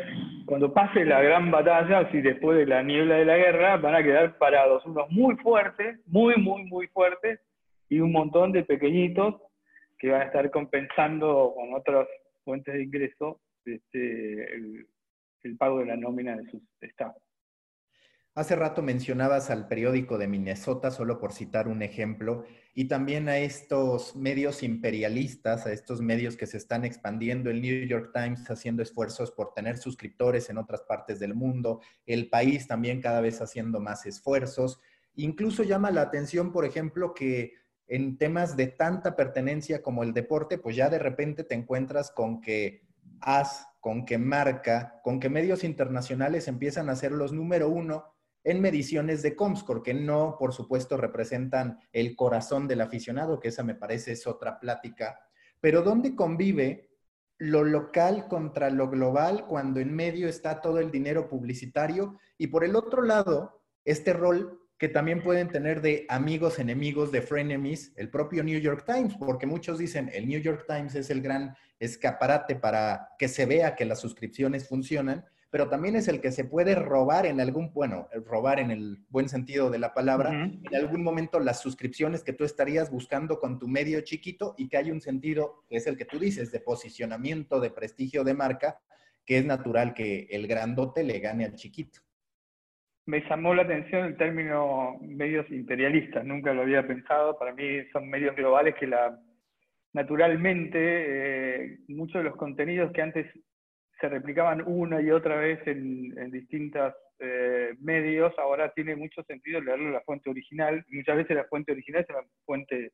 cuando 0.46 0.72
pase 0.72 1.04
la 1.04 1.20
gran 1.20 1.50
batalla, 1.50 2.10
si 2.12 2.20
después 2.20 2.58
de 2.58 2.66
la 2.66 2.82
niebla 2.82 3.16
de 3.16 3.24
la 3.24 3.36
guerra, 3.36 3.76
van 3.76 3.96
a 3.96 4.02
quedar 4.02 4.38
parados 4.38 4.86
unos 4.86 5.10
muy 5.10 5.36
fuertes, 5.36 6.00
muy, 6.06 6.36
muy, 6.36 6.64
muy 6.64 6.86
fuertes, 6.88 7.40
y 7.88 8.00
un 8.00 8.12
montón 8.12 8.52
de 8.52 8.62
pequeñitos 8.62 9.36
que 9.98 10.10
van 10.10 10.22
a 10.22 10.24
estar 10.26 10.50
compensando 10.50 11.52
con 11.56 11.74
otras 11.74 12.06
fuentes 12.44 12.74
de 12.74 12.84
ingreso 12.84 13.40
este, 13.64 14.54
el, 14.54 14.86
el 15.42 15.56
pago 15.56 15.80
de 15.80 15.86
la 15.86 15.96
nómina 15.96 16.36
de 16.36 16.44
sus 16.50 16.62
estados. 16.80 17.20
Hace 18.38 18.54
rato 18.54 18.82
mencionabas 18.82 19.50
al 19.50 19.66
periódico 19.66 20.16
de 20.16 20.28
Minnesota, 20.28 20.92
solo 20.92 21.18
por 21.18 21.32
citar 21.32 21.66
un 21.66 21.82
ejemplo, 21.82 22.44
y 22.72 22.84
también 22.84 23.28
a 23.28 23.38
estos 23.38 24.14
medios 24.14 24.62
imperialistas, 24.62 25.66
a 25.66 25.72
estos 25.72 26.00
medios 26.00 26.36
que 26.36 26.46
se 26.46 26.56
están 26.56 26.84
expandiendo, 26.84 27.50
el 27.50 27.60
New 27.60 27.84
York 27.88 28.12
Times 28.14 28.48
haciendo 28.48 28.84
esfuerzos 28.84 29.32
por 29.32 29.54
tener 29.54 29.76
suscriptores 29.76 30.50
en 30.50 30.58
otras 30.58 30.82
partes 30.82 31.18
del 31.18 31.34
mundo, 31.34 31.80
el 32.06 32.30
país 32.30 32.68
también 32.68 33.00
cada 33.00 33.20
vez 33.20 33.42
haciendo 33.42 33.80
más 33.80 34.06
esfuerzos. 34.06 34.78
Incluso 35.16 35.64
llama 35.64 35.90
la 35.90 36.02
atención, 36.02 36.52
por 36.52 36.64
ejemplo, 36.64 37.14
que 37.14 37.54
en 37.88 38.18
temas 38.18 38.56
de 38.56 38.68
tanta 38.68 39.16
pertenencia 39.16 39.82
como 39.82 40.04
el 40.04 40.14
deporte, 40.14 40.58
pues 40.58 40.76
ya 40.76 40.88
de 40.88 41.00
repente 41.00 41.42
te 41.42 41.56
encuentras 41.56 42.12
con 42.12 42.40
que 42.40 42.86
AS, 43.18 43.66
con 43.80 44.06
que 44.06 44.16
Marca, 44.16 45.00
con 45.02 45.18
que 45.18 45.28
medios 45.28 45.64
internacionales 45.64 46.46
empiezan 46.46 46.88
a 46.88 46.94
ser 46.94 47.10
los 47.10 47.32
número 47.32 47.68
uno 47.68 48.16
en 48.48 48.62
mediciones 48.62 49.20
de 49.20 49.36
Comscore, 49.36 49.82
que 49.82 49.92
no, 49.92 50.36
por 50.38 50.54
supuesto, 50.54 50.96
representan 50.96 51.80
el 51.92 52.16
corazón 52.16 52.66
del 52.66 52.80
aficionado, 52.80 53.40
que 53.40 53.48
esa 53.48 53.62
me 53.62 53.74
parece 53.74 54.12
es 54.12 54.26
otra 54.26 54.58
plática, 54.58 55.20
pero 55.60 55.82
¿dónde 55.82 56.14
convive 56.14 56.88
lo 57.36 57.62
local 57.62 58.26
contra 58.26 58.70
lo 58.70 58.88
global 58.88 59.44
cuando 59.46 59.80
en 59.80 59.94
medio 59.94 60.28
está 60.28 60.62
todo 60.62 60.78
el 60.78 60.90
dinero 60.90 61.28
publicitario 61.28 62.18
y 62.38 62.46
por 62.46 62.64
el 62.64 62.74
otro 62.74 63.02
lado, 63.02 63.60
este 63.84 64.14
rol 64.14 64.66
que 64.78 64.88
también 64.88 65.22
pueden 65.22 65.48
tener 65.48 65.82
de 65.82 66.06
amigos, 66.08 66.58
enemigos, 66.58 67.12
de 67.12 67.20
frenemies, 67.20 67.92
el 67.96 68.08
propio 68.08 68.42
New 68.42 68.60
York 68.60 68.84
Times, 68.86 69.14
porque 69.18 69.46
muchos 69.46 69.76
dicen 69.76 70.10
el 70.14 70.26
New 70.26 70.40
York 70.40 70.64
Times 70.66 70.94
es 70.94 71.10
el 71.10 71.20
gran 71.20 71.54
escaparate 71.78 72.56
para 72.56 73.10
que 73.18 73.28
se 73.28 73.44
vea 73.44 73.76
que 73.76 73.84
las 73.84 74.00
suscripciones 74.00 74.66
funcionan, 74.66 75.26
pero 75.50 75.68
también 75.68 75.96
es 75.96 76.08
el 76.08 76.20
que 76.20 76.30
se 76.30 76.44
puede 76.44 76.74
robar 76.74 77.24
en 77.24 77.40
algún, 77.40 77.72
bueno, 77.72 78.08
robar 78.26 78.60
en 78.60 78.70
el 78.70 78.98
buen 79.08 79.28
sentido 79.28 79.70
de 79.70 79.78
la 79.78 79.94
palabra, 79.94 80.30
en 80.30 80.74
algún 80.74 81.02
momento 81.02 81.40
las 81.40 81.60
suscripciones 81.60 82.22
que 82.22 82.34
tú 82.34 82.44
estarías 82.44 82.90
buscando 82.90 83.38
con 83.38 83.58
tu 83.58 83.66
medio 83.66 84.00
chiquito 84.02 84.54
y 84.58 84.68
que 84.68 84.76
hay 84.76 84.90
un 84.90 85.00
sentido, 85.00 85.64
que 85.68 85.76
es 85.76 85.86
el 85.86 85.96
que 85.96 86.04
tú 86.04 86.18
dices, 86.18 86.52
de 86.52 86.60
posicionamiento, 86.60 87.60
de 87.60 87.70
prestigio 87.70 88.24
de 88.24 88.34
marca, 88.34 88.78
que 89.24 89.38
es 89.38 89.46
natural 89.46 89.94
que 89.94 90.26
el 90.30 90.46
grandote 90.46 91.02
le 91.02 91.18
gane 91.18 91.46
al 91.46 91.54
chiquito. 91.54 92.00
Me 93.06 93.22
llamó 93.26 93.54
la 93.54 93.62
atención 93.62 94.04
el 94.04 94.16
término 94.18 94.98
medios 95.00 95.50
imperialistas, 95.50 96.26
nunca 96.26 96.52
lo 96.52 96.60
había 96.60 96.86
pensado, 96.86 97.38
para 97.38 97.54
mí 97.54 97.64
son 97.90 98.10
medios 98.10 98.36
globales 98.36 98.74
que 98.78 98.86
la, 98.86 99.18
naturalmente 99.94 100.78
eh, 100.78 101.78
muchos 101.88 102.22
de 102.22 102.24
los 102.24 102.36
contenidos 102.36 102.92
que 102.92 103.00
antes 103.00 103.26
se 104.00 104.08
replicaban 104.08 104.62
una 104.66 105.00
y 105.00 105.10
otra 105.10 105.36
vez 105.36 105.60
en, 105.66 106.16
en 106.18 106.30
distintos 106.30 106.94
eh, 107.20 107.74
medios, 107.80 108.32
ahora 108.38 108.72
tiene 108.72 108.94
mucho 108.94 109.24
sentido 109.24 109.60
leerlo 109.60 109.90
la 109.90 110.02
fuente 110.02 110.30
original, 110.30 110.84
muchas 110.88 111.16
veces 111.16 111.36
la 111.36 111.44
fuente 111.46 111.72
original 111.72 112.02
es 112.02 112.14
la 112.14 112.24
fuente 112.44 112.92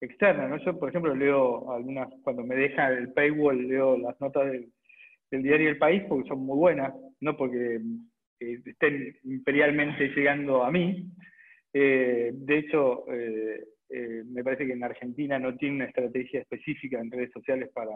externa. 0.00 0.56
Yo, 0.64 0.78
por 0.78 0.88
ejemplo, 0.88 1.14
leo 1.14 1.70
algunas, 1.70 2.08
cuando 2.22 2.44
me 2.44 2.56
deja 2.56 2.88
el 2.88 3.12
paywall, 3.12 3.68
leo 3.68 3.98
las 3.98 4.18
notas 4.20 4.50
del, 4.50 4.72
diario 5.42 5.68
El 5.68 5.78
País 5.78 6.02
porque 6.08 6.28
son 6.28 6.40
muy 6.40 6.56
buenas, 6.56 6.94
no 7.20 7.36
porque 7.36 7.80
eh, 8.40 8.60
estén 8.64 9.16
imperialmente 9.24 10.08
llegando 10.08 10.64
a 10.64 10.70
mí. 10.70 11.10
Eh, 11.74 12.30
de 12.34 12.58
hecho, 12.58 13.04
me 13.06 14.42
parece 14.42 14.66
que 14.66 14.72
en 14.72 14.84
Argentina 14.84 15.38
no 15.38 15.56
tiene 15.56 15.76
una 15.76 15.84
estrategia 15.84 16.40
específica 16.40 16.98
en 16.98 17.10
redes 17.10 17.30
sociales 17.32 17.68
para 17.74 17.92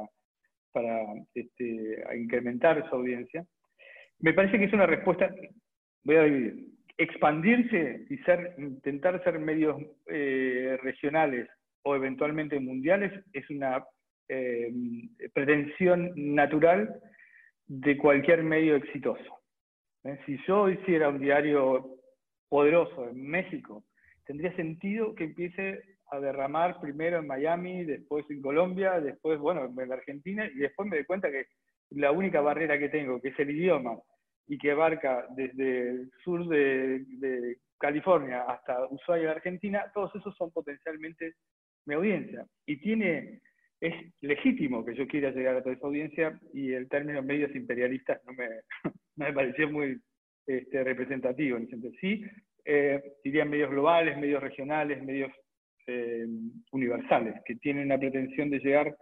para 0.77 1.07
este, 1.35 2.05
incrementar 2.19 2.87
su 2.91 2.97
audiencia. 2.97 3.47
Me 4.19 4.35
parece 4.35 4.59
que 4.59 4.67
es 4.67 4.73
una 4.75 4.85
respuesta, 4.85 5.35
voy 6.05 6.17
a 6.17 6.25
dividir, 6.25 6.67
expandirse 6.99 8.05
y 8.11 8.21
intentar 8.63 9.25
ser 9.25 9.39
medios 9.39 9.81
eh, 10.05 10.79
regionales 10.83 11.49
o 11.83 11.97
eventualmente 11.97 12.61
mundiales 12.61 13.11
es 13.33 13.49
una 13.49 13.87
eh, 14.29 14.71
pretensión 15.33 16.13
natural 16.15 17.01
de 17.67 17.97
cualquier 17.97 18.43
medio 18.43 18.77
exitoso. 18.77 19.41
¿eh? 20.05 20.19
Si 20.27 20.39
yo 20.47 20.69
hiciera 20.69 21.09
un 21.09 21.21
diario 21.21 21.89
poderoso 22.51 23.09
en 23.09 23.27
México, 23.27 23.83
tendría 24.27 24.55
sentido 24.57 25.15
que 25.15 25.25
empiece 25.25 25.96
a 26.11 26.21
derramar 26.21 26.81
primero 26.81 27.19
en 27.19 27.27
Miami, 27.27 27.85
después 27.85 28.25
en 28.31 28.41
Colombia, 28.41 29.01
después, 29.01 29.39
bueno, 29.39 29.65
en 29.65 29.93
Argentina, 29.93 30.47
y 30.47 30.59
después 30.59 30.89
me 30.89 30.97
doy 30.97 31.05
cuenta 31.05 31.31
que 31.31 31.47
la 31.91 32.13
única 32.13 32.41
barrera 32.41 32.79
que 32.79 32.89
tengo, 32.89 33.21
que 33.21 33.29
es 33.29 33.39
el 33.39 33.51
idioma, 33.51 33.99
y 34.49 34.59
que 34.59 34.71
abarca 34.71 35.27
desde 35.35 35.91
el 35.91 36.11
sur 36.23 36.47
de, 36.49 37.57
California 37.79 38.43
hasta 38.49 38.87
Ushuaia, 38.87 39.33
Argentina, 39.33 39.85
todos 39.93 40.15
esos 40.15 40.35
son 40.37 40.51
potencialmente 40.51 41.35
mi 41.85 41.95
audiencia. 41.95 42.47
Y 42.65 42.79
tiene, 42.79 43.43
es 43.81 43.93
legítimo 44.23 44.83
que 44.83 44.95
yo 44.95 45.07
quiera 45.07 45.31
llegar 45.31 45.57
a 45.57 45.63
toda 45.63 45.75
esa 45.75 45.87
audiencia, 45.87 46.41
y 46.55 46.73
el 46.73 46.89
término 46.89 47.23
medios 47.23 47.55
imperialistas 47.55 48.25
no 48.25 48.33
me, 48.33 48.49
me 49.17 49.33
pareció 49.33 49.71
muy 49.71 50.01
este, 50.47 50.85
representativo. 50.85 51.59
En 51.59 51.65
ese 51.65 51.91
Sí, 52.01 52.25
eh, 52.65 53.03
diría 53.23 53.45
medios 53.45 53.71
globales, 53.71 54.17
medios 54.17 54.43
regionales, 54.43 55.03
medios 55.03 55.31
eh, 55.87 56.27
universales, 56.73 57.35
que 57.45 57.57
tienen 57.57 57.89
la 57.89 57.99
pretensión 57.99 58.51
de 58.51 58.59
llegar 58.59 58.97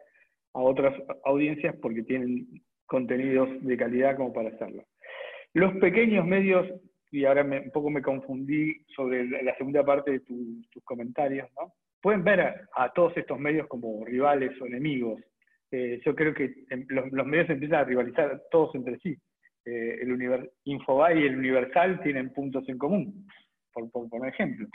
a 0.55 0.61
otras 0.61 0.95
audiencias 1.25 1.75
porque 1.81 2.03
tienen 2.03 2.47
contenidos 2.87 3.49
de 3.63 3.77
calidad 3.77 4.17
como 4.17 4.33
para 4.33 4.51
hacerlo. 4.51 4.85
Los 5.55 5.75
pequeños 5.77 6.27
medios, 6.27 6.67
y 7.11 7.25
ahora 7.25 7.43
un 7.43 7.71
poco 7.73 7.91
me 7.91 8.03
confundí 8.03 8.77
sobre 8.95 9.27
la 9.43 9.57
segunda 9.57 9.85
parte 9.85 10.13
de 10.13 10.21
tus 10.21 10.83
comentarios, 10.85 11.49
¿no? 11.59 11.73
pueden 12.03 12.23
ver 12.23 12.41
a, 12.77 12.93
todos 12.93 13.17
estos 13.17 13.39
medios 13.39 13.67
como 13.67 14.05
rivales 14.05 14.53
o 14.61 14.67
enemigos. 14.67 15.23
Eh, 15.71 16.03
yo 16.05 16.15
creo 16.15 16.35
que 16.35 16.55
los, 16.89 17.27
medios 17.27 17.49
empiezan 17.49 17.81
a 17.81 17.85
rivalizar 17.85 18.43
todos 18.51 18.75
entre 18.75 18.99
sí. 18.99 19.17
Eh, 19.65 20.01
el 20.03 20.51
Infobae 20.65 21.21
y 21.21 21.27
el 21.27 21.39
Universal 21.39 22.03
tienen 22.03 22.31
puntos 22.35 22.69
en 22.69 22.77
común, 22.77 23.27
por, 23.73 23.91
por 23.91 24.29
ejemplo 24.29 24.69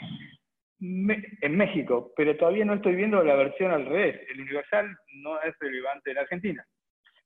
en 0.80 1.56
México, 1.56 2.12
pero 2.16 2.36
todavía 2.36 2.64
no 2.64 2.74
estoy 2.74 2.94
viendo 2.94 3.22
la 3.22 3.36
versión 3.36 3.70
al 3.70 3.86
revés. 3.86 4.20
El 4.30 4.40
Universal 4.40 4.96
no 5.16 5.40
es 5.42 5.54
relevante 5.58 6.10
en 6.10 6.18
Argentina, 6.18 6.66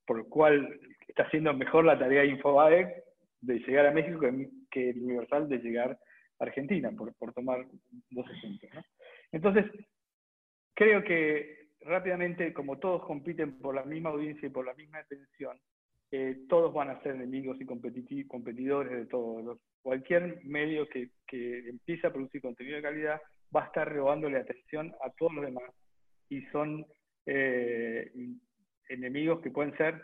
por 0.07 0.19
lo 0.19 0.29
cual 0.29 0.81
está 1.07 1.25
haciendo 1.25 1.55
mejor 1.55 1.85
la 1.85 1.99
tarea 1.99 2.23
de 2.23 2.29
Infobae 2.29 3.05
de 3.41 3.59
llegar 3.61 3.87
a 3.87 3.93
México 3.93 4.21
que 4.71 4.91
el 4.91 5.03
Universal 5.03 5.49
de 5.49 5.59
llegar 5.59 5.99
a 6.41 6.45
Argentina, 6.45 6.91
por, 6.91 7.33
tomar 7.33 7.65
dos 8.11 8.27
ejemplos. 8.31 8.85
Entonces, 9.31 9.67
creo 10.75 11.05
que 11.05 11.69
rápidamente, 11.83 12.53
como 12.53 12.79
todos 12.79 13.05
compiten 13.05 13.59
por 13.59 13.75
la 13.75 13.85
misma 13.85 14.11
audiencia 14.11 14.47
y 14.47 14.51
por 14.51 14.67
la 14.67 14.75
misma 14.75 14.99
atención, 14.99 15.59
eh, 16.11 16.39
todos 16.49 16.73
van 16.73 16.91
a 16.91 17.01
ser 17.03 17.15
enemigos 17.15 17.57
y 17.61 18.27
competidores 18.27 18.93
de 18.93 19.07
todos. 19.07 19.59
Cualquier 19.83 20.41
medio 20.45 20.89
que, 20.89 21.11
que 21.27 21.69
empiece 21.69 22.07
a 22.07 22.13
producir 22.13 22.41
contenido 22.41 22.77
de 22.77 22.83
calidad 22.83 23.21
va 23.55 23.65
a 23.65 23.67
estar 23.67 23.93
robándole 23.93 24.39
atención 24.39 24.93
a 25.05 25.11
todos 25.11 25.35
los 25.35 25.45
demás 25.45 25.71
y 26.29 26.43
son 26.47 26.87
eh, 27.27 28.11
enemigos 28.89 29.41
que 29.41 29.51
pueden 29.51 29.77
ser 29.77 30.03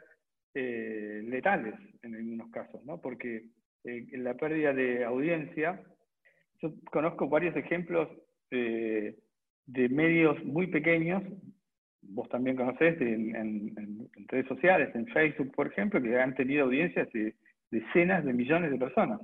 eh, 0.54 1.22
letales 1.24 1.74
en 2.02 2.14
algunos 2.14 2.50
casos, 2.50 2.84
¿no? 2.84 3.00
Porque 3.00 3.44
eh, 3.84 4.06
en 4.12 4.24
la 4.24 4.34
pérdida 4.34 4.72
de 4.72 5.04
audiencia, 5.04 5.82
yo 6.60 6.72
conozco 6.90 7.28
varios 7.28 7.56
ejemplos 7.56 8.08
de 8.50 9.88
medios 9.88 10.42
muy 10.44 10.66
pequeños, 10.66 11.22
vos 12.02 12.28
también 12.30 12.56
conocés 12.56 13.00
en, 13.00 14.10
redes 14.26 14.46
sociales, 14.48 14.92
en 14.94 15.06
Facebook, 15.06 15.52
por 15.54 15.68
ejemplo, 15.68 16.02
que 16.02 16.18
han 16.18 16.34
tenido 16.34 16.64
audiencias 16.64 17.08
de 17.12 17.36
decenas 17.70 18.24
de 18.24 18.32
millones 18.32 18.72
de 18.72 18.78
personas. 18.78 19.20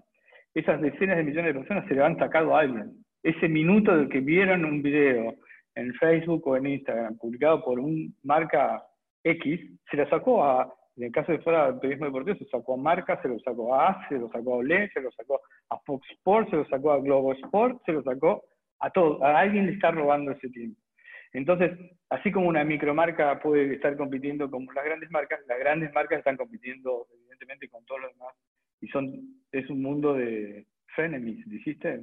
Esas 0.55 0.81
decenas 0.81 1.17
de 1.17 1.25
millones 1.25 1.53
de 1.53 1.61
personas 1.61 1.89
se 1.89 1.95
le 1.95 2.03
han 2.03 2.17
sacado 2.19 2.55
a 2.55 2.61
alguien, 2.61 3.05
ese 3.27 3.49
minuto 3.49 3.97
de 3.97 4.09
que 4.09 4.21
vieron 4.21 4.65
un 4.65 4.83
video 4.83 5.35
en 5.75 5.93
Facebook 5.95 6.47
o 6.47 6.57
en 6.57 6.67
Instagram 6.67 7.19
publicado 7.19 7.65
por 7.65 7.81
un 7.81 8.15
marca 8.23 8.85
X, 9.25 9.61
se 9.91 9.97
lo 9.97 10.09
sacó 10.09 10.45
a, 10.45 10.73
en 10.97 11.05
el 11.05 11.13
caso 11.13 11.33
de 11.33 11.41
fuera 11.41 11.67
del 11.67 11.81
periodismo 11.81 12.07
deportivo, 12.07 12.39
se 12.39 12.45
sacó 12.47 12.75
a 12.75 12.77
Marca, 12.77 13.21
se 13.21 13.29
lo 13.29 13.39
sacó 13.41 13.75
a 13.75 13.89
AS, 13.89 14.09
se 14.09 14.19
lo 14.19 14.31
sacó 14.31 14.55
a 14.55 14.57
Olé, 14.59 14.89
se 14.95 15.01
lo 15.01 15.11
sacó 15.11 15.41
a 15.71 15.79
Fox 15.81 16.09
Sports, 16.11 16.51
se 16.51 16.57
lo 16.57 16.67
sacó 16.67 16.93
a 16.93 17.01
Globo 17.01 17.33
Sport, 17.33 17.83
se 17.85 17.93
lo 17.93 18.03
sacó 18.05 18.45
a 18.79 18.91
todo. 18.91 19.23
A 19.25 19.41
alguien 19.41 19.67
le 19.67 19.73
está 19.73 19.91
robando 19.91 20.31
ese 20.31 20.49
tiempo. 20.51 20.81
Entonces, 21.33 21.73
así 22.11 22.31
como 22.31 22.49
una 22.49 22.63
micromarca 22.63 23.41
puede 23.41 23.75
estar 23.75 23.97
compitiendo 23.97 24.49
con 24.49 24.67
las 24.73 24.85
grandes 24.85 25.11
marcas, 25.11 25.41
las 25.49 25.59
grandes 25.59 25.93
marcas 25.93 26.21
están 26.21 26.37
compitiendo 26.37 27.09
evidentemente 27.13 27.69
con 27.69 27.85
todos 27.87 28.03
los 28.03 28.13
demás 28.13 28.35
y 28.81 28.87
son 28.89 29.13
es 29.51 29.69
un 29.69 29.83
mundo 29.83 30.15
de 30.15 30.65
frenemies, 30.95 31.45
dijiste, 31.49 32.01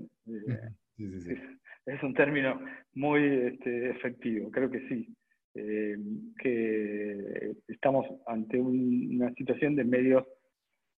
es, 0.98 2.04
un 2.04 2.14
término 2.14 2.60
muy 2.94 3.24
este, 3.24 3.92
efectivo, 3.92 4.52
creo 4.52 4.70
que 4.70 4.88
sí. 4.88 5.16
Eh, 5.56 5.96
que 6.40 7.54
estamos 7.68 8.08
ante 8.26 8.60
una 8.60 9.32
situación 9.36 9.76
de 9.76 9.84
medios, 9.84 10.26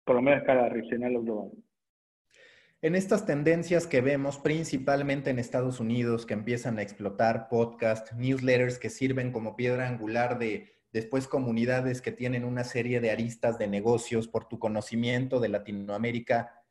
por 0.05 0.14
lo 0.14 0.22
menos 0.22 0.38
a 0.38 0.40
escala 0.42 0.68
regional 0.68 1.16
o 1.16 1.22
global. 1.22 1.51
En 2.80 2.95
estas 2.95 3.24
tendencias 3.26 3.86
que 3.86 4.01
vemos 4.01 4.38
principalmente 4.38 5.30
en 5.30 5.38
Estados 5.38 5.80
Unidos, 5.80 6.26
que 6.26 6.34
empiezan 6.34 6.78
a 6.78 6.82
explotar 6.82 7.49
podcasts, 7.49 8.14
newsletters 8.14 8.78
que 8.78 8.90
sirven 8.90 9.32
como 9.32 9.57
piedra 9.57 9.88
angular 9.88 10.38
de 10.38 10.74
después 10.92 11.26
comunidades 11.26 12.01
que 12.01 12.12
tienen 12.12 12.45
una 12.45 12.62
serie 12.62 13.01
de 13.01 13.11
aristas 13.11 13.59
de 13.59 13.66
negocios 13.66 14.28
por 14.28 14.49
tu 14.49 14.59
conocimiento 14.59 15.40
de 15.40 15.49
Latinoamérica, 15.49 16.64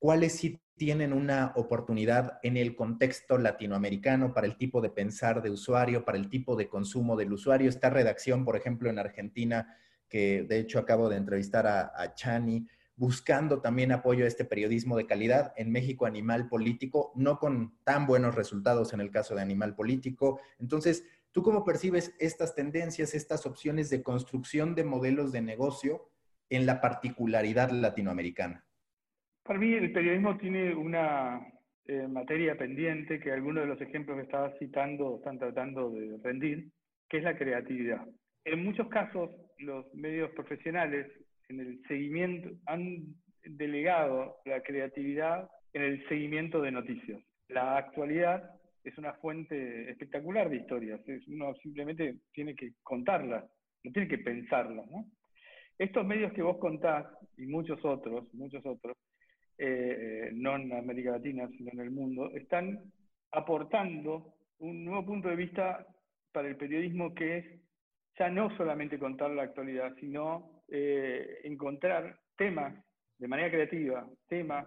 ¿cuáles 0.00 0.32
sí 0.32 0.60
tienen 0.80 1.12
una 1.12 1.52
oportunidad 1.56 2.38
en 2.42 2.56
el 2.56 2.74
contexto 2.74 3.36
latinoamericano 3.36 4.32
para 4.32 4.46
el 4.46 4.56
tipo 4.56 4.80
de 4.80 4.88
pensar 4.88 5.42
de 5.42 5.50
usuario, 5.50 6.06
para 6.06 6.16
el 6.16 6.30
tipo 6.30 6.56
de 6.56 6.70
consumo 6.70 7.16
del 7.16 7.34
usuario. 7.34 7.68
Esta 7.68 7.90
redacción, 7.90 8.46
por 8.46 8.56
ejemplo, 8.56 8.88
en 8.88 8.98
Argentina, 8.98 9.76
que 10.08 10.42
de 10.42 10.58
hecho 10.58 10.78
acabo 10.78 11.10
de 11.10 11.18
entrevistar 11.18 11.66
a, 11.66 12.14
Chani, 12.14 12.66
buscando 12.96 13.60
también 13.60 13.92
apoyo 13.92 14.24
a 14.24 14.28
este 14.28 14.46
periodismo 14.46 14.96
de 14.96 15.06
calidad. 15.06 15.52
En 15.54 15.70
México, 15.70 16.06
Animal 16.06 16.48
Político, 16.48 17.12
no 17.14 17.38
con 17.38 17.76
tan 17.84 18.06
buenos 18.06 18.34
resultados 18.34 18.94
en 18.94 19.02
el 19.02 19.10
caso 19.10 19.34
de 19.34 19.42
Animal 19.42 19.74
Político. 19.74 20.40
Entonces, 20.58 21.04
¿tú 21.30 21.42
cómo 21.42 21.62
percibes 21.62 22.14
estas 22.18 22.54
tendencias, 22.54 23.12
estas 23.12 23.44
opciones 23.44 23.90
de 23.90 24.02
construcción 24.02 24.74
de 24.74 24.84
modelos 24.84 25.30
de 25.30 25.42
negocio 25.42 26.08
en 26.48 26.64
la 26.64 26.80
particularidad 26.80 27.70
latinoamericana? 27.70 28.64
Para 29.42 29.58
mí 29.58 29.72
el 29.72 29.92
periodismo 29.92 30.36
tiene 30.36 30.74
una 30.74 31.40
eh, 31.86 32.06
materia 32.06 32.56
pendiente 32.56 33.18
que 33.18 33.32
algunos 33.32 33.64
de 33.64 33.68
los 33.68 33.80
ejemplos 33.80 34.16
que 34.16 34.24
estaba 34.24 34.52
citando 34.58 35.16
están 35.16 35.38
tratando 35.38 35.90
de 35.90 36.18
rendir, 36.22 36.68
que 37.08 37.18
es 37.18 37.24
la 37.24 37.36
creatividad. 37.36 38.06
En 38.44 38.64
muchos 38.64 38.88
casos 38.88 39.30
los 39.58 39.92
medios 39.94 40.30
profesionales 40.32 41.06
en 41.48 41.60
el 41.60 41.82
seguimiento 41.88 42.50
han 42.66 43.14
delegado 43.42 44.36
la 44.44 44.62
creatividad 44.62 45.48
en 45.72 45.82
el 45.82 46.08
seguimiento 46.08 46.60
de 46.60 46.70
noticias. 46.70 47.20
La 47.48 47.76
actualidad 47.76 48.50
es 48.84 48.96
una 48.98 49.14
fuente 49.14 49.90
espectacular 49.90 50.48
de 50.48 50.56
historias, 50.56 51.00
uno 51.26 51.54
simplemente 51.62 52.20
tiene 52.32 52.54
que 52.54 52.72
contarlas, 52.82 53.44
no 53.84 53.92
tiene 53.92 54.08
que 54.08 54.18
pensarlas. 54.18 54.86
Estos 55.78 56.06
medios 56.06 56.32
que 56.32 56.42
vos 56.42 56.58
contás 56.58 57.06
y 57.36 57.46
muchos 57.46 57.84
otros, 57.84 58.32
muchos 58.34 58.64
otros, 58.64 58.96
eh, 59.60 60.30
no 60.32 60.56
en 60.56 60.72
América 60.72 61.12
Latina, 61.12 61.48
sino 61.48 61.70
en 61.72 61.80
el 61.80 61.90
mundo, 61.90 62.30
están 62.34 62.80
aportando 63.32 64.34
un 64.58 64.84
nuevo 64.84 65.04
punto 65.04 65.28
de 65.28 65.36
vista 65.36 65.86
para 66.32 66.48
el 66.48 66.56
periodismo 66.56 67.14
que 67.14 67.38
es 67.38 67.44
ya 68.18 68.28
no 68.28 68.54
solamente 68.56 68.98
contar 68.98 69.30
la 69.30 69.42
actualidad, 69.42 69.94
sino 70.00 70.62
eh, 70.68 71.40
encontrar 71.44 72.18
temas 72.36 72.74
de 73.18 73.28
manera 73.28 73.50
creativa, 73.50 74.06
temas, 74.28 74.66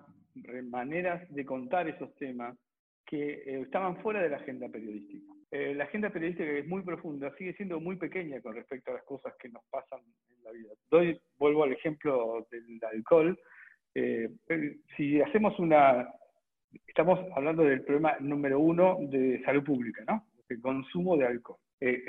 maneras 0.64 1.28
de 1.30 1.46
contar 1.46 1.88
esos 1.88 2.14
temas 2.16 2.58
que 3.06 3.34
eh, 3.34 3.62
estaban 3.62 4.02
fuera 4.02 4.22
de 4.22 4.30
la 4.30 4.38
agenda 4.38 4.70
periodística. 4.70 5.34
Eh, 5.52 5.76
la 5.76 5.84
agenda 5.84 6.10
periodística 6.10 6.50
es 6.52 6.68
muy 6.68 6.82
profunda, 6.82 7.32
sigue 7.38 7.54
siendo 7.54 7.80
muy 7.80 7.96
pequeña 7.96 8.42
con 8.42 8.56
respecto 8.56 8.92
a 8.92 8.96
las 8.96 9.04
cosas 9.04 9.34
que 9.40 9.50
nos 9.50 9.64
pasan 9.70 10.00
en 10.30 10.44
la 10.44 10.52
vida. 10.52 10.70
Doy, 10.90 11.20
vuelvo 11.38 11.64
al 11.64 11.74
ejemplo 11.74 12.48
del 12.50 12.80
alcohol. 12.92 13.40
Si 13.94 15.22
hacemos 15.22 15.58
una, 15.60 16.10
estamos 16.88 17.20
hablando 17.36 17.64
del 17.64 17.82
problema 17.82 18.16
número 18.20 18.60
uno 18.60 18.98
de 19.02 19.42
salud 19.44 19.64
pública, 19.64 20.04
¿no? 20.08 20.26
El 20.50 20.62
consumo 20.62 21.18
de 21.18 21.28
alcohol, 21.28 21.58
eh, 21.80 22.04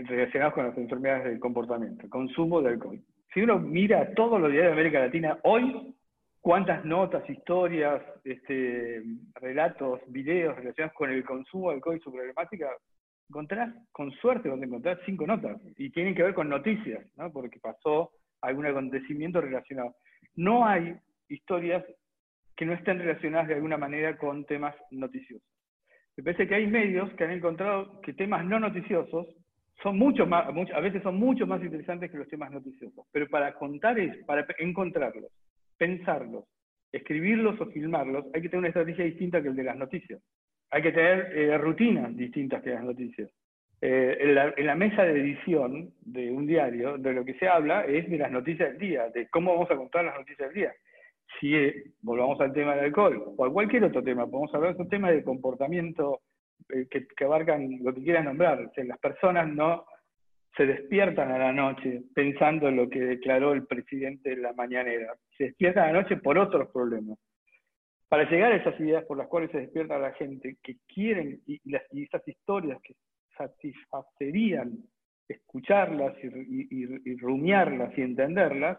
con 0.55 0.67
las 0.67 0.79
enfermedades 0.79 1.25
del 1.25 1.41
comportamiento, 1.41 2.05
el 2.05 2.11
consumo 2.11 2.63
de 2.63 2.71
alcohol. 2.71 3.01
Si 3.33 3.41
uno 3.41 3.59
mira 3.59 4.15
todos 4.15 4.41
los 4.41 4.51
diarios 4.51 4.75
de 4.75 4.81
América 4.81 5.01
Latina 5.01 5.39
hoy, 5.43 5.95
cuántas 6.41 6.85
notas, 6.85 7.29
historias, 7.29 8.03
este, 8.23 9.03
relatos, 9.35 10.01
videos 10.09 10.55
relacionados 10.57 10.95
con 10.95 11.11
el 11.11 11.25
consumo 11.25 11.71
de 11.71 11.77
alcohol 11.77 11.97
y 11.97 12.01
su 12.01 12.13
problemática, 12.13 12.69
encontrás, 13.29 13.75
con 13.91 14.11
suerte, 14.13 14.49
donde 14.49 14.67
encontrás 14.67 14.99
cinco 15.07 15.27
notas, 15.27 15.61
y 15.77 15.91
tienen 15.91 16.15
que 16.15 16.23
ver 16.23 16.35
con 16.35 16.49
noticias, 16.49 17.05
¿no? 17.17 17.33
porque 17.33 17.59
pasó 17.59 18.13
algún 18.43 18.67
acontecimiento 18.67 19.41
relacionado. 19.41 19.97
No 20.37 20.67
hay 20.67 20.95
historias 21.29 21.85
que 22.57 22.65
no 22.65 22.73
estén 22.73 22.99
relacionadas 22.99 23.49
de 23.49 23.55
alguna 23.55 23.77
manera 23.77 24.17
con 24.17 24.45
temas 24.45 24.75
noticiosos. 24.91 25.49
Me 26.17 26.23
parece 26.23 26.47
que 26.47 26.55
hay 26.55 26.67
medios 26.67 27.13
que 27.15 27.25
han 27.25 27.33
encontrado 27.33 28.01
que 28.01 28.13
temas 28.13 28.45
no 28.45 28.61
noticiosos 28.61 29.27
son 29.83 29.99
mucho 29.99 30.27
más, 30.27 30.47
a 30.47 30.81
veces 30.81 31.03
son 31.03 31.17
mucho 31.17 31.47
más 31.47 31.63
interesantes 31.63 32.11
que 32.11 32.19
los 32.19 32.29
temas 32.29 32.53
noticiosos. 32.53 33.05
Pero 33.11 33.29
para 33.29 33.53
contar 33.55 33.99
es, 33.99 34.25
para 34.25 34.47
encontrarlos, 34.59 35.33
pensarlos, 35.77 36.45
escribirlos 36.93 37.61
o 37.61 37.67
filmarlos, 37.67 38.27
hay 38.33 38.43
que 38.43 38.49
tener 38.49 38.61
una 38.61 38.69
estrategia 38.69 39.05
distinta 39.05 39.43
que 39.43 39.49
el 39.49 39.57
de 39.57 39.65
las 39.65 39.77
noticias. 39.77 40.23
Hay 40.71 40.83
que 40.83 40.93
tener 40.93 41.37
eh, 41.37 41.59
rutinas 41.59 42.17
distintas 42.17 42.63
que 42.63 42.71
las 42.71 42.85
noticias. 42.85 43.29
Eh, 43.81 44.17
en, 44.21 44.35
la, 44.37 44.55
en, 44.57 44.67
la, 44.67 44.75
mesa 44.77 45.03
de 45.03 45.21
edición 45.21 45.93
de 46.01 46.31
un 46.31 46.47
diario, 46.47 46.97
de 46.97 47.13
lo 47.13 47.25
que 47.25 47.35
se 47.35 47.49
habla 47.49 47.85
es 47.85 48.09
de 48.09 48.17
las 48.17 48.31
noticias 48.31 48.71
del 48.71 48.79
día, 48.79 49.11
de 49.11 49.29
cómo 49.29 49.53
vamos 49.53 49.71
a 49.71 49.77
contar 49.77 50.05
las 50.05 50.17
noticias 50.17 50.49
del 50.49 50.55
día 50.55 50.73
si 51.41 51.55
volvamos 52.03 52.41
al 52.41 52.53
tema 52.53 52.75
del 52.75 52.87
alcohol 52.87 53.35
o 53.37 53.45
a 53.45 53.53
cualquier 53.53 53.85
otro 53.85 54.03
tema, 54.03 54.27
podemos 54.27 54.55
hablar 54.55 54.77
de 54.77 54.83
un 54.83 54.89
tema 54.89 55.11
de 55.11 55.25
comportamiento 55.25 56.21
eh, 56.69 56.87
que, 56.89 57.25
abarcan 57.25 57.79
lo 57.83 57.95
que 57.95 58.03
quieran 58.03 58.27
nombrar. 58.27 58.71
las 58.77 58.99
personas 58.99 59.49
no 59.49 59.87
se 60.57 60.67
despiertan 60.67 61.33
a 61.33 61.39
la 61.39 61.53
noche 61.53 62.03
pensando 62.15 62.69
en 62.69 62.77
lo 62.77 62.89
que 62.89 63.01
declaró 63.01 63.53
el 63.53 63.67
presidente 63.67 64.33
en 64.33 64.43
la 64.43 64.53
mañanera, 64.53 65.15
se 65.37 65.45
despiertan 65.45 65.85
a 65.85 65.93
la 65.93 66.03
noche 66.03 66.17
por 66.17 66.39
otros 66.39 66.71
problemas. 66.71 67.19
Para 68.09 68.31
llegar 68.31 68.53
a 68.53 68.57
esas 68.57 68.79
ideas 68.79 69.05
por 69.05 69.19
las 69.19 69.27
cuales 69.27 69.51
se 69.51 69.59
despierta 69.59 69.99
la 69.99 70.13
gente, 70.13 70.59
que 70.63 70.77
quieren, 70.87 71.41
y, 71.47 71.61
las, 71.71 71.83
esas 71.91 72.27
historias 72.29 72.81
que 72.83 72.95
satisfacerían 73.37 74.79
escucharlas 75.27 76.15
y, 76.23 76.69
y 76.71 77.17
rumiarlas 77.17 77.97
y 77.99 78.03
entenderlas, 78.03 78.79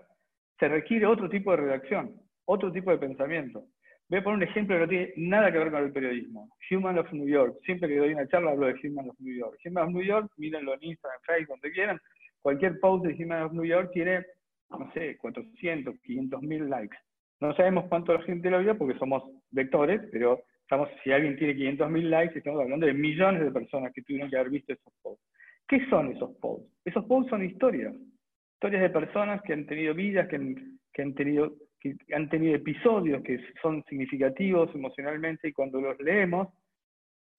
se 0.57 0.69
requiere 0.69 1.05
otro 1.05 1.27
tipo 1.27 1.51
de 1.51 1.57
redacción 1.57 2.24
otro 2.45 2.71
tipo 2.71 2.91
de 2.91 2.97
pensamiento. 2.97 3.65
Voy 4.07 4.19
a 4.19 4.23
poner 4.23 4.37
un 4.37 4.43
ejemplo 4.43 4.75
que 4.75 4.81
no 4.81 4.87
tiene 4.87 5.13
nada 5.17 5.51
que 5.51 5.57
ver 5.57 5.71
con 5.71 5.83
el 5.83 5.91
periodismo. 5.91 6.49
Human 6.69 6.99
of 6.99 7.11
New 7.11 7.27
York. 7.27 7.57
Siempre 7.65 7.89
que 7.89 7.97
doy 7.97 8.13
una 8.13 8.27
charla 8.27 8.51
hablo 8.51 8.67
de 8.67 8.75
Human 8.83 9.09
of 9.09 9.19
New 9.19 9.35
York. 9.35 9.57
Human 9.65 9.87
of 9.87 9.93
New 9.93 10.03
York, 10.03 10.31
mírenlo 10.37 10.75
en 10.75 10.83
Instagram, 10.83 11.19
en 11.19 11.25
Facebook, 11.25 11.59
donde 11.59 11.71
quieran. 11.71 11.99
Cualquier 12.41 12.79
post 12.79 13.05
de 13.05 13.23
Human 13.23 13.43
of 13.43 13.53
New 13.53 13.65
York 13.65 13.89
tiene, 13.93 14.23
no 14.69 14.91
sé, 14.93 15.17
400, 15.17 15.95
500 16.01 16.41
mil 16.43 16.69
likes. 16.69 16.97
No 17.41 17.55
sabemos 17.55 17.85
cuánto 17.89 18.13
la 18.13 18.21
gente 18.21 18.49
lo 18.49 18.59
vio 18.59 18.77
porque 18.77 18.97
somos 18.99 19.23
vectores, 19.49 20.01
pero 20.11 20.39
estamos, 20.61 20.87
si 21.03 21.11
alguien 21.11 21.35
tiene 21.37 21.55
500 21.55 21.89
mil 21.89 22.09
likes, 22.09 22.37
estamos 22.37 22.61
hablando 22.61 22.85
de 22.85 22.93
millones 22.93 23.43
de 23.43 23.51
personas 23.51 23.91
que 23.91 24.03
tuvieron 24.03 24.29
que 24.29 24.37
haber 24.37 24.51
visto 24.51 24.73
esos 24.73 24.93
posts. 25.01 25.25
¿Qué 25.67 25.83
son 25.89 26.11
esos 26.11 26.31
posts? 26.37 26.71
Esos 26.85 27.05
posts 27.05 27.31
son 27.31 27.43
historias. 27.43 27.95
Historias 28.53 28.83
de 28.83 28.89
personas 28.91 29.41
que 29.41 29.53
han 29.53 29.65
tenido 29.65 29.95
vidas, 29.95 30.27
que 30.27 30.55
que 30.93 31.01
han 31.01 31.13
tenido 31.13 31.51
han 32.13 32.29
tenido 32.29 32.55
episodios 32.55 33.21
que 33.23 33.39
son 33.61 33.83
significativos 33.89 34.73
emocionalmente 34.73 35.49
y 35.49 35.53
cuando 35.53 35.81
los 35.81 35.99
leemos, 35.99 36.47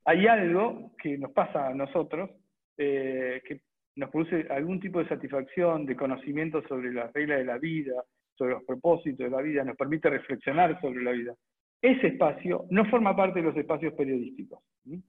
hay 0.04 0.26
algo 0.26 0.92
que 1.02 1.18
nos 1.18 1.32
pasa 1.32 1.68
a 1.68 1.74
nosotros 1.74 2.30
eh, 2.78 3.42
que 3.44 3.60
nos 3.96 4.10
produce 4.10 4.46
algún 4.50 4.78
tipo 4.78 4.98
de 4.98 5.08
satisfacción, 5.08 5.86
de 5.86 5.96
conocimiento 5.96 6.62
sobre 6.68 6.92
las 6.92 7.12
reglas 7.12 7.38
de 7.38 7.44
la 7.44 7.58
vida, 7.58 7.94
sobre 8.36 8.52
los 8.52 8.64
propósitos 8.64 9.18
de 9.18 9.30
la 9.30 9.42
vida, 9.42 9.64
nos 9.64 9.76
permite 9.76 10.10
reflexionar 10.10 10.78
sobre 10.80 11.02
la 11.02 11.12
vida. 11.12 11.34
Ese 11.80 12.08
espacio 12.08 12.66
no 12.70 12.84
forma 12.86 13.16
parte 13.16 13.40
de 13.40 13.46
los 13.46 13.56
espacios 13.56 13.94
periodísticos. 13.94 14.60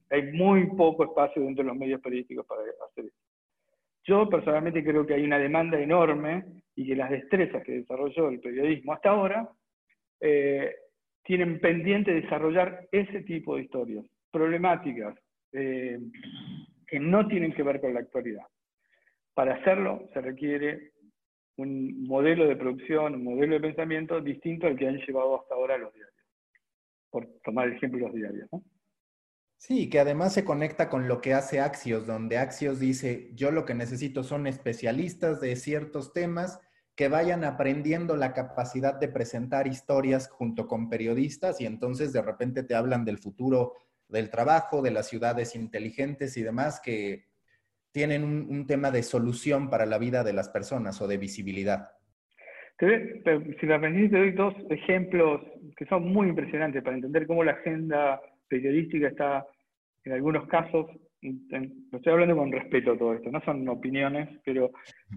Hay 0.09 0.31
muy 0.31 0.67
poco 0.75 1.03
espacio 1.03 1.41
dentro 1.41 1.63
de 1.63 1.69
los 1.69 1.77
medios 1.77 2.01
periodísticos 2.01 2.45
para 2.45 2.61
hacer 2.61 3.05
eso. 3.05 3.15
Yo 4.05 4.29
personalmente 4.29 4.83
creo 4.83 5.05
que 5.05 5.13
hay 5.13 5.23
una 5.23 5.37
demanda 5.37 5.79
enorme 5.79 6.45
y 6.77 6.85
que 6.85 6.95
las 6.95 7.09
destrezas 7.09 7.63
que 7.63 7.79
desarrolló 7.79 8.29
el 8.29 8.39
periodismo 8.39 8.93
hasta 8.93 9.09
ahora 9.09 9.49
eh, 10.21 10.75
tienen 11.23 11.59
pendiente 11.59 12.13
desarrollar 12.13 12.87
ese 12.91 13.21
tipo 13.23 13.55
de 13.55 13.63
historias, 13.63 14.05
problemáticas, 14.31 15.15
eh, 15.53 15.99
que 16.85 16.99
no 16.99 17.27
tienen 17.27 17.51
que 17.53 17.63
ver 17.63 17.81
con 17.81 17.95
la 17.95 18.01
actualidad. 18.01 18.45
Para 19.33 19.55
hacerlo 19.55 20.07
se 20.13 20.21
requiere 20.21 20.91
un 21.57 22.03
modelo 22.03 22.47
de 22.47 22.55
producción, 22.55 23.15
un 23.15 23.23
modelo 23.23 23.55
de 23.55 23.61
pensamiento 23.61 24.21
distinto 24.21 24.67
al 24.67 24.77
que 24.77 24.87
han 24.87 24.97
llevado 24.97 25.41
hasta 25.41 25.55
ahora 25.55 25.79
los 25.79 25.91
diarios, 25.95 26.15
por 27.09 27.25
tomar 27.43 27.69
el 27.69 27.73
ejemplo 27.73 28.01
los 28.01 28.13
diarios. 28.13 28.47
Sí, 29.57 29.89
que 29.89 29.99
además 29.99 30.35
se 30.35 30.45
conecta 30.45 30.89
con 30.89 31.07
lo 31.07 31.21
que 31.21 31.33
hace 31.33 31.59
Axios, 31.59 32.05
donde 32.05 32.37
Axios 32.37 32.79
dice, 32.79 33.31
yo 33.33 33.49
lo 33.49 33.65
que 33.65 33.73
necesito 33.73 34.21
son 34.21 34.45
especialistas 34.45 35.41
de 35.41 35.55
ciertos 35.55 36.13
temas 36.13 36.61
que 36.97 37.09
vayan 37.09 37.43
aprendiendo 37.43 38.17
la 38.17 38.33
capacidad 38.33 38.95
de 38.99 39.07
presentar 39.07 39.67
historias 39.67 40.27
junto 40.29 40.67
con 40.67 40.89
periodistas 40.89 41.61
y 41.61 41.67
entonces 41.67 42.11
de 42.11 42.23
repente 42.23 42.63
te 42.63 42.73
hablan 42.73 43.05
del 43.05 43.19
futuro 43.19 43.73
del 44.09 44.31
trabajo, 44.31 44.81
de 44.81 44.89
las 44.89 45.07
ciudades 45.07 45.55
inteligentes 45.55 46.35
y 46.37 46.41
demás 46.41 46.81
que 46.83 47.25
tienen 47.91 48.23
un, 48.23 48.65
tema 48.65 48.89
de 48.89 49.03
solución 49.03 49.69
para 49.69 49.85
la 49.85 49.99
vida 49.99 50.23
de 50.23 50.33
las 50.33 50.49
personas 50.49 50.99
o 50.99 51.07
de 51.07 51.17
visibilidad. 51.17 51.89
Si 52.79 52.85
me 52.85 53.79
permitís, 53.79 54.11
te 54.11 54.17
doy 54.17 54.31
dos 54.31 54.55
ejemplos 54.71 55.41
que 55.75 55.85
son 55.85 56.11
muy 56.11 56.29
impresionantes 56.29 56.83
para 56.83 56.95
entender 56.95 57.27
cómo 57.27 57.43
la 57.43 57.53
agenda 57.53 58.19
periodística 58.47 59.07
está, 59.07 59.45
en 60.03 60.13
algunos 60.13 60.47
casos, 60.47 60.87
lo 61.21 61.97
estoy 61.97 62.13
hablando 62.13 62.35
con 62.35 62.51
respeto 62.51 62.97
todo 62.97 63.13
esto, 63.13 63.31
no 63.31 63.41
son 63.41 63.67
opiniones, 63.69 64.39
pero 64.45 64.71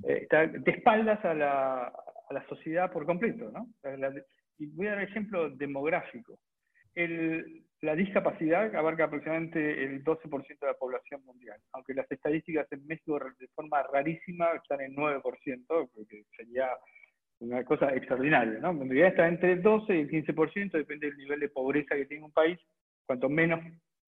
eh, 0.07 0.20
está 0.22 0.46
de 0.46 0.70
espaldas 0.70 1.24
a 1.24 1.34
la, 1.34 1.86
a 1.86 2.34
la, 2.34 2.46
sociedad 2.48 2.90
por 2.90 3.07
completo. 3.07 3.51
¿no? 3.51 3.68
y 4.59 4.66
voy 4.66 4.86
a 4.86 4.94
dar 4.94 5.03
ejemplo 5.03 5.51
demográfico. 5.51 6.38
La 7.82 7.94
discapacidad 7.94 8.74
abarca 8.76 9.05
aproximadamente 9.05 9.84
el 9.84 10.05
12% 10.05 10.46
de 10.61 10.66
la 10.66 10.74
población 10.74 11.24
mundial, 11.24 11.59
aunque 11.72 11.94
las 11.94 12.11
estadísticas 12.11 12.70
en 12.72 12.86
México 12.86 13.18
de 13.38 13.48
forma 13.48 13.82
rarísima 13.90 14.51
están 14.51 14.82
en 14.82 14.94
9%, 14.94 15.90
porque 15.94 16.24
sería 16.36 16.68
una 17.38 17.64
cosa 17.64 17.94
extraordinaria. 17.94 18.59
¿no? 18.61 18.72
En 18.72 18.80
realidad 18.80 19.09
está 19.09 19.28
entre 19.28 19.53
el 19.53 19.62
12 19.62 19.96
y 19.96 20.01
el 20.01 20.11
15%, 20.11 20.72
depende 20.72 21.07
del 21.07 21.16
nivel 21.16 21.40
de 21.40 21.48
pobreza 21.48 21.94
que 21.94 22.05
tiene 22.05 22.24
un 22.24 22.32
país, 22.32 22.59
Cuanto 23.07 23.28
menos, 23.28 23.59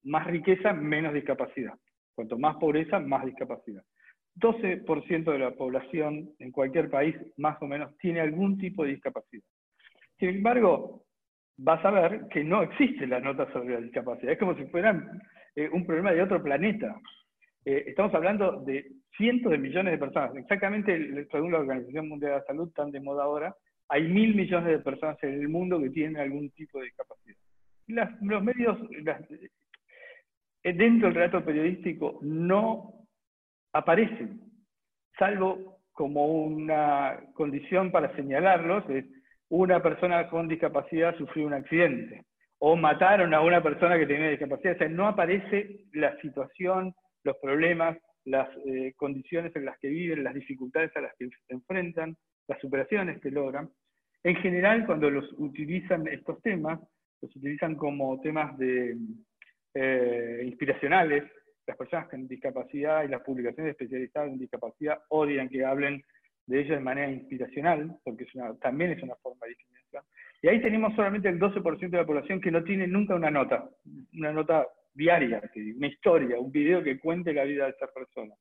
más 0.04 0.26
riqueza, 0.26 0.72
menos 0.72 1.14
discapacidad. 1.14 1.74
Cuanto 2.14 2.38
más 2.38 2.56
pobreza, 2.56 2.98
más 3.00 3.24
discapacidad. 3.24 3.82
12% 4.36 5.30
de 5.30 5.38
la 5.38 5.52
población 5.52 6.30
en 6.38 6.52
cualquier 6.52 6.90
país, 6.90 7.14
más 7.36 7.60
o 7.60 7.66
menos, 7.66 7.96
tiene 7.98 8.20
algún 8.20 8.58
tipo 8.58 8.84
de 8.84 8.90
discapacidad. 8.90 9.44
Sin 10.18 10.30
embargo, 10.30 11.04
vas 11.58 11.84
a 11.84 11.90
ver 11.90 12.28
que 12.28 12.42
no 12.42 12.62
existe 12.62 13.06
la 13.06 13.20
nota 13.20 13.50
sobre 13.52 13.74
la 13.74 13.80
discapacidad. 13.80 14.32
Es 14.32 14.38
como 14.38 14.56
si 14.56 14.64
fueran 14.66 15.20
eh, 15.54 15.68
un 15.72 15.84
problema 15.84 16.12
de 16.12 16.22
otro 16.22 16.42
planeta. 16.42 16.98
Eh, 17.64 17.84
estamos 17.88 18.14
hablando 18.14 18.62
de 18.62 18.86
cientos 19.16 19.52
de 19.52 19.58
millones 19.58 19.92
de 19.92 19.98
personas. 19.98 20.34
Exactamente, 20.36 21.26
según 21.30 21.52
la 21.52 21.58
Organización 21.58 22.08
Mundial 22.08 22.32
de 22.32 22.38
la 22.38 22.44
Salud, 22.44 22.72
tan 22.72 22.90
de 22.90 23.00
moda 23.00 23.24
ahora, 23.24 23.54
hay 23.88 24.08
mil 24.08 24.34
millones 24.34 24.70
de 24.70 24.78
personas 24.78 25.22
en 25.22 25.34
el 25.34 25.48
mundo 25.48 25.80
que 25.80 25.90
tienen 25.90 26.16
algún 26.16 26.50
tipo 26.50 26.78
de 26.78 26.86
discapacidad 26.86 27.36
los 27.86 28.42
medios, 28.42 28.78
dentro 30.62 31.08
del 31.08 31.14
relato 31.14 31.44
periodístico, 31.44 32.18
no 32.22 33.06
aparecen, 33.72 34.40
salvo 35.18 35.78
como 35.92 36.26
una 36.26 37.20
condición 37.34 37.90
para 37.90 38.14
señalarlos, 38.16 38.88
es 38.90 39.04
una 39.48 39.82
persona 39.82 40.28
con 40.28 40.48
discapacidad 40.48 41.16
sufrió 41.16 41.46
un 41.46 41.54
accidente, 41.54 42.24
o 42.58 42.76
mataron 42.76 43.34
a 43.34 43.40
una 43.40 43.62
persona 43.62 43.98
que 43.98 44.06
tenía 44.06 44.30
discapacidad, 44.30 44.76
o 44.76 44.78
sea, 44.78 44.88
no 44.88 45.08
aparece 45.08 45.84
la 45.92 46.16
situación, 46.20 46.94
los 47.24 47.36
problemas, 47.36 47.98
las 48.24 48.48
eh, 48.64 48.94
condiciones 48.96 49.54
en 49.56 49.64
las 49.64 49.78
que 49.78 49.88
viven, 49.88 50.24
las 50.24 50.34
dificultades 50.34 50.96
a 50.96 51.00
las 51.00 51.14
que 51.18 51.28
se 51.28 51.54
enfrentan, 51.54 52.16
las 52.48 52.60
superaciones 52.60 53.20
que 53.20 53.30
logran. 53.30 53.68
En 54.22 54.36
general, 54.36 54.86
cuando 54.86 55.10
los 55.10 55.30
utilizan 55.38 56.06
estos 56.06 56.40
temas, 56.42 56.80
los 57.20 57.34
utilizan 57.36 57.74
como 57.74 58.20
temas 58.20 58.56
de, 58.58 58.96
eh, 59.74 60.42
inspiracionales. 60.44 61.24
Las 61.66 61.76
personas 61.76 62.08
con 62.08 62.26
discapacidad 62.26 63.04
y 63.04 63.08
las 63.08 63.22
publicaciones 63.22 63.72
especializadas 63.72 64.30
en 64.30 64.38
discapacidad 64.38 64.98
odian 65.08 65.48
que 65.48 65.64
hablen 65.64 66.02
de 66.46 66.60
ellos 66.60 66.76
de 66.76 66.80
manera 66.80 67.10
inspiracional, 67.10 67.96
porque 68.02 68.26
también 68.60 68.90
es 68.90 69.02
una 69.02 69.14
forma 69.16 69.46
de 69.46 69.50
discriminación. 69.50 70.02
Y 70.42 70.48
ahí 70.48 70.60
tenemos 70.60 70.94
solamente 70.96 71.28
el 71.28 71.38
12% 71.38 71.90
de 71.90 71.96
la 71.96 72.06
población 72.06 72.40
que 72.40 72.50
no 72.50 72.64
tiene 72.64 72.86
nunca 72.88 73.14
una 73.14 73.30
nota, 73.30 73.68
una 74.12 74.32
nota 74.32 74.66
diaria, 74.92 75.40
una 75.76 75.86
historia, 75.86 76.38
un 76.38 76.50
video 76.50 76.82
que 76.82 76.98
cuente 76.98 77.32
la 77.32 77.44
vida 77.44 77.66
de 77.66 77.70
esa 77.70 77.86
persona. 77.86 78.34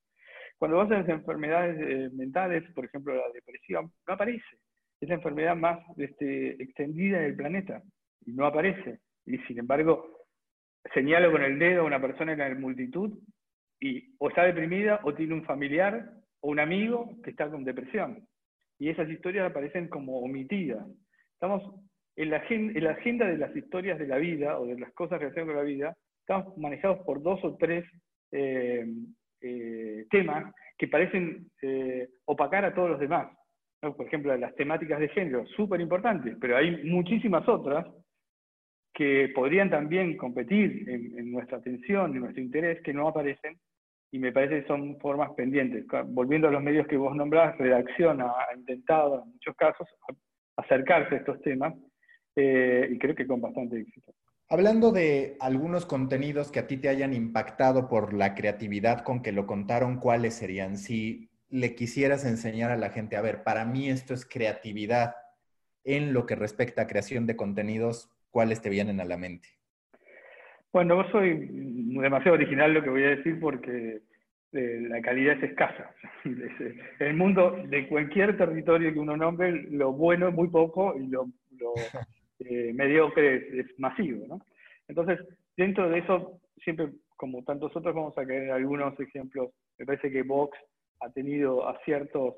Cuando 0.58 0.78
vas 0.78 0.92
a 0.92 1.00
las 1.00 1.10
enfermedades 1.10 1.78
eh, 1.80 2.10
mentales, 2.14 2.64
por 2.74 2.86
ejemplo 2.86 3.16
la 3.16 3.32
depresión, 3.34 3.92
no 4.08 4.14
aparece. 4.14 4.58
Es 5.00 5.10
la 5.10 5.16
enfermedad 5.16 5.56
más 5.56 5.80
este, 5.98 6.62
extendida 6.62 7.20
del 7.20 7.36
planeta 7.36 7.82
y 8.26 8.34
no 8.34 8.46
aparece. 8.46 9.00
Y 9.26 9.38
sin 9.40 9.60
embargo, 9.60 10.21
señalo 10.94 11.32
con 11.32 11.44
el 11.44 11.58
dedo 11.60 11.82
a 11.82 11.86
una 11.86 12.02
persona 12.02 12.34
en 12.34 12.40
la 12.40 12.54
multitud 12.56 13.18
y 13.80 14.16
o 14.20 14.30
está 14.30 14.44
deprimida 14.44 15.00
o 15.04 15.14
tiene 15.14 15.34
un 15.34 15.44
familiar 15.44 16.12
o 16.42 16.50
un 16.50 16.60
amigo 16.60 17.10
que 17.24 17.32
está 17.32 17.50
con 17.50 17.64
depresión. 17.64 18.28
Y 18.80 18.90
esas 18.90 19.10
historias 19.10 19.50
aparecen 19.50 19.88
como 19.88 20.20
omitidas. 20.20 20.86
Estamos 21.34 21.64
en 22.16 22.30
la, 22.30 22.44
en 22.50 22.84
la 22.84 22.92
agenda 22.92 23.26
de 23.28 23.38
las 23.38 23.56
historias 23.56 23.98
de 24.00 24.08
la 24.08 24.18
vida 24.18 24.60
o 24.60 24.66
de 24.66 24.80
las 24.80 24.92
cosas 24.94 25.20
relacionadas 25.20 25.56
con 25.56 25.64
la 25.64 25.70
vida, 25.70 25.98
estamos 26.20 26.58
manejados 26.58 27.00
por 27.06 27.22
dos 27.22 27.44
o 27.44 27.56
tres 27.58 27.86
eh, 28.32 28.86
eh, 29.42 30.06
temas 30.10 30.54
que 30.78 30.88
parecen 30.88 31.48
eh, 31.62 32.10
opacar 32.26 32.66
a 32.66 32.74
todos 32.74 32.92
los 32.92 33.00
demás. 33.00 33.28
Por 33.80 34.06
ejemplo, 34.06 34.36
las 34.38 34.54
temáticas 34.56 35.00
de 35.00 35.10
género, 35.10 35.46
súper 35.48 35.82
importantes, 35.82 36.38
pero 36.40 36.58
hay 36.58 36.84
muchísimas 36.84 37.48
otras 37.48 37.88
que 38.94 39.32
podrían 39.34 39.70
también 39.70 40.18
competir 40.18 40.88
en, 40.90 41.32
nuestra 41.32 41.58
atención, 41.58 42.14
en 42.14 42.22
nuestro 42.22 42.42
interés, 42.42 42.82
que 42.82 42.94
no 42.94 43.08
aparecen, 43.08 43.58
y 44.12 44.20
me 44.20 44.32
parece 44.32 44.62
que 44.62 44.68
son 44.68 45.00
formas 45.00 45.32
pendientes. 45.32 45.86
Volviendo 46.08 46.48
a 46.48 46.52
los 46.52 46.62
medios 46.62 46.88
que 46.88 46.98
vos 46.98 47.16
nombrás, 47.16 47.58
Redacción 47.58 48.22
ha, 48.22 48.34
intentado 48.56 49.24
en 49.24 49.32
muchos 49.32 49.56
casos 49.56 49.88
acercarse 50.58 51.16
a 51.16 51.18
estos 51.20 51.42
temas, 51.42 51.74
eh, 52.36 52.90
y 52.92 52.98
creo 52.98 53.16
que 53.16 53.26
con 53.28 53.42
bastante 53.42 53.80
éxito. 53.80 54.14
Hablando 54.50 54.92
de 54.92 55.38
algunos 55.40 55.86
contenidos 55.86 56.52
que 56.52 56.60
a 56.60 56.68
ti 56.68 56.76
te 56.76 56.90
hayan 56.90 57.14
impactado 57.14 57.88
por 57.88 58.14
la 58.14 58.36
creatividad 58.36 59.02
con 59.06 59.22
que 59.22 59.32
lo 59.32 59.48
contaron, 59.48 59.98
¿cuáles 59.98 60.34
serían? 60.34 60.78
Si 60.78 61.30
le 61.48 61.74
quisieras 61.74 62.26
enseñar 62.26 62.70
a 62.70 62.76
la 62.76 62.90
gente, 62.90 63.16
a 63.16 63.22
ver, 63.22 63.44
para 63.44 63.64
mí 63.64 63.90
esto 63.90 64.14
es 64.14 64.26
creatividad 64.26 65.16
en 65.86 66.12
lo 66.12 66.26
que 66.26 66.36
respecta 66.36 66.82
a 66.82 66.88
creación 66.88 67.28
de 67.28 67.38
contenidos, 67.38 68.10
¿cuáles 68.32 68.62
te 68.62 68.70
vienen 68.70 69.00
a 69.00 69.06
la 69.06 69.18
mente? 69.18 69.50
Bueno, 70.74 70.96
no 70.96 71.12
soy 71.12 71.48
demasiado 71.52 72.36
original 72.36 72.74
lo 72.74 72.82
que 72.82 72.90
voy 72.90 73.04
a 73.04 73.16
decir 73.16 73.40
porque 73.40 74.02
eh, 74.54 74.80
la 74.88 75.02
calidad 75.02 75.38
es 75.38 75.52
escasa. 75.52 75.94
En 76.24 77.08
el 77.08 77.14
mundo 77.16 77.58
de 77.68 77.88
cualquier 77.88 78.38
territorio 78.38 78.94
que 78.94 79.00
uno 79.00 79.18
nombre, 79.18 79.52
lo 79.70 79.92
bueno 79.92 80.30
es 80.30 80.34
muy 80.34 80.48
poco 80.48 80.96
y 80.98 81.08
lo, 81.08 81.26
eh, 82.40 82.72
mediocre 82.74 83.60
es, 83.60 83.80
masivo. 83.80 84.26
¿no? 84.28 84.40
Entonces, 84.88 85.20
dentro 85.58 85.90
de 85.90 86.00
eso, 86.00 86.40
siempre, 86.64 86.90
como 87.18 87.44
tantos 87.44 87.76
otros, 87.76 87.94
vamos 87.94 88.18
a 88.18 88.26
caer 88.26 88.44
en 88.44 88.52
algunos 88.52 88.98
ejemplos. 89.00 89.52
Me 89.78 89.86
parece 89.86 90.12
que 90.12 90.24
Vox 90.24 90.58
ha 91.02 91.10
tenido 91.10 91.68
aciertos 91.68 92.36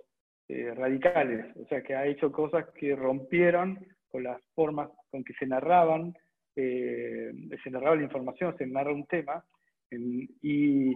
eh, 0.47 0.73
radicales, 0.75 1.45
o 1.57 1.65
sea, 1.67 1.81
que 1.81 1.95
ha 1.95 2.05
hecho 2.05 2.31
cosas 2.31 2.65
que 2.79 2.95
rompieron 2.95 3.79
con 4.09 4.23
las 4.23 4.41
formas 4.55 4.89
con 5.13 5.23
que 5.23 5.33
se 5.35 5.45
narraban, 5.45 6.11
eh, 6.55 7.31
se 7.63 7.69
narraba 7.69 7.95
la 7.95 8.01
información, 8.01 8.57
se 8.57 8.65
narra 8.65 8.91
un 8.91 9.05
tema, 9.05 9.45
y 9.91 10.91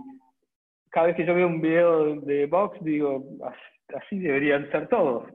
cada 0.89 1.07
vez 1.07 1.15
que 1.15 1.23
yo 1.23 1.35
veo 1.35 1.45
un 1.45 1.61
video 1.61 2.19
de 2.21 2.47
Vox, 2.47 2.83
digo, 2.83 3.23
así 3.95 4.17
deberían 4.17 4.71
ser 4.71 4.87
todos. 4.87 5.29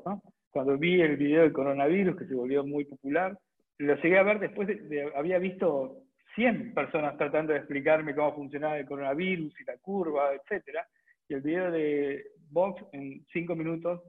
Cuando 0.51 0.77
vi 0.77 1.01
el 1.01 1.17
video 1.17 1.43
del 1.43 1.53
coronavirus, 1.53 2.17
que 2.17 2.27
se 2.27 2.35
volvió 2.35 2.65
muy 2.65 2.85
popular, 2.85 3.39
lo 3.79 3.95
llegué 3.95 4.19
a 4.19 4.25
ver 4.25 4.41
después 4.41 4.67
de, 4.67 5.13
había 5.15 5.39
visto 5.39 5.99
100 6.35 6.75
personas 6.75 7.17
tratando 7.17 7.53
de 7.53 7.61
explicarme 7.61 8.17
cómo 8.17 8.35
funcionaba 8.35 8.79
el 8.79 8.87
coronavirus 8.87 9.61
y 9.61 9.65
la 9.65 9.77
curva, 9.79 10.35
etcétera, 10.35 10.85
y 11.29 11.35
el 11.35 11.41
video 11.41 11.71
de 11.71 12.25
Vox 12.51 12.83
en 12.91 13.25
5 13.33 13.55
minutos 13.55 14.03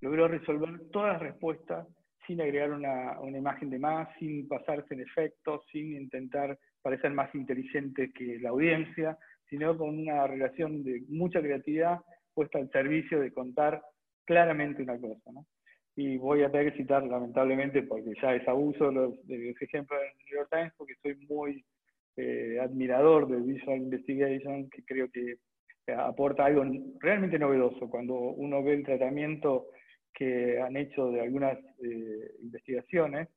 logró 0.00 0.26
resolver 0.26 0.88
todas 0.90 1.12
las 1.12 1.22
respuestas 1.22 1.86
sin 2.26 2.40
agregar 2.40 2.72
una, 2.72 3.16
imagen 3.36 3.70
de 3.70 3.78
más, 3.78 4.08
sin 4.18 4.48
pasarse 4.48 4.94
en 4.94 5.00
efectos, 5.00 5.62
sin 5.70 5.96
intentar 5.96 6.58
parecer 6.82 7.12
más 7.12 7.34
inteligente 7.34 8.12
que 8.12 8.38
la 8.40 8.50
audiencia, 8.50 9.18
sino 9.48 9.76
con 9.76 9.98
una 9.98 10.26
relación 10.26 10.82
de 10.82 11.02
mucha 11.08 11.40
creatividad 11.40 12.00
puesta 12.34 12.58
al 12.58 12.70
servicio 12.70 13.20
de 13.20 13.32
contar 13.32 13.82
claramente 14.24 14.82
una 14.82 14.98
cosa. 14.98 15.30
Y 15.94 16.18
voy 16.18 16.42
a 16.42 16.50
tener 16.50 16.72
que 16.72 16.78
citar, 16.78 17.04
lamentablemente, 17.06 17.82
porque 17.82 18.12
ya 18.20 18.34
es 18.34 18.46
abuso 18.46 18.90
los, 18.90 19.26
de 19.26 19.38
los 19.38 19.62
ejemplos 19.62 19.98
del 19.98 20.10
New 20.18 20.36
York 20.36 20.48
Times, 20.50 20.72
porque 20.76 20.94
soy 21.02 21.16
muy 21.26 21.64
eh, 22.16 22.58
admirador 22.60 23.28
de 23.28 23.40
Visual 23.40 23.78
Investigation, 23.78 24.68
que 24.68 24.84
creo 24.84 25.10
que 25.10 25.36
aporta 25.94 26.44
algo 26.44 26.64
realmente 27.00 27.38
novedoso. 27.38 27.88
Cuando 27.88 28.14
uno 28.14 28.62
ve 28.62 28.74
el 28.74 28.84
tratamiento 28.84 29.68
que 30.16 30.58
han 30.60 30.76
hecho 30.76 31.10
de 31.10 31.20
algunas 31.20 31.58
eh, 31.84 32.32
investigaciones, 32.40 33.28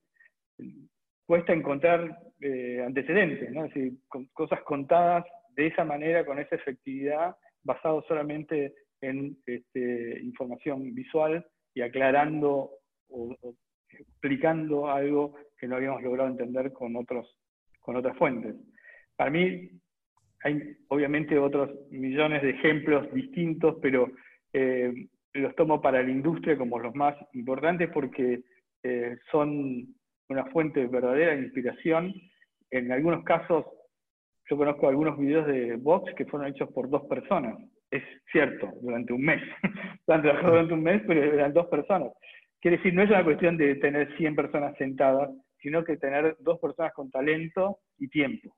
cuesta 1.26 1.54
encontrar 1.54 2.18
eh, 2.40 2.82
antecedentes, 2.84 3.52
¿no? 3.52 3.66
es 3.66 3.74
decir, 3.74 3.94
cosas 4.34 4.62
contadas 4.62 5.26
de 5.56 5.68
esa 5.68 5.84
manera, 5.84 6.26
con 6.26 6.40
esa 6.40 6.56
efectividad, 6.56 7.36
basado 7.64 8.02
solamente 8.08 8.74
en 9.02 9.38
este, 9.46 10.22
información 10.22 10.96
visual 10.96 11.46
y 11.74 11.82
aclarando 11.82 12.72
o, 13.10 13.36
explicando 13.90 14.90
algo 14.90 15.36
que 15.58 15.68
no 15.68 15.76
habíamos 15.76 16.02
logrado 16.02 16.30
entender 16.30 16.72
con, 16.72 16.96
otros, 16.96 17.38
con 17.82 17.98
otras 17.98 18.18
fuentes. 18.18 18.56
Para 19.18 19.30
mí 19.30 19.70
hay 20.44 20.78
obviamente 20.88 21.38
otros 21.38 21.72
millones 21.92 22.42
de 22.42 22.52
ejemplos 22.52 23.12
distintos, 23.14 23.78
pero 23.82 24.10
eh, 24.54 24.94
los 25.34 25.56
tomo 25.56 25.82
para 25.82 26.02
la 26.02 26.10
industria 26.10 26.58
como 26.58 26.80
los 26.80 26.96
más 26.96 27.16
importantes 27.34 27.90
porque 27.94 28.42
eh, 28.84 29.18
son 29.32 29.88
una 30.30 30.46
fuente 30.52 30.82
de 30.82 30.88
verdadera 30.88 31.36
inspiración. 31.36 32.14
En 32.72 32.92
algunos 32.92 33.24
casos, 33.24 33.66
yo 34.50 34.58
conozco 34.58 34.88
algunos 34.88 35.18
videos 35.18 35.48
de 35.48 35.76
Vox 35.76 36.14
que 36.16 36.26
fueron 36.26 36.50
hechos 36.50 36.70
por 36.74 36.90
dos 36.90 37.04
personas. 37.08 37.58
Es 37.92 38.04
cierto, 38.32 38.72
durante 38.82 39.14
un 39.14 39.22
mes. 39.22 39.42
durante 40.08 40.74
un 40.74 40.84
mes, 40.84 41.02
pero 41.08 41.24
eran 41.24 41.54
dos 41.54 41.68
personas. 41.68 42.12
Quiere 42.62 42.78
decir, 42.78 42.94
no 42.94 43.04
es 43.04 43.10
una 43.10 43.24
cuestión 43.24 43.58
de 43.58 43.76
tener 43.76 44.16
100 44.18 44.36
personas 44.36 44.76
sentadas, 44.78 45.30
sino 45.62 45.84
que 45.84 45.98
tener 45.98 46.36
dos 46.40 46.60
personas 46.60 46.94
con 46.94 47.10
talento 47.10 47.80
y 47.98 48.08
tiempo. 48.10 48.56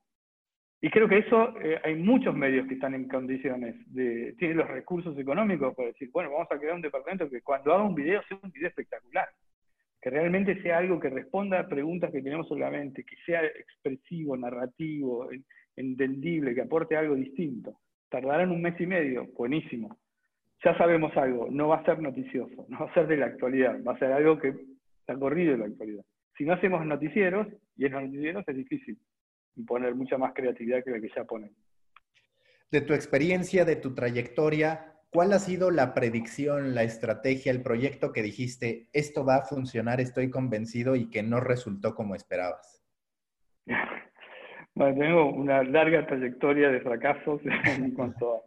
Y 0.84 0.90
creo 0.90 1.08
que 1.08 1.18
eso 1.18 1.56
eh, 1.60 1.80
hay 1.84 1.94
muchos 1.94 2.34
medios 2.34 2.66
que 2.66 2.74
están 2.74 2.92
en 2.94 3.06
condiciones 3.06 3.76
de, 3.94 4.34
tienen 4.36 4.56
los 4.56 4.66
recursos 4.66 5.16
económicos 5.16 5.76
para 5.76 5.90
decir, 5.90 6.10
bueno, 6.12 6.32
vamos 6.32 6.48
a 6.50 6.58
crear 6.58 6.74
un 6.74 6.82
departamento 6.82 7.30
que 7.30 7.40
cuando 7.40 7.72
haga 7.72 7.84
un 7.84 7.94
video 7.94 8.20
sea 8.24 8.36
un 8.42 8.50
video 8.50 8.68
espectacular, 8.68 9.28
que 10.00 10.10
realmente 10.10 10.60
sea 10.60 10.78
algo 10.78 10.98
que 10.98 11.08
responda 11.08 11.60
a 11.60 11.68
preguntas 11.68 12.10
que 12.10 12.20
tenemos 12.20 12.48
solamente, 12.48 13.04
que 13.04 13.14
sea 13.24 13.44
expresivo, 13.44 14.36
narrativo, 14.36 15.28
entendible, 15.76 16.52
que 16.52 16.62
aporte 16.62 16.96
algo 16.96 17.14
distinto. 17.14 17.78
Tardarán 18.08 18.50
un 18.50 18.60
mes 18.60 18.74
y 18.80 18.86
medio, 18.86 19.28
buenísimo. 19.38 20.00
Ya 20.64 20.76
sabemos 20.76 21.16
algo, 21.16 21.46
no 21.48 21.68
va 21.68 21.76
a 21.76 21.84
ser 21.84 22.00
noticioso, 22.00 22.66
no 22.68 22.80
va 22.80 22.90
a 22.90 22.94
ser 22.94 23.06
de 23.06 23.18
la 23.18 23.26
actualidad, 23.26 23.80
va 23.84 23.92
a 23.92 23.98
ser 24.00 24.10
algo 24.10 24.36
que 24.36 24.52
está 24.98 25.16
corrido 25.16 25.52
de 25.52 25.58
la 25.58 25.66
actualidad. 25.66 26.02
Si 26.36 26.44
no 26.44 26.54
hacemos 26.54 26.84
noticieros, 26.84 27.46
y 27.76 27.86
en 27.86 27.92
los 27.92 28.02
noticieros 28.02 28.42
es 28.48 28.56
difícil 28.56 28.98
y 29.56 29.64
poner 29.64 29.94
mucha 29.94 30.18
más 30.18 30.32
creatividad 30.34 30.82
que 30.84 30.90
la 30.90 31.00
que 31.00 31.10
ya 31.14 31.24
ponen. 31.24 31.54
De 32.70 32.80
tu 32.80 32.94
experiencia, 32.94 33.64
de 33.64 33.76
tu 33.76 33.94
trayectoria, 33.94 34.94
¿cuál 35.10 35.32
ha 35.32 35.38
sido 35.38 35.70
la 35.70 35.92
predicción, 35.92 36.74
la 36.74 36.82
estrategia, 36.82 37.52
el 37.52 37.62
proyecto 37.62 38.12
que 38.12 38.22
dijiste, 38.22 38.88
esto 38.92 39.24
va 39.24 39.36
a 39.36 39.44
funcionar, 39.44 40.00
estoy 40.00 40.30
convencido 40.30 40.96
y 40.96 41.10
que 41.10 41.22
no 41.22 41.40
resultó 41.40 41.94
como 41.94 42.14
esperabas? 42.14 42.82
Bueno, 44.74 44.98
tengo 44.98 45.30
una 45.34 45.62
larga 45.62 46.06
trayectoria 46.06 46.70
de 46.70 46.80
fracasos 46.80 47.42
en 47.76 47.90
cuanto 47.90 48.42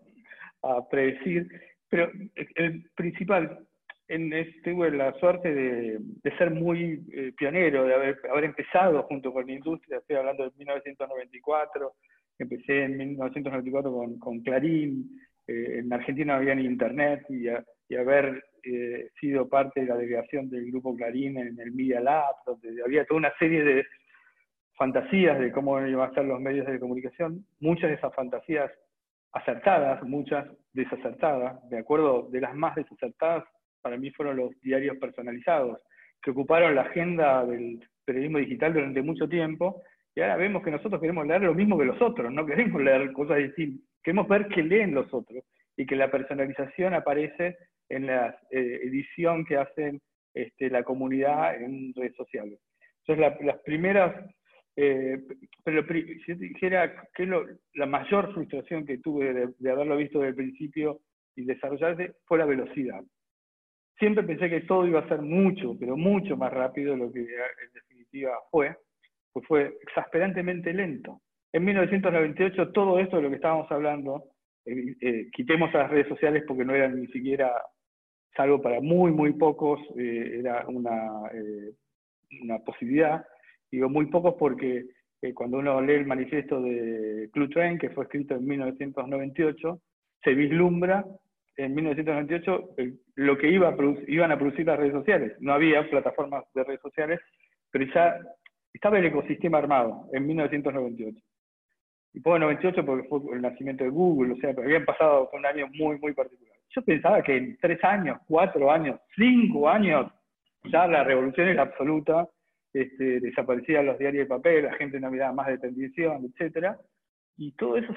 a, 0.63 0.89
predecir, 0.89 1.47
pero 1.87 2.11
el 2.55 2.89
principal, 2.95 3.63
en, 4.07 4.31
tuve 4.63 4.91
la 4.91 5.13
suerte 5.19 5.53
de, 5.53 5.99
ser 6.37 6.51
muy 6.51 7.05
eh, 7.13 7.33
pionero, 7.37 7.85
de 7.85 7.93
haber, 7.93 8.19
haber, 8.29 8.43
empezado 8.45 9.03
junto 9.03 9.33
con 9.33 9.47
la 9.47 9.53
industria, 9.53 9.97
estoy 9.97 10.17
hablando 10.17 10.43
de 10.43 10.51
1994, 10.57 11.93
empecé 12.39 12.83
en 12.83 12.97
1994 12.97 13.91
con, 13.91 14.19
con 14.19 14.41
Clarín, 14.41 15.09
eh, 15.47 15.79
en 15.79 15.93
Argentina 15.93 16.35
había 16.35 16.55
ni 16.55 16.65
internet 16.65 17.25
y, 17.29 17.47
haber 17.95 18.43
eh, 18.63 19.09
sido 19.21 19.47
parte 19.47 19.81
de 19.81 19.85
la 19.85 19.95
delegación 19.95 20.49
del 20.49 20.71
Grupo 20.71 20.95
Clarín 20.95 21.37
en 21.37 21.59
el 21.59 21.71
Media 21.71 22.01
Lab, 22.01 22.35
donde 22.45 22.81
había 22.83 23.05
toda 23.05 23.19
una 23.19 23.33
serie 23.37 23.63
de 23.63 23.85
fantasías 24.73 25.39
de 25.39 25.51
cómo 25.51 25.79
iban 25.85 26.09
a 26.09 26.13
ser 26.13 26.25
los 26.25 26.41
medios 26.41 26.65
de 26.65 26.79
comunicación, 26.79 27.45
muchas 27.59 27.89
de 27.89 27.95
esas 27.95 28.13
fantasías 28.13 28.71
acertadas, 29.31 30.01
muchas 30.03 30.47
desacertadas, 30.73 31.69
de 31.69 31.77
acuerdo, 31.77 32.27
de 32.31 32.41
las 32.41 32.55
más 32.55 32.75
desacertadas, 32.75 33.45
para 33.85 33.97
mí 33.97 34.09
fueron 34.09 34.37
los 34.37 34.59
diarios 34.61 34.97
personalizados, 34.97 35.77
que 36.19 36.31
ocuparon 36.31 36.73
la 36.73 36.81
agenda 36.81 37.45
del 37.45 37.87
periodismo 38.03 38.39
digital 38.39 38.73
durante 38.73 39.03
mucho 39.03 39.29
tiempo, 39.29 39.83
y 40.15 40.21
ahora 40.21 40.37
vemos 40.37 40.63
que 40.63 40.71
nosotros 40.71 40.99
queremos 40.99 41.27
leer 41.27 41.43
lo 41.43 41.53
mismo 41.53 41.77
que 41.77 41.85
los 41.85 42.01
otros, 42.01 42.33
no 42.33 42.47
queremos 42.47 42.81
leer 42.83 43.13
cosas 43.13 43.37
distintas, 43.37 43.87
queremos 44.01 44.27
ver 44.27 44.47
qué 44.47 44.63
leen 44.63 44.95
los 44.95 45.13
otros, 45.13 45.43
y 45.77 45.85
que 45.85 45.95
la 45.95 46.09
personalización 46.09 46.95
aparece 46.95 47.57
en 47.87 48.07
la 48.07 48.35
eh, 48.49 48.79
edición 48.85 49.45
que 49.45 49.57
hacen 49.57 50.01
este, 50.33 50.71
la 50.71 50.81
comunidad 50.81 51.61
en 51.61 51.93
redes 51.93 52.15
sociales. 52.15 52.59
Entonces, 53.05 53.45
las 53.45 53.59
primeras 53.59 54.15
eh, 54.77 55.21
pero 55.63 55.85
si 56.25 56.33
dijera 56.33 57.07
que 57.13 57.29
la 57.75 57.85
mayor 57.85 58.33
frustración 58.33 58.83
que 58.83 58.97
tuve 58.97 59.53
de, 59.57 59.71
haberlo 59.71 59.95
visto 59.95 60.17
desde 60.17 60.29
el 60.29 60.35
principio 60.35 61.01
y 61.35 61.45
desarrollarse 61.45 62.15
fue 62.25 62.39
la 62.39 62.45
velocidad. 62.45 63.03
Siempre 63.97 64.23
pensé 64.23 64.49
que 64.49 64.61
todo 64.61 64.85
iba 64.87 64.99
a 64.99 65.07
ser 65.07 65.21
mucho, 65.21 65.75
pero 65.79 65.95
mucho 65.95 66.35
más 66.35 66.51
rápido 66.51 66.91
de 66.91 66.97
lo 66.97 67.11
que 67.11 67.21
en 67.21 67.73
definitiva 67.73 68.33
fue, 68.51 68.75
pues 69.31 69.45
fue 69.47 69.77
exasperantemente 69.81 70.73
lento. 70.73 71.21
En 71.53 71.63
1998 71.63 72.71
todo 72.71 72.99
esto 72.99 73.17
de 73.17 73.21
lo 73.23 73.29
que 73.29 73.35
estábamos 73.35 73.71
hablando, 73.71 74.25
eh, 74.65 74.95
eh, 75.01 75.29
quitemos 75.31 75.73
a 75.73 75.79
las 75.79 75.91
redes 75.91 76.07
sociales 76.07 76.43
porque 76.47 76.65
no 76.65 76.75
eran 76.75 76.99
ni 76.99 77.07
siquiera, 77.07 77.51
salvo 78.35 78.61
para 78.61 78.81
muy, 78.81 79.11
muy 79.11 79.33
pocos, 79.33 79.79
era 79.95 80.65
una, 80.67 81.31
una 82.41 82.59
posibilidad, 82.59 83.25
Digo 83.71 83.89
muy 83.89 84.05
pocos 84.05 84.35
porque 84.39 84.85
eh, 85.21 85.33
cuando 85.33 85.57
uno 85.57 85.81
lee 85.81 85.95
el 85.95 86.05
manifiesto 86.05 86.61
de 86.61 87.29
Clutrain, 87.33 87.77
que 87.77 87.89
fue 87.89 88.05
escrito 88.05 88.35
en 88.35 88.45
1998, 88.45 89.81
se 90.23 90.33
vislumbra 90.33 91.05
en 91.57 91.75
1998 91.75 92.75
lo 93.15 93.37
que 93.37 93.49
iba 93.49 93.75
iban 94.07 94.31
a 94.31 94.37
producir 94.37 94.65
las 94.65 94.79
redes 94.79 94.93
sociales. 94.93 95.33
No 95.39 95.53
había 95.53 95.89
plataformas 95.89 96.43
de 96.53 96.63
redes 96.63 96.81
sociales, 96.81 97.19
pero 97.71 97.85
ya 97.93 98.19
estaba 98.73 98.99
el 98.99 99.05
ecosistema 99.05 99.57
armado 99.57 100.07
en 100.13 100.25
1998. 100.27 101.17
Y 102.13 102.19
pongo 102.21 102.39
98 102.39 102.85
porque 102.85 103.07
fue 103.07 103.19
el 103.33 103.41
nacimiento 103.41 103.83
de 103.83 103.89
Google, 103.89 104.33
o 104.33 104.37
sea, 104.37 104.51
habían 104.51 104.85
pasado 104.85 105.29
un 105.33 105.45
año 105.45 105.67
muy, 105.73 105.97
muy 105.99 106.13
particular. 106.13 106.55
Yo 106.69 106.81
pensaba 106.81 107.21
que 107.21 107.35
en 107.35 107.57
tres 107.57 107.83
años, 107.83 108.19
cuatro 108.27 108.71
años, 108.71 108.99
cinco 109.15 109.69
años, 109.69 110.11
ya 110.63 110.87
la 110.87 111.03
revolución 111.03 111.49
era 111.49 111.63
absoluta 111.63 112.27
este, 112.75 113.21
desaparecían 113.21 113.85
los 113.85 113.97
diarios 113.97 114.27
de 114.27 114.35
papel, 114.35 114.65
la 114.65 114.73
gente 114.73 114.99
no 114.99 115.09
miraba 115.09 115.31
más 115.31 115.47
de 115.47 115.57
televisión, 115.57 116.29
etc. 116.37 116.75
Y 117.37 117.53
todo 117.53 117.77
eso 117.77 117.93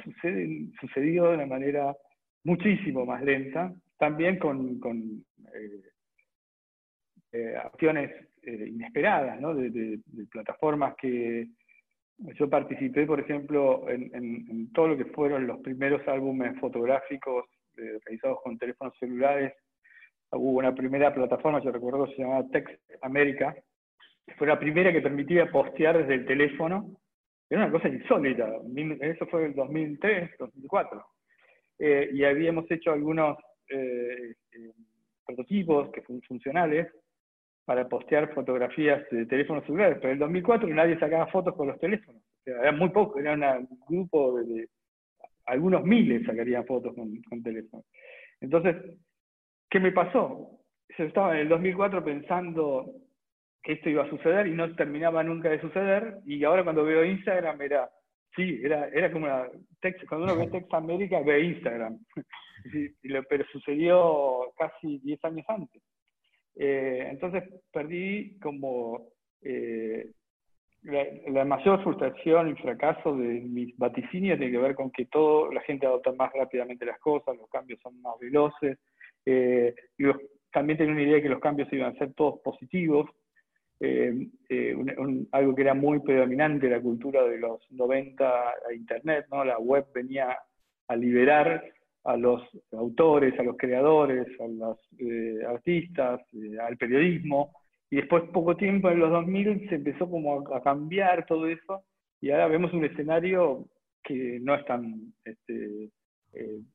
sucedió 0.81 1.31
de 1.31 1.35
una 1.35 1.47
manera 1.47 1.97
muchísimo 2.45 3.05
más 3.05 3.23
lenta, 3.23 3.73
también 3.99 4.39
con, 4.39 4.79
con 4.81 5.25
eh, 5.55 5.83
eh, 7.33 7.57
acciones 7.57 8.11
eh, 8.43 8.69
inesperadas, 8.69 9.41
¿no? 9.41 9.55
de, 9.55 10.01
plataformas 10.31 10.95
que 10.97 11.49
yo 12.35 12.51
participé, 12.51 13.07
por 13.07 13.21
ejemplo, 13.21 13.89
en, 13.89 14.73
todo 14.73 14.89
lo 14.89 14.97
que 14.97 15.05
fueron 15.07 15.47
los 15.47 15.61
primeros 15.61 16.07
álbumes 16.09 16.59
fotográficos 16.59 17.45
realizados 17.77 18.41
con 18.43 18.59
teléfonos 18.59 18.93
celulares. 18.99 19.53
Hubo 20.33 20.59
una 20.59 20.75
primera 20.75 21.15
plataforma, 21.15 21.63
yo 21.63 21.71
recuerdo, 21.71 22.09
se 22.09 22.23
llamaba 22.23 22.49
Text 22.51 22.77
America, 23.03 23.55
fue 24.37 24.47
la 24.47 24.59
primera 24.59 24.93
que 24.93 25.01
permitía 25.01 25.51
postear 25.51 25.99
desde 25.99 26.15
el 26.15 26.27
teléfono. 26.27 26.97
Era 27.49 27.63
una 27.63 27.73
cosa 27.73 27.89
insólita. 27.89 28.49
Eso 29.01 29.27
fue 29.27 29.41
en 29.41 29.47
el 29.47 29.55
2003, 29.55 30.31
2004. 30.39 31.05
Eh, 31.79 32.11
y 32.13 32.25
habíamos 32.25 32.71
hecho 32.71 32.93
algunos 32.93 33.39
eh, 33.69 34.35
eh, 34.53 34.73
prototipos 35.25 35.91
que 35.91 36.03
son 36.03 36.21
funcionales 36.23 36.89
para 37.65 37.89
postear 37.89 38.33
fotografías 38.35 39.09
de 39.11 39.27
teléfonos 39.27 39.65
celulares. 39.65 39.99
Pero 40.01 40.09
en 40.09 40.15
el 40.15 40.21
2004 40.21 40.69
nadie 40.71 40.99
sacaba 40.99 41.27
fotos 41.27 41.55
con 41.55 41.69
los 41.69 41.79
teléfonos. 41.79 42.23
era 42.45 42.73
muy 42.73 42.89
poco, 42.89 43.19
era 43.19 43.35
un 43.35 43.69
grupo 43.89 44.41
de, 44.41 44.69
algunos 45.47 45.85
miles 45.85 46.25
sacarían 46.27 46.67
fotos 46.67 46.95
con, 46.95 47.23
con 47.23 47.43
teléfonos. 47.43 47.87
Entonces, 48.41 48.77
¿qué 49.71 49.81
me 49.81 49.93
pasó? 49.93 50.61
Yo 50.97 51.05
estaba 51.05 51.35
en 51.35 51.41
el 51.43 51.49
2004 51.49 52.05
pensando 52.05 52.93
que 53.63 53.73
esto 53.73 53.91
iba 53.91 54.05
a 54.05 54.11
suceder 54.11 54.47
y 54.47 54.55
no 54.55 54.75
terminaba 54.75 55.23
nunca 55.23 55.51
de 55.51 55.61
suceder. 55.61 56.19
Y 56.25 56.43
ahora 56.45 56.65
cuando 56.65 56.85
veo 56.85 57.05
Instagram 57.05 57.61
era, 57.63 57.91
sí, 58.35 58.61
era, 58.63 58.89
era 58.89 59.11
como 59.13 59.27
una, 59.27 59.49
cuando 60.09 60.27
uno 60.27 60.37
ve 60.37 60.49
Text 60.49 60.73
América 60.75 61.21
ve 61.21 61.45
Instagram. 61.45 61.99
pero 63.29 63.45
sucedió 63.53 64.53
casi 64.57 64.99
10 64.99 65.25
años 65.25 65.47
antes. 65.49 65.83
Eh, 66.57 67.07
entonces 67.11 67.45
perdí 67.73 68.37
como 68.41 69.13
eh, 69.43 70.11
la, 70.83 71.45
mayor 71.45 71.83
frustración 71.83 72.51
y 72.51 72.55
fracaso 72.55 73.17
de 73.17 73.41
mis 73.41 73.77
vaticinios 73.77 74.39
tiene 74.39 74.53
que 74.53 74.59
ver 74.59 74.75
con 74.75 74.91
que 74.91 75.07
todo, 75.07 75.53
la 75.53 75.61
gente 75.63 75.87
adopta 75.87 76.13
más 76.13 76.33
rápidamente 76.33 76.85
las 76.85 76.99
cosas, 76.99 77.37
los 77.37 77.49
cambios 77.49 77.81
son 77.81 78.01
más 78.01 78.19
veloces. 78.19 78.79
Eh, 79.25 79.75
y 79.99 80.05
también 80.53 80.79
tenía 80.79 80.95
una 80.95 81.03
idea 81.03 81.17
de 81.17 81.23
que 81.23 81.29
los 81.29 81.41
cambios 81.41 81.73
iban 81.73 81.95
a 81.95 81.99
ser 81.99 82.15
todos 82.15 82.41
positivos, 82.41 83.09
eh, 83.81 84.27
eh, 84.49 84.77
algo 85.31 85.55
que 85.55 85.63
era 85.63 85.75
muy 85.75 86.01
predominante 86.01 86.69
la 86.69 86.81
cultura 86.81 87.23
de 87.23 87.39
los 87.39 87.61
90 87.71 88.27
a 88.29 88.75
Internet, 88.75 89.27
¿no? 89.31 89.45
La 89.45 89.59
web 89.59 89.87
venía 89.95 90.37
a 90.89 90.97
liberar 90.97 91.65
a 92.03 92.17
los 92.17 92.43
autores, 92.73 93.39
a 93.39 93.45
los 93.45 93.57
creadores, 93.57 94.27
a 94.41 94.49
los 94.49 94.79
eh, 94.99 95.39
artistas, 95.47 96.21
al 96.61 96.77
periodismo, 96.77 97.53
y 97.91 97.97
después 97.97 98.25
poco 98.33 98.57
tiempo, 98.57 98.91
en 98.91 98.99
los 98.99 99.11
2000, 99.11 99.69
se 99.69 99.77
empezó 99.77 100.11
como 100.11 100.41
a, 100.55 100.63
cambiar 100.63 101.25
todo 101.27 101.47
eso, 101.47 101.85
y 102.21 102.31
ahora 102.31 102.49
vemos 102.49 102.73
un 102.73 102.85
escenario 102.85 103.67
que 104.03 104.41
no 104.41 104.57
es 104.57 104.65
tan 104.65 105.13
este, 105.25 105.91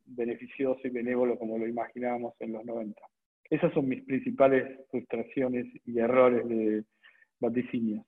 beneficioso 0.05 0.79
y 0.85 0.89
benévolo 0.89 1.37
como 1.37 1.57
lo 1.57 1.67
imaginábamos 1.67 2.33
en 2.39 2.53
los 2.53 2.63
90. 2.63 3.01
Esas 3.49 3.73
son 3.73 3.89
mis 3.89 4.03
principales 4.03 4.79
frustraciones 4.89 5.65
y 5.85 5.99
errores 5.99 6.47
de 6.47 6.83
vaticinios. 7.43 8.05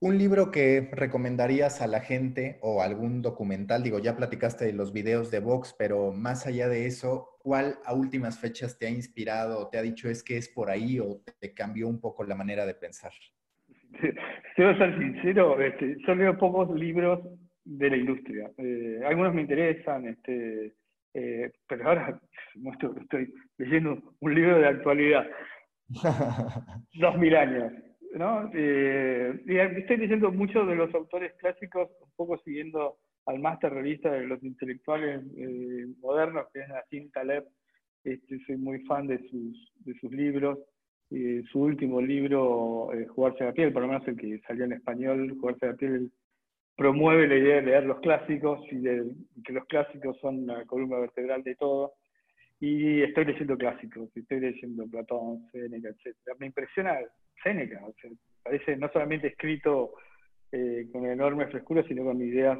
Un 0.00 0.16
libro 0.16 0.52
que 0.52 0.90
recomendarías 0.92 1.82
a 1.82 1.88
la 1.88 2.00
gente 2.00 2.58
o 2.62 2.82
algún 2.82 3.20
documental, 3.20 3.82
digo, 3.82 3.98
ya 3.98 4.16
platicaste 4.16 4.64
de 4.64 4.72
los 4.72 4.92
videos 4.92 5.32
de 5.32 5.40
Vox, 5.40 5.74
pero 5.76 6.12
más 6.12 6.46
allá 6.46 6.68
de 6.68 6.86
eso, 6.86 7.36
¿cuál 7.40 7.78
a 7.84 7.94
últimas 7.94 8.38
fechas 8.40 8.78
te 8.78 8.86
ha 8.86 8.90
inspirado 8.90 9.58
o 9.58 9.68
te 9.70 9.76
ha 9.76 9.82
dicho 9.82 10.08
es 10.08 10.22
que 10.22 10.36
es 10.36 10.48
por 10.48 10.70
ahí 10.70 11.00
o 11.00 11.20
te 11.40 11.52
cambió 11.52 11.88
un 11.88 12.00
poco 12.00 12.22
la 12.22 12.36
manera 12.36 12.64
de 12.64 12.74
pensar? 12.74 13.10
Debo 14.56 14.78
ser 14.78 14.98
sincero, 14.98 15.60
este, 15.60 15.96
yo 16.06 16.14
leo 16.14 16.38
pocos 16.38 16.72
libros 16.78 17.20
de 17.64 17.90
la 17.90 17.96
industria. 17.96 18.52
Eh, 18.56 19.00
algunos 19.04 19.34
me 19.34 19.42
interesan, 19.42 20.06
este, 20.06 20.74
eh, 21.14 21.50
pero 21.66 21.88
ahora 21.88 22.20
estoy 23.02 23.34
leyendo 23.58 24.14
un 24.20 24.34
libro 24.34 24.60
de 24.60 24.66
actualidad. 24.68 25.26
Dos 26.94 27.18
mil 27.18 27.34
años. 27.34 27.72
¿No? 28.14 28.50
Eh, 28.54 29.40
estoy 29.46 29.96
leyendo 29.96 30.30
mucho 30.30 30.64
de 30.64 30.74
los 30.74 30.92
autores 30.94 31.32
clásicos, 31.34 31.88
un 32.00 32.10
poco 32.16 32.38
siguiendo 32.38 32.98
al 33.26 33.40
más 33.40 33.58
terrorista 33.58 34.12
de 34.12 34.26
los 34.26 34.42
intelectuales 34.42 35.22
eh, 35.36 35.86
modernos, 36.00 36.46
que 36.52 36.60
es 36.60 36.68
Nassim 36.68 37.10
Taleb. 37.10 37.44
Este, 38.04 38.38
soy 38.46 38.56
muy 38.56 38.80
fan 38.86 39.06
de 39.06 39.18
sus, 39.28 39.72
de 39.84 39.94
sus 40.00 40.10
libros. 40.12 40.58
Eh, 41.10 41.42
su 41.50 41.60
último 41.60 42.00
libro, 42.00 42.90
Jugarse 43.08 43.44
a 43.44 43.46
la 43.48 43.52
piel, 43.52 43.72
por 43.72 43.82
lo 43.82 43.88
menos 43.88 44.06
el 44.08 44.16
que 44.16 44.38
salió 44.46 44.64
en 44.64 44.72
español, 44.72 45.36
Jugarse 45.40 45.66
a 45.66 45.70
la 45.70 45.76
piel, 45.76 46.10
promueve 46.76 47.26
la 47.26 47.36
idea 47.36 47.56
de 47.56 47.62
leer 47.62 47.84
los 47.84 47.98
clásicos 48.00 48.60
y 48.70 48.76
de 48.76 49.04
que 49.44 49.52
los 49.52 49.64
clásicos 49.66 50.16
son 50.20 50.46
la 50.46 50.64
columna 50.64 50.98
vertebral 50.98 51.42
de 51.42 51.56
todo. 51.56 51.94
Y 52.60 53.02
estoy 53.02 53.24
leyendo 53.24 53.56
clásicos, 53.56 54.08
estoy 54.16 54.40
leyendo 54.40 54.86
Platón, 54.86 55.48
Séneca, 55.50 55.88
etc. 55.88 56.16
Me 56.38 56.46
impresiona 56.46 56.98
Séneca, 57.42 57.80
parece 58.42 58.76
no 58.76 58.88
solamente 58.92 59.28
escrito 59.28 59.92
eh, 60.52 60.86
con 60.92 61.06
enorme 61.06 61.46
frescura, 61.46 61.82
sino 61.84 62.04
con 62.04 62.20
ideas 62.20 62.58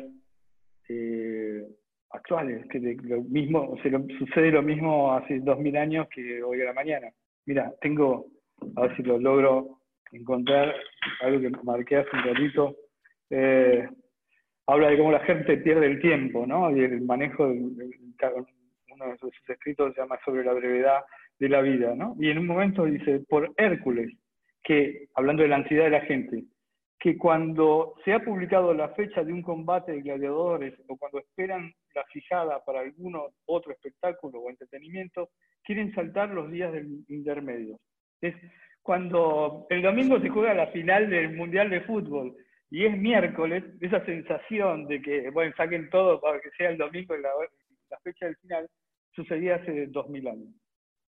eh, 0.89 1.63
actuales, 2.11 2.67
que 2.69 2.79
lo 3.03 3.23
mismo, 3.23 3.77
sucede 4.19 4.51
lo 4.51 4.63
mismo 4.63 5.15
hace 5.15 5.41
dos 5.41 5.59
mil 5.59 5.77
años 5.77 6.09
que 6.09 6.43
hoy 6.43 6.63
a 6.63 6.67
la 6.67 6.73
mañana. 6.73 7.09
Mira, 7.47 7.73
tengo, 7.81 8.27
a 8.77 8.83
ver 8.83 8.97
si 8.97 9.03
lo 9.03 9.19
logro 9.19 9.79
encontrar, 10.13 10.75
algo 11.21 11.41
que 11.41 11.51
marqué 11.65 11.97
hace 11.97 12.17
un 12.17 12.23
ratito, 12.25 12.77
habla 14.67 14.91
de 14.91 14.99
cómo 14.99 15.13
la 15.13 15.21
gente 15.21 15.57
pierde 15.59 15.87
el 15.87 16.01
tiempo, 16.01 16.47
¿no? 16.47 16.75
Y 16.77 16.81
el 16.81 17.01
manejo 17.01 17.49
de 17.49 17.55
uno 18.91 19.07
de 19.07 19.19
sus 19.19 19.33
escritos 19.49 19.95
se 19.95 20.01
llama 20.01 20.19
Sobre 20.25 20.45
la 20.45 20.53
brevedad 20.53 21.01
de 21.39 21.49
la 21.49 21.63
vida, 21.63 21.95
¿no? 21.95 22.17
Y 22.19 22.31
en 22.31 22.39
un 22.39 22.47
momento 22.47 22.85
dice, 22.85 23.21
por 23.29 23.53
Hércules, 23.57 24.13
que, 24.69 25.09
hablando 25.15 25.43
de 25.43 25.49
la 25.49 25.57
ansiedad 25.57 25.85
de 25.85 25.91
la 25.91 26.03
gente, 26.03 26.45
que 27.01 27.17
cuando 27.17 27.95
se 28.05 28.13
ha 28.13 28.23
publicado 28.23 28.75
la 28.75 28.91
fecha 28.91 29.25
de 29.25 29.33
un 29.33 29.41
combate 29.41 29.93
de 29.93 30.03
gladiadores 30.03 30.75
o 30.89 30.97
cuando 30.99 31.21
esperan 31.21 31.73
la 31.95 32.05
fijada 32.13 32.63
para 32.67 32.81
alguno 32.81 33.29
otro 33.47 33.73
espectáculo 33.73 34.41
o 34.41 34.51
entretenimiento, 34.51 35.31
quieren 35.65 35.95
saltar 35.95 36.29
los 36.29 36.51
días 36.51 36.71
del 36.71 37.03
intermedio. 37.09 37.79
Es 38.21 38.35
cuando 38.83 39.67
el 39.71 39.81
domingo 39.81 40.21
se 40.21 40.29
juega 40.29 40.53
la 40.53 40.67
final 40.67 41.09
del 41.09 41.35
Mundial 41.35 41.71
de 41.71 41.81
Fútbol 41.81 42.37
y 42.71 42.85
es 42.85 42.95
miércoles, 42.95 43.65
esa 43.81 44.05
sensación 44.05 44.87
de 44.87 45.01
que, 45.01 45.31
bueno, 45.31 45.55
saquen 45.57 45.89
todo 45.89 46.21
para 46.21 46.41
que 46.41 46.51
sea 46.59 46.69
el 46.69 46.77
domingo 46.77 47.17
la, 47.17 47.31
la 47.89 47.99
fecha 48.01 48.27
del 48.27 48.37
final, 48.37 48.69
sucedía 49.15 49.55
hace 49.55 49.87
dos 49.87 50.11
mil 50.11 50.29
años. 50.29 50.53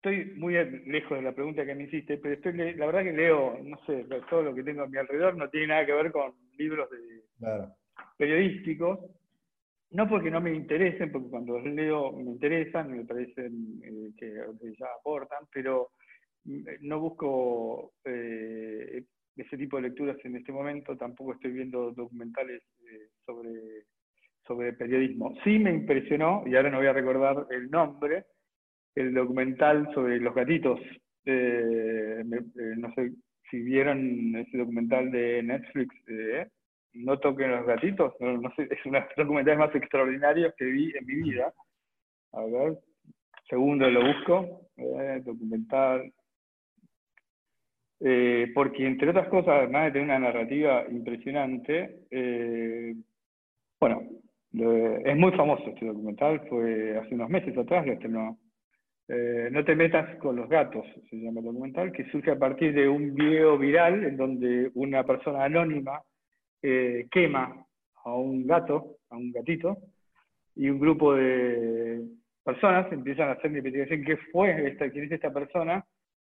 Estoy 0.03 0.33
muy 0.37 0.55
lejos 0.87 1.19
de 1.19 1.23
la 1.23 1.35
pregunta 1.35 1.67
que 1.67 1.75
me 1.75 1.85
hiciste, 1.85 2.17
pero 2.17 2.35
estoy, 2.35 2.55
la 2.55 2.87
verdad 2.87 3.03
que 3.03 3.13
leo, 3.13 3.59
no 3.63 3.77
sé, 3.85 4.07
todo 4.31 4.41
lo 4.41 4.55
que 4.55 4.63
tengo 4.63 4.81
a 4.81 4.87
mi 4.87 4.97
alrededor 4.97 5.37
no 5.37 5.51
tiene 5.51 5.67
nada 5.67 5.85
que 5.85 5.93
ver 5.93 6.11
con 6.11 6.33
libros 6.57 6.89
de, 6.89 7.69
periodísticos. 8.17 8.99
No 9.91 10.09
porque 10.09 10.31
no 10.31 10.41
me 10.41 10.55
interesen, 10.55 11.13
porque 11.13 11.29
cuando 11.29 11.59
los 11.59 11.67
leo 11.67 12.13
me 12.13 12.31
interesan, 12.31 12.97
me 12.97 13.05
parecen 13.05 13.83
eh, 13.85 14.13
que, 14.17 14.33
ya 14.79 14.87
aportan, 14.99 15.45
pero 15.53 15.91
mm, 16.45 16.63
no 16.81 17.01
busco 17.01 17.93
eh, 18.07 19.05
ese 19.37 19.59
tipo 19.59 19.77
de 19.77 19.83
lecturas 19.83 20.17
en 20.25 20.37
este 20.37 20.51
momento, 20.51 20.97
tampoco 20.97 21.35
estoy 21.35 21.51
viendo 21.51 21.93
documentales 21.93 22.63
eh, 22.91 23.09
sobre, 23.27 23.85
sobre 24.47 24.73
periodismo. 24.73 25.35
Sí 25.45 25.59
me 25.59 25.75
impresionó, 25.75 26.43
y 26.47 26.57
ahora 26.57 26.71
no 26.71 26.79
voy 26.79 26.87
a 26.87 26.95
recordar 26.95 27.47
el 27.51 27.71
nombre, 27.71 28.25
el 28.95 29.15
documental 29.15 29.89
sobre 29.95 30.19
los 30.21 30.35
gatitos. 30.35 30.81
Eh, 31.25 32.23
eh, 32.23 32.75
no 32.77 32.93
sé 32.95 33.13
si 33.51 33.61
vieron 33.61 34.37
ese 34.37 34.59
documental 34.59 35.11
de 35.11 35.43
Netflix, 35.43 35.95
No 36.95 37.19
toquen 37.19 37.51
los 37.51 37.67
gatitos, 37.67 38.15
es 38.15 38.87
uno 38.87 38.99
de 38.99 39.07
los 39.07 39.17
documentales 39.17 39.59
más 39.59 39.75
extraordinarios 39.75 40.55
que 40.57 40.65
vi 40.65 40.93
en 40.97 41.07
mi 41.07 41.31
vida. 41.31 41.53
A 42.33 42.43
ver, 42.43 42.79
segundo 43.49 43.89
lo 43.91 44.07
busco, 44.07 44.69
documental 45.25 46.13
eh, 48.03 48.51
porque 48.55 48.87
entre 48.87 49.11
otras 49.11 49.29
cosas, 49.29 49.59
además 49.59 49.87
de 49.87 49.91
tener 49.93 50.05
una 50.07 50.19
narrativa 50.19 50.87
impresionante, 50.91 52.01
eh, 52.11 52.95
bueno, 53.79 54.03
es 54.53 55.17
muy 55.17 55.33
famoso 55.33 55.69
este 55.69 55.87
documental, 55.87 56.41
fue 56.49 56.99
hace 56.99 57.15
unos 57.15 57.29
meses 57.29 57.57
atrás, 57.57 57.87
lo 57.87 57.93
estrenó. 57.93 58.39
Eh, 59.13 59.49
no 59.51 59.65
te 59.65 59.75
metas 59.75 60.17
con 60.19 60.37
los 60.37 60.49
gatos, 60.49 60.87
se 61.09 61.17
llama 61.17 61.41
el 61.41 61.47
documental, 61.47 61.91
que 61.91 62.09
surge 62.11 62.31
a 62.31 62.39
partir 62.39 62.73
de 62.73 62.89
un 62.89 63.15
video 63.15 63.59
viral 63.59 64.05
en 64.05 64.17
donde 64.17 64.71
una 64.75 65.03
persona 65.05 65.45
anónima 65.45 66.01
quema 66.61 67.67
a 68.05 68.15
un 68.15 68.47
gato, 68.47 68.99
a 69.09 69.17
un 69.17 69.33
gatito, 69.33 69.79
y 70.55 70.69
un 70.69 70.79
grupo 70.79 71.15
de 71.15 72.03
personas 72.45 72.93
empiezan 72.93 73.29
a 73.29 73.33
hacer 73.33 73.51
una 73.51 73.59
investigación 73.59 74.05
qué 74.05 74.17
fue 74.31 74.69
esta, 74.69 74.91
quién 74.91 75.05
es 75.05 75.13
esta 75.13 75.33
persona, 75.33 75.85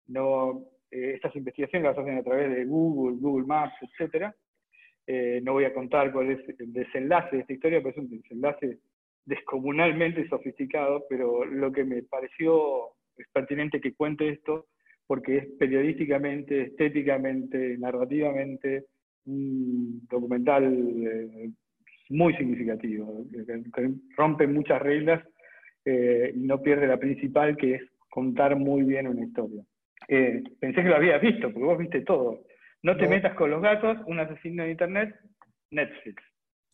no 0.08 0.64
eh, 0.92 1.14
estas 1.16 1.36
investigaciones 1.36 1.90
las 1.90 1.98
hacen 1.98 2.18
a 2.18 2.24
través 2.24 2.56
de 2.56 2.66
Google, 2.66 3.18
Google 3.20 3.46
Maps, 3.46 3.76
etc. 3.82 4.34
Eh, 5.06 5.42
no 5.44 5.54
voy 5.54 5.66
a 5.66 5.74
contar 5.74 6.12
cuál 6.12 6.32
es 6.32 6.60
el 6.60 6.72
desenlace 6.72 7.36
de 7.36 7.42
esta 7.42 7.54
historia, 7.54 7.80
pero 7.80 7.90
es 7.90 7.98
un 7.98 8.10
desenlace 8.10 8.80
descomunalmente 9.26 10.28
sofisticado, 10.28 11.06
pero 11.10 11.46
lo 11.46 11.72
que 11.72 11.84
me 11.84 12.04
pareció 12.04 12.90
es 13.18 13.28
pertinente 13.32 13.80
que 13.80 13.94
cuente 13.94 14.30
esto, 14.30 14.68
porque 15.08 15.38
es 15.38 15.46
periodísticamente, 15.60 16.62
estéticamente, 16.64 17.78
narrativamente, 17.78 18.86
un 19.26 20.06
documental 20.10 20.64
eh, 20.66 21.50
muy 22.10 22.36
significativo, 22.36 23.26
que 23.32 23.92
rompe 24.18 24.48
muchas 24.48 24.82
reglas 24.82 25.24
y 25.86 26.40
no 26.40 26.62
pierde 26.62 26.88
la 26.88 26.98
principal, 26.98 27.58
que 27.58 27.76
es 27.76 27.82
contar 28.10 28.56
muy 28.56 28.84
bien 28.84 29.08
una 29.08 29.26
historia. 29.26 29.64
Eh, 30.08 30.44
pensé 30.60 30.84
que 30.84 30.90
lo 30.90 30.96
habías 30.96 31.22
visto, 31.22 31.52
porque 31.52 31.66
vos 31.66 31.78
viste 31.78 32.02
todo. 32.02 32.42
No 32.84 32.98
te 32.98 33.08
metas 33.08 33.34
con 33.36 33.50
los 33.50 33.62
gatos, 33.62 33.98
un 34.06 34.20
asesino 34.20 34.64
de 34.64 34.72
internet, 34.72 35.16
Netflix. 35.72 36.22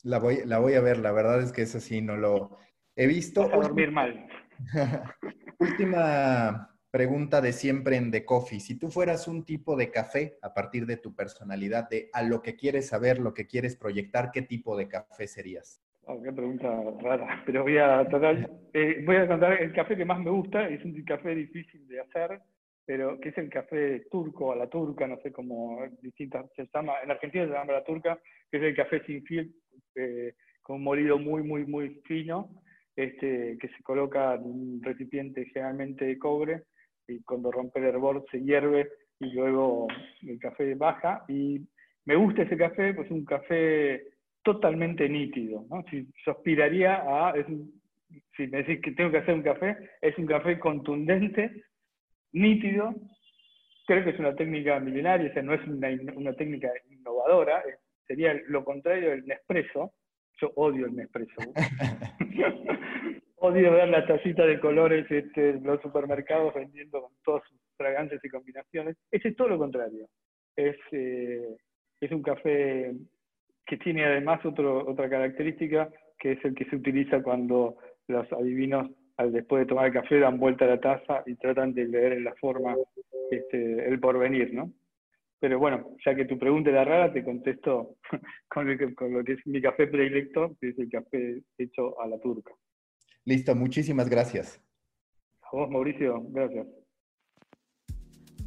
La 0.04 0.20
voy, 0.20 0.38
la 0.46 0.60
voy 0.60 0.74
a 0.74 0.82
ver, 0.82 0.98
la 0.98 1.12
verdad 1.12 1.42
es 1.42 1.52
que 1.52 1.64
eso 1.64 1.80
sí 1.80 2.02
no 2.02 2.16
lo 2.16 2.58
he 2.96 3.08
visto. 3.08 3.50
Vas 3.50 3.54
a 3.54 3.58
dormir 3.58 3.92
mal. 3.92 4.28
Última 5.60 6.70
pregunta 6.90 7.42
de 7.42 7.52
siempre 7.52 7.98
en 7.98 8.12
The 8.12 8.26
Coffee. 8.26 8.60
Si 8.60 8.80
tú 8.80 8.90
fueras 8.90 9.28
un 9.28 9.44
tipo 9.46 9.76
de 9.76 9.92
café 9.92 10.38
a 10.42 10.54
partir 10.54 10.86
de 10.86 10.98
tu 10.98 11.16
personalidad, 11.16 11.90
de 11.90 12.10
a 12.14 12.24
lo 12.24 12.42
que 12.42 12.56
quieres 12.56 12.88
saber, 12.88 13.20
lo 13.20 13.34
que 13.34 13.46
quieres 13.46 13.76
proyectar, 13.76 14.32
¿qué 14.32 14.42
tipo 14.42 14.78
de 14.78 14.88
café 14.88 15.28
serías? 15.28 15.84
Oh, 16.04 16.22
qué 16.24 16.32
pregunta 16.32 16.68
rara, 17.02 17.44
pero 17.46 17.62
voy 17.64 17.78
a 17.78 18.04
tratar, 18.08 18.50
eh, 18.74 19.04
voy 19.06 19.18
a 19.18 19.28
contar 19.28 19.62
el 19.62 19.72
café 19.74 19.96
que 19.96 20.06
más 20.06 20.20
me 20.20 20.32
gusta, 20.32 20.68
es 20.68 20.84
un 20.84 20.94
café 21.04 21.36
difícil 21.36 21.88
de 21.88 22.00
hacer, 22.00 22.42
pero 22.84 23.20
que 23.20 23.30
es 23.30 23.38
el 23.38 23.48
café 23.48 24.08
turco 24.10 24.52
a 24.52 24.56
la 24.56 24.68
turca, 24.68 25.06
no 25.06 25.18
sé 25.22 25.32
cómo 25.32 25.86
distintas 26.02 26.48
se 26.56 26.68
llama, 26.74 26.94
en 27.04 27.12
Argentina 27.12 27.46
se 27.46 27.52
llama 27.52 27.74
la 27.74 27.84
turca, 27.84 28.18
que 28.50 28.58
es 28.58 28.64
el 28.64 28.76
café 28.76 29.04
sin 29.06 29.24
fil, 29.24 29.54
eh, 29.96 30.34
con 30.62 30.84
molido 30.84 31.18
muy, 31.18 31.44
muy, 31.44 31.66
muy 31.66 32.02
fino, 32.06 32.50
este, 32.96 33.58
que 33.60 33.68
se 33.70 33.84
coloca 33.84 34.36
en 34.36 34.44
un 34.44 34.82
recipiente 34.84 35.46
generalmente 35.46 36.06
de 36.06 36.18
cobre, 36.18 36.64
y 37.08 37.22
cuando 37.24 37.52
rompe 37.52 37.80
el 37.80 37.86
hervor 37.86 38.24
se 38.30 38.42
hierve 38.42 38.90
y 39.20 39.32
luego 39.32 39.88
el 40.22 40.40
café 40.40 40.76
baja. 40.76 41.26
Y 41.28 41.68
me 42.06 42.16
gusta 42.16 42.44
ese 42.44 42.58
café, 42.58 42.94
pues 42.94 43.08
es 43.08 43.12
un 43.12 43.26
café 43.26 44.04
totalmente 44.44 45.10
nítido, 45.10 45.66
¿no? 45.70 45.84
Si 45.90 46.08
aspiraría 46.26 47.04
a, 47.06 47.34
si 48.36 48.48
me 48.48 48.64
decís 48.64 48.82
que 48.82 48.92
tengo 48.92 49.12
que 49.12 49.18
hacer 49.18 49.36
un 49.36 49.44
café, 49.44 49.78
es 50.02 50.18
un 50.18 50.26
café 50.26 50.60
contundente, 50.60 51.64
nítido, 52.32 52.94
creo 53.86 54.04
que 54.04 54.12
es 54.12 54.20
una 54.20 54.36
técnica 54.36 54.80
milenaria, 54.80 55.30
o 55.30 55.34
sea, 55.34 55.44
no 55.44 55.54
es 55.54 55.68
una, 55.68 56.34
técnica 56.34 56.70
innovadora, 56.90 57.64
sería 58.10 58.34
lo 58.48 58.66
contrario 58.66 59.12
del 59.12 59.26
Nespresso. 59.26 59.94
Yo 60.42 60.52
odio 60.56 60.88
el 60.88 60.96
Nespresso. 60.96 61.36
odio 63.38 63.72
ver 63.72 63.90
la 63.90 64.06
tacita 64.08 64.46
de 64.46 64.60
colores 64.60 65.06
este, 65.12 65.52
en 65.52 65.64
los 65.64 65.80
supermercados 65.82 66.54
vendiendo 66.56 67.02
con 67.02 67.12
todas 67.24 67.44
sus 67.48 67.60
fragancias 67.78 68.20
y 68.24 68.30
combinaciones. 68.30 68.98
Ese 69.12 69.30
es 69.30 69.36
todo 69.36 69.50
lo 69.50 69.60
contrario. 69.60 70.08
Es, 70.56 70.76
eh, 70.92 71.56
es 72.02 72.12
un 72.12 72.24
café 72.24 72.94
que 73.66 73.78
tiene 73.78 74.04
además 74.06 74.44
otro, 74.44 74.90
otra 74.90 75.08
característica, 75.08 75.90
que 76.18 76.32
es 76.34 76.44
el 76.44 76.56
que 76.56 76.66
se 76.66 76.76
utiliza 76.76 77.22
cuando 77.22 77.78
los 78.08 78.32
adivinos 78.34 78.90
después 79.28 79.62
de 79.62 79.68
tomar 79.68 79.88
el 79.88 79.94
café 79.94 80.20
dan 80.20 80.40
vuelta 80.40 80.66
a 80.66 80.70
la 80.70 80.80
taza 80.80 81.24
y 81.26 81.36
tratan 81.36 81.74
de 81.74 81.86
leer 81.86 82.14
en 82.14 82.24
la 82.24 82.34
forma 82.36 82.76
este, 83.30 83.88
el 83.88 84.00
porvenir, 84.00 84.54
¿no? 84.54 84.72
Pero 85.40 85.58
bueno, 85.58 85.96
ya 86.06 86.16
que 86.16 86.26
tu 86.26 86.38
pregunta 86.38 86.70
era 86.70 86.84
rara, 86.84 87.14
te 87.14 87.24
contesto 87.24 87.96
con, 88.50 88.68
lo 88.68 89.24
que 89.24 89.34
es 89.34 89.48
mi 89.48 89.62
café 89.62 89.88
predilecto, 89.88 90.56
que 90.60 90.70
es 90.70 90.80
el 90.80 90.90
café 90.90 91.42
hecho 91.58 92.00
a 92.02 92.08
la 92.08 92.20
turca. 92.20 92.52
Listo, 93.26 93.56
muchísimas 93.56 94.10
gracias. 94.10 94.62
A 95.42 95.56
vos, 95.56 95.70
Mauricio, 95.70 96.22
gracias. 96.30 96.68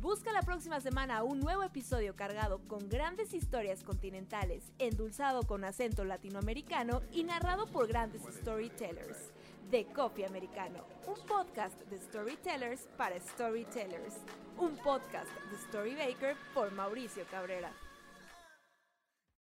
Busca 0.00 0.32
la 0.32 0.42
próxima 0.42 0.80
semana 0.80 1.22
un 1.22 1.38
nuevo 1.38 1.62
episodio 1.62 2.16
cargado 2.16 2.66
con 2.66 2.88
grandes 2.88 3.32
historias 3.34 3.84
continentales, 3.84 4.72
endulzado 4.80 5.44
con 5.44 5.64
acento 5.64 6.04
latinoamericano 6.04 7.02
y 7.12 7.22
narrado 7.22 7.66
por 7.66 7.86
grandes 7.86 8.22
storytellers 8.22 9.32
de 9.72 9.86
Coffee 9.86 10.26
Americano, 10.26 10.84
un 11.06 11.18
podcast 11.26 11.80
de 11.88 11.96
storytellers 11.96 12.88
para 12.98 13.18
storytellers, 13.18 14.18
un 14.58 14.76
podcast 14.76 15.30
de 15.50 15.56
Storybaker 15.66 16.36
por 16.52 16.70
Mauricio 16.72 17.24
Cabrera. 17.30 17.72